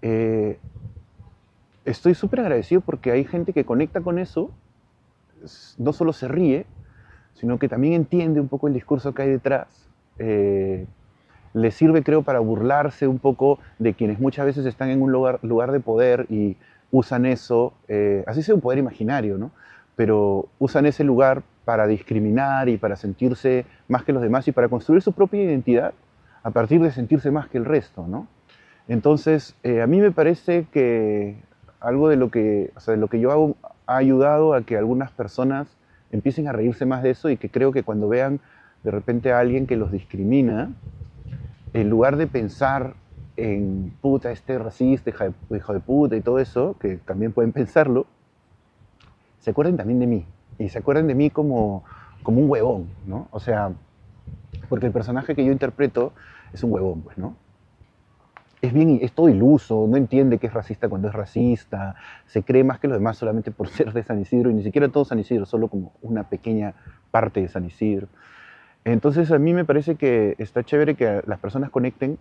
Eh, 0.00 0.58
estoy 1.88 2.14
súper 2.14 2.40
agradecido 2.40 2.80
porque 2.80 3.10
hay 3.10 3.24
gente 3.24 3.52
que 3.52 3.64
conecta 3.64 4.00
con 4.00 4.18
eso, 4.18 4.50
no 5.78 5.92
solo 5.92 6.12
se 6.12 6.28
ríe, 6.28 6.66
sino 7.34 7.58
que 7.58 7.68
también 7.68 7.94
entiende 7.94 8.40
un 8.40 8.48
poco 8.48 8.68
el 8.68 8.74
discurso 8.74 9.14
que 9.14 9.22
hay 9.22 9.30
detrás. 9.30 9.88
Eh, 10.18 10.86
le 11.54 11.70
sirve, 11.70 12.02
creo, 12.02 12.22
para 12.22 12.40
burlarse 12.40 13.06
un 13.06 13.18
poco 13.18 13.58
de 13.78 13.94
quienes 13.94 14.20
muchas 14.20 14.46
veces 14.46 14.66
están 14.66 14.90
en 14.90 15.00
un 15.00 15.12
lugar, 15.12 15.38
lugar 15.42 15.72
de 15.72 15.80
poder 15.80 16.26
y 16.28 16.56
usan 16.90 17.26
eso, 17.26 17.72
eh, 17.88 18.24
así 18.26 18.42
sea 18.42 18.54
un 18.54 18.60
poder 18.60 18.78
imaginario, 18.78 19.38
¿no? 19.38 19.50
Pero 19.96 20.48
usan 20.58 20.86
ese 20.86 21.04
lugar 21.04 21.42
para 21.64 21.86
discriminar 21.86 22.68
y 22.68 22.76
para 22.76 22.96
sentirse 22.96 23.66
más 23.88 24.04
que 24.04 24.12
los 24.12 24.22
demás 24.22 24.46
y 24.48 24.52
para 24.52 24.68
construir 24.68 25.02
su 25.02 25.12
propia 25.12 25.42
identidad 25.42 25.92
a 26.42 26.50
partir 26.50 26.80
de 26.80 26.90
sentirse 26.90 27.30
más 27.30 27.48
que 27.48 27.58
el 27.58 27.64
resto, 27.64 28.06
¿no? 28.06 28.26
Entonces, 28.88 29.54
eh, 29.62 29.82
a 29.82 29.86
mí 29.86 30.00
me 30.00 30.10
parece 30.10 30.66
que 30.72 31.36
algo 31.80 32.08
de 32.08 32.16
lo 32.16 32.30
que, 32.30 32.72
o 32.76 32.80
sea, 32.80 32.94
de 32.94 33.00
lo 33.00 33.08
que 33.08 33.20
yo 33.20 33.30
hago 33.30 33.56
ha 33.86 33.96
ayudado 33.96 34.54
a 34.54 34.62
que 34.62 34.76
algunas 34.76 35.10
personas 35.10 35.68
empiecen 36.10 36.48
a 36.48 36.52
reírse 36.52 36.86
más 36.86 37.02
de 37.02 37.10
eso 37.10 37.30
y 37.30 37.36
que 37.36 37.50
creo 37.50 37.72
que 37.72 37.82
cuando 37.82 38.08
vean 38.08 38.40
de 38.82 38.90
repente 38.90 39.32
a 39.32 39.38
alguien 39.38 39.66
que 39.66 39.76
los 39.76 39.92
discrimina, 39.92 40.70
en 41.72 41.90
lugar 41.90 42.16
de 42.16 42.26
pensar 42.26 42.94
en 43.36 43.92
puta, 44.00 44.32
este 44.32 44.58
racista, 44.58 45.10
hijo 45.50 45.72
de, 45.72 45.80
puta 45.80 46.16
y 46.16 46.20
todo 46.20 46.38
eso, 46.38 46.76
que 46.80 46.96
también 46.96 47.32
pueden 47.32 47.52
pensarlo, 47.52 48.06
se 49.40 49.50
acuerden 49.50 49.76
también 49.76 50.00
de 50.00 50.06
mí. 50.06 50.24
Y 50.58 50.70
se 50.70 50.78
acuerden 50.78 51.06
de 51.06 51.14
mí 51.14 51.30
como, 51.30 51.84
como 52.22 52.40
un 52.40 52.50
huevón, 52.50 52.88
¿no? 53.06 53.28
O 53.30 53.38
sea, 53.38 53.72
porque 54.68 54.86
el 54.86 54.92
personaje 54.92 55.36
que 55.36 55.44
yo 55.44 55.52
interpreto 55.52 56.12
es 56.52 56.64
un 56.64 56.72
huevón, 56.72 57.02
pues, 57.02 57.16
¿no? 57.16 57.36
Es 58.60 58.72
bien, 58.72 58.98
es 59.02 59.12
todo 59.12 59.28
iluso, 59.28 59.86
no 59.88 59.96
entiende 59.96 60.38
que 60.38 60.48
es 60.48 60.52
racista 60.52 60.88
cuando 60.88 61.08
es 61.08 61.14
racista, 61.14 61.94
se 62.26 62.42
cree 62.42 62.64
más 62.64 62.78
que 62.80 62.88
los 62.88 62.98
demás 62.98 63.16
solamente 63.16 63.50
por 63.50 63.68
ser 63.68 63.92
de 63.92 64.02
San 64.02 64.20
Isidro, 64.20 64.50
y 64.50 64.54
ni 64.54 64.62
siquiera 64.62 64.88
todo 64.88 65.04
San 65.04 65.18
Isidro, 65.18 65.46
solo 65.46 65.68
como 65.68 65.92
una 66.02 66.24
pequeña 66.24 66.74
parte 67.10 67.40
de 67.40 67.48
San 67.48 67.64
Isidro. 67.64 68.08
Entonces 68.84 69.30
a 69.30 69.38
mí 69.38 69.52
me 69.52 69.64
parece 69.64 69.96
que 69.96 70.34
está 70.38 70.64
chévere 70.64 70.94
que 70.94 71.22
las 71.26 71.38
personas 71.38 71.70
conecten 71.70 72.18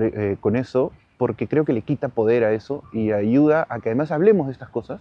eh, 0.00 0.36
con 0.40 0.56
eso, 0.56 0.92
porque 1.18 1.46
creo 1.46 1.64
que 1.64 1.72
le 1.72 1.82
quita 1.82 2.08
poder 2.08 2.44
a 2.44 2.52
eso 2.52 2.82
y 2.92 3.12
ayuda 3.12 3.66
a 3.68 3.80
que 3.80 3.90
además 3.90 4.10
hablemos 4.10 4.46
de 4.46 4.52
estas 4.52 4.68
cosas, 4.68 5.00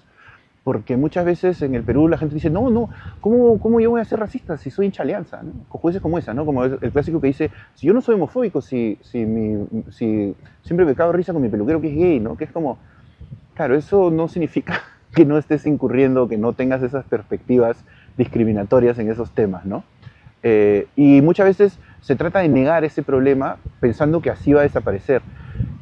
porque 0.64 0.96
muchas 0.96 1.26
veces 1.26 1.62
en 1.62 1.76
el 1.76 1.84
Perú 1.84 2.08
la 2.08 2.18
gente 2.18 2.36
dice, 2.36 2.50
no, 2.50 2.70
no, 2.70 2.90
¿cómo, 3.20 3.60
cómo 3.60 3.80
yo 3.82 3.90
voy 3.90 4.02
a 4.02 4.06
ser 4.06 4.20
racista 4.20 4.58
si 4.58 4.72
soy 4.72 4.86
hincha 4.86 5.04
alianza? 5.04 5.44
¿no? 5.44 5.52
Con 5.68 5.82
jueces 5.82 6.02
como 6.02 6.18
esa, 6.18 6.34
¿no? 6.34 6.46
Como 6.46 6.64
el 6.64 6.92
clásico 6.92 7.20
que 7.20 7.28
dice, 7.28 7.52
si 7.76 7.88
yo 7.88 7.94
no 7.94 8.02
soy 8.02 8.16
homofóbico, 8.16 8.62
si, 8.62 8.98
si, 9.02 9.26
mi, 9.26 9.66
si 9.92 10.36
siempre 10.64 10.86
me 10.86 10.96
cago 10.96 11.12
risa 11.12 11.34
con 11.34 11.42
mi 11.42 11.50
peluquero 11.50 11.82
que 11.82 11.90
es 11.90 11.96
gay, 11.96 12.20
¿no? 12.20 12.38
Que 12.38 12.46
es 12.46 12.52
como, 12.52 12.78
claro, 13.56 13.76
eso 13.76 14.10
no 14.10 14.30
significa 14.30 14.82
que 15.14 15.26
no 15.26 15.38
estés 15.38 15.66
incurriendo, 15.68 16.30
que 16.30 16.38
no 16.38 16.54
tengas 16.54 16.82
esas 16.82 17.04
perspectivas 17.06 17.84
discriminatorias 18.18 18.98
en 19.00 19.12
esos 19.12 19.32
temas, 19.32 19.66
¿no? 19.66 19.84
Eh, 20.44 20.88
y 20.96 21.22
muchas 21.22 21.46
veces 21.46 21.80
se 22.02 22.16
trata 22.16 22.40
de 22.40 22.50
negar 22.50 22.84
ese 22.84 23.02
problema 23.02 23.58
pensando 23.80 24.22
que 24.22 24.30
así 24.30 24.54
va 24.54 24.62
a 24.62 24.64
desaparecer. 24.64 25.22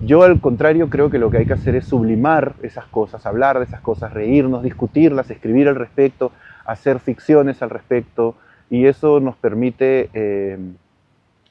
Yo 0.03 0.23
al 0.23 0.39
contrario 0.41 0.89
creo 0.89 1.09
que 1.09 1.19
lo 1.19 1.29
que 1.29 1.37
hay 1.37 1.45
que 1.45 1.53
hacer 1.53 1.75
es 1.75 1.85
sublimar 1.85 2.53
esas 2.63 2.85
cosas, 2.85 3.25
hablar 3.25 3.59
de 3.59 3.65
esas 3.65 3.81
cosas, 3.81 4.13
reírnos, 4.13 4.63
discutirlas, 4.63 5.29
escribir 5.29 5.67
al 5.67 5.75
respecto, 5.75 6.31
hacer 6.65 6.99
ficciones 6.99 7.61
al 7.61 7.69
respecto 7.69 8.35
y 8.69 8.87
eso 8.87 9.19
nos 9.19 9.35
permite, 9.35 10.09
eh, 10.13 10.57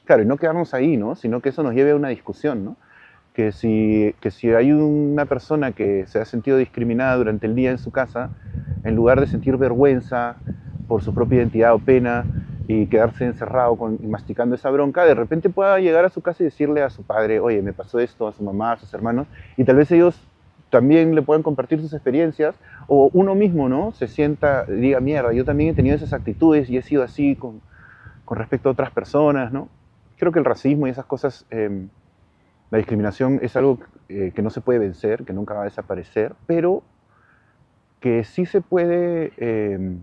claro, 0.05 0.23
y 0.23 0.25
no 0.25 0.37
quedarnos 0.37 0.73
ahí, 0.73 0.97
¿no? 0.97 1.15
sino 1.15 1.39
que 1.39 1.49
eso 1.49 1.63
nos 1.63 1.73
lleve 1.73 1.91
a 1.91 1.95
una 1.95 2.09
discusión, 2.09 2.65
¿no? 2.65 2.75
que, 3.33 3.51
si, 3.51 4.13
que 4.19 4.31
si 4.31 4.51
hay 4.51 4.71
una 4.71 5.25
persona 5.25 5.71
que 5.71 6.05
se 6.07 6.19
ha 6.19 6.25
sentido 6.25 6.57
discriminada 6.57 7.15
durante 7.15 7.47
el 7.47 7.55
día 7.55 7.71
en 7.71 7.77
su 7.77 7.91
casa, 7.91 8.31
en 8.83 8.95
lugar 8.95 9.21
de 9.21 9.27
sentir 9.27 9.57
vergüenza 9.57 10.35
por 10.87 11.03
su 11.03 11.13
propia 11.13 11.37
identidad 11.37 11.73
o 11.73 11.79
pena, 11.79 12.25
y 12.67 12.87
quedarse 12.87 13.25
encerrado 13.25 13.75
con, 13.75 13.99
masticando 14.09 14.55
esa 14.55 14.69
bronca, 14.69 15.03
de 15.05 15.15
repente 15.15 15.49
pueda 15.49 15.79
llegar 15.79 16.05
a 16.05 16.09
su 16.09 16.21
casa 16.21 16.43
y 16.43 16.45
decirle 16.45 16.83
a 16.83 16.89
su 16.89 17.03
padre, 17.03 17.39
oye, 17.39 17.61
me 17.61 17.73
pasó 17.73 17.99
esto, 17.99 18.27
a 18.27 18.33
su 18.33 18.43
mamá, 18.43 18.73
a 18.73 18.77
sus 18.77 18.93
hermanos, 18.93 19.27
y 19.57 19.63
tal 19.63 19.75
vez 19.77 19.91
ellos 19.91 20.19
también 20.69 21.15
le 21.15 21.21
puedan 21.21 21.43
compartir 21.43 21.81
sus 21.81 21.93
experiencias, 21.93 22.55
o 22.87 23.09
uno 23.13 23.35
mismo, 23.35 23.67
¿no? 23.67 23.91
Se 23.91 24.07
sienta, 24.07 24.65
diga, 24.65 24.99
mierda, 24.99 25.33
yo 25.33 25.43
también 25.43 25.71
he 25.71 25.73
tenido 25.73 25.95
esas 25.95 26.13
actitudes 26.13 26.69
y 26.69 26.77
he 26.77 26.81
sido 26.81 27.03
así 27.03 27.35
con, 27.35 27.61
con 28.25 28.37
respecto 28.37 28.69
a 28.69 28.71
otras 28.71 28.91
personas, 28.91 29.51
¿no? 29.51 29.67
Creo 30.17 30.31
que 30.31 30.39
el 30.39 30.45
racismo 30.45 30.87
y 30.87 30.91
esas 30.91 31.05
cosas, 31.05 31.45
em, 31.49 31.89
la 32.69 32.77
discriminación 32.77 33.39
es 33.41 33.55
algo 33.57 33.79
eh, 34.07 34.31
que 34.33 34.41
no 34.41 34.49
se 34.49 34.61
puede 34.61 34.79
vencer, 34.79 35.25
que 35.25 35.33
nunca 35.33 35.53
va 35.53 35.61
a 35.61 35.65
desaparecer, 35.65 36.33
pero 36.47 36.83
que 37.99 38.23
sí 38.23 38.45
se 38.45 38.61
puede... 38.61 39.33
Eh, 39.37 39.97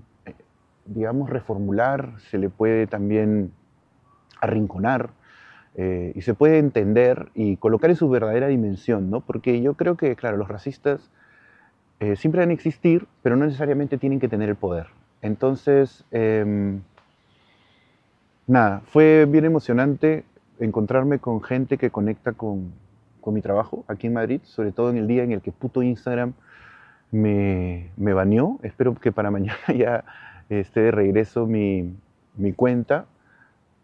digamos, 0.88 1.30
reformular, 1.30 2.14
se 2.30 2.38
le 2.38 2.48
puede 2.48 2.86
también 2.86 3.52
arrinconar 4.40 5.10
eh, 5.74 6.12
y 6.14 6.22
se 6.22 6.34
puede 6.34 6.58
entender 6.58 7.28
y 7.34 7.56
colocar 7.56 7.90
en 7.90 7.96
su 7.96 8.08
verdadera 8.08 8.48
dimensión, 8.48 9.10
¿no? 9.10 9.20
Porque 9.20 9.60
yo 9.60 9.74
creo 9.74 9.96
que, 9.96 10.16
claro, 10.16 10.36
los 10.36 10.48
racistas 10.48 11.10
eh, 12.00 12.16
siempre 12.16 12.40
van 12.40 12.50
a 12.50 12.52
existir, 12.52 13.06
pero 13.22 13.36
no 13.36 13.44
necesariamente 13.44 13.98
tienen 13.98 14.20
que 14.20 14.28
tener 14.28 14.48
el 14.48 14.56
poder. 14.56 14.86
Entonces, 15.22 16.04
em, 16.10 16.80
nada, 18.46 18.82
fue 18.86 19.26
bien 19.28 19.44
emocionante 19.44 20.24
encontrarme 20.58 21.18
con 21.18 21.42
gente 21.42 21.78
que 21.78 21.90
conecta 21.90 22.32
con, 22.32 22.72
con, 23.20 23.34
mi 23.34 23.42
trabajo 23.42 23.84
aquí 23.88 24.06
en 24.06 24.14
Madrid, 24.14 24.40
sobre 24.44 24.72
todo 24.72 24.90
en 24.90 24.96
el 24.96 25.06
día 25.06 25.22
en 25.22 25.32
el 25.32 25.40
que 25.40 25.52
puto 25.52 25.82
Instagram 25.82 26.32
me, 27.10 27.90
me 27.96 28.12
baneó. 28.12 28.58
Espero 28.62 28.94
que 28.94 29.12
para 29.12 29.30
mañana 29.30 29.58
ya 29.76 30.04
esté 30.50 30.80
de 30.80 30.90
regreso 30.90 31.46
mi, 31.46 31.94
mi 32.36 32.52
cuenta, 32.52 33.06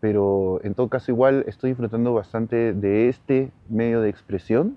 pero 0.01 0.61
en 0.65 0.75
todo 0.75 0.89
caso 0.89 1.11
igual 1.11 1.45
estoy 1.47 1.71
disfrutando 1.71 2.13
bastante 2.13 2.73
de 2.73 3.09
este 3.09 3.51
medio 3.69 4.01
de 4.01 4.11
expresión 4.11 4.77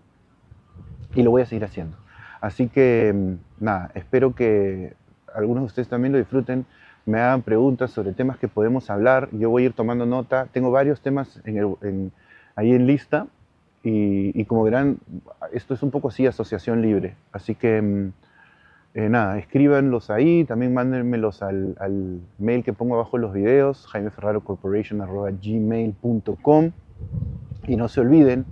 y 1.15 1.23
lo 1.23 1.31
voy 1.31 1.41
a 1.41 1.45
seguir 1.45 1.65
haciendo. 1.65 1.97
Así 2.41 2.67
que 2.67 3.13
mm, 3.13 3.63
nada, 3.63 3.91
espero 3.95 4.35
que 4.35 4.93
algunos 5.33 5.63
de 5.63 5.65
ustedes 5.67 5.88
también 5.88 6.13
lo 6.13 6.17
disfruten, 6.17 6.65
me 7.05 7.19
hagan 7.19 7.41
preguntas 7.41 7.91
sobre 7.91 8.13
temas 8.13 8.38
que 8.38 8.47
podemos 8.47 8.89
hablar, 8.89 9.29
yo 9.31 9.49
voy 9.49 9.63
a 9.63 9.65
ir 9.67 9.73
tomando 9.73 10.05
nota, 10.05 10.47
tengo 10.51 10.71
varios 10.71 11.01
temas 11.01 11.41
en 11.45 12.11
ahí 12.55 12.73
en 12.73 12.88
lista 12.88 13.27
y, 13.83 14.39
y, 14.39 14.45
como 14.45 14.63
verán, 14.63 14.97
esto 15.53 15.73
es 15.73 15.83
un 15.83 15.91
poco 15.91 16.09
así 16.09 16.25
asociación 16.25 16.81
libre, 16.81 17.15
así 17.31 17.55
que 17.55 17.81
mm, 17.81 18.11
eh, 18.93 19.09
nada, 19.09 19.38
escríbanlos 19.38 20.09
ahí, 20.09 20.45
también 20.45 20.73
mándenmelos 20.73 21.41
al, 21.41 22.21
mail 22.39 22.63
que 22.63 22.71
pongo 22.73 22.95
abajo 22.95 23.17
en 23.17 23.21
los 23.21 23.33
videos, 23.33 23.85
jaimeferrarocorporation.gmail.com 23.88 26.71
y 27.67 27.75
no 27.75 27.88
se 27.88 28.01
olviden 28.01 28.45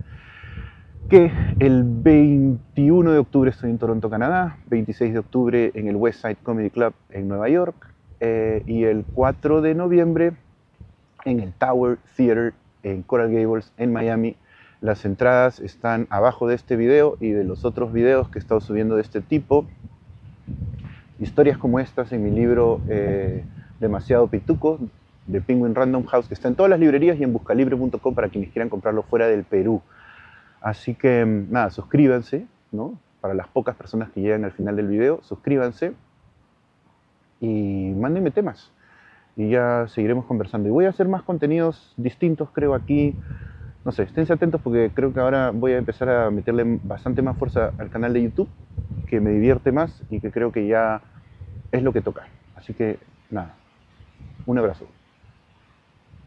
que 1.10 1.32
el 1.60 1.84
21 1.84 3.12
de 3.12 3.20
octubre 3.20 3.50
estoy 3.50 3.70
en 3.70 3.78
Toronto, 3.78 4.10
Canadá, 4.10 4.58
26 4.68 5.14
de 5.14 5.20
octubre 5.20 5.72
en 5.74 5.88
el 5.88 5.96
West 5.96 6.22
Side 6.22 6.38
Comedy 6.44 6.70
Club 6.70 6.94
en 7.12 7.28
Nueva 7.28 7.48
York 7.50 7.76
eh, 8.20 8.64
y 8.66 8.84
el 8.84 9.06
4 9.14 9.62
de 9.62 9.76
noviembre 9.76 10.34
en 11.26 11.40
el 11.40 11.54
Tower 11.54 11.98
Theater 12.16 12.54
en 12.84 13.04
Coral 13.04 13.32
Gables 13.32 13.72
en 13.78 13.94
Miami. 13.94 14.36
Las 14.82 15.06
entradas 15.06 15.60
están 15.60 16.08
abajo 16.10 16.48
de 16.48 16.56
este 16.56 16.76
video 16.76 17.18
y 17.20 17.32
de 17.32 17.44
los 17.44 17.66
otros 17.66 17.92
videos 17.92 18.30
que 18.30 18.40
he 18.40 18.42
estado 18.42 18.62
subiendo 18.62 18.96
de 18.96 19.02
este 19.02 19.22
tipo. 19.22 19.66
Historias 21.20 21.58
como 21.58 21.80
estas 21.80 22.12
en 22.12 22.24
mi 22.24 22.32
libro 22.32 22.82
eh, 22.90 23.44
Demasiado 23.80 24.28
Pituco 24.28 24.80
de 25.28 25.42
Penguin 25.42 25.74
Random 25.74 26.06
House, 26.06 26.28
que 26.28 26.34
está 26.34 26.48
en 26.48 26.56
todas 26.56 26.70
las 26.70 26.80
librerías 26.80 27.20
y 27.20 27.24
en 27.24 27.34
buscalibre.com 27.34 28.14
para 28.14 28.30
quienes 28.30 28.52
quieran 28.52 28.70
comprarlo 28.70 29.04
fuera 29.04 29.28
del 29.28 29.44
Perú. 29.44 29.82
Así 30.62 30.94
que 30.94 31.26
mm, 31.26 31.52
nada, 31.52 31.70
suscríbanse, 31.70 32.46
¿no? 32.72 33.00
Para 33.22 33.34
las 33.34 33.48
pocas 33.48 33.76
personas 33.76 34.10
que 34.12 34.22
llegan 34.22 34.44
al 34.46 34.52
final 34.52 34.76
del 34.76 34.88
video, 34.88 35.22
suscríbanse 35.24 35.94
y 37.40 37.94
mándenme 37.96 38.32
temas. 38.32 38.72
Y 39.36 39.50
ya 39.50 39.88
seguiremos 39.88 40.26
conversando. 40.26 40.70
Y 40.70 40.72
voy 40.72 40.86
a 40.86 40.90
hacer 40.90 41.08
más 41.08 41.24
contenidos 41.24 41.94
distintos, 41.98 42.50
creo, 42.54 42.74
aquí. 42.74 43.16
No 43.86 43.92
sé, 43.92 44.04
esténse 44.04 44.34
atentos 44.34 44.62
porque 44.62 44.92
creo 44.94 45.14
que 45.14 45.20
ahora 45.20 45.52
voy 45.52 45.74
a 45.74 45.78
empezar 45.78 46.10
a 46.10 46.32
meterle 46.32 46.80
bastante 46.84 47.22
más 47.22 47.38
fuerza 47.38 47.74
al 47.78 47.90
canal 47.90 48.14
de 48.14 48.24
YouTube, 48.24 48.50
que 49.06 49.20
me 49.22 49.32
divierte 49.32 49.72
más 49.72 50.04
y 50.10 50.20
que 50.20 50.32
creo 50.32 50.52
que 50.52 50.68
ya 50.68 51.04
es 51.72 51.84
lo 51.84 51.94
que 51.94 52.02
toca. 52.02 52.30
Así 52.56 52.74
que 52.74 53.00
nada, 53.30 53.60
un 54.46 54.60
abrazo. 54.60 54.95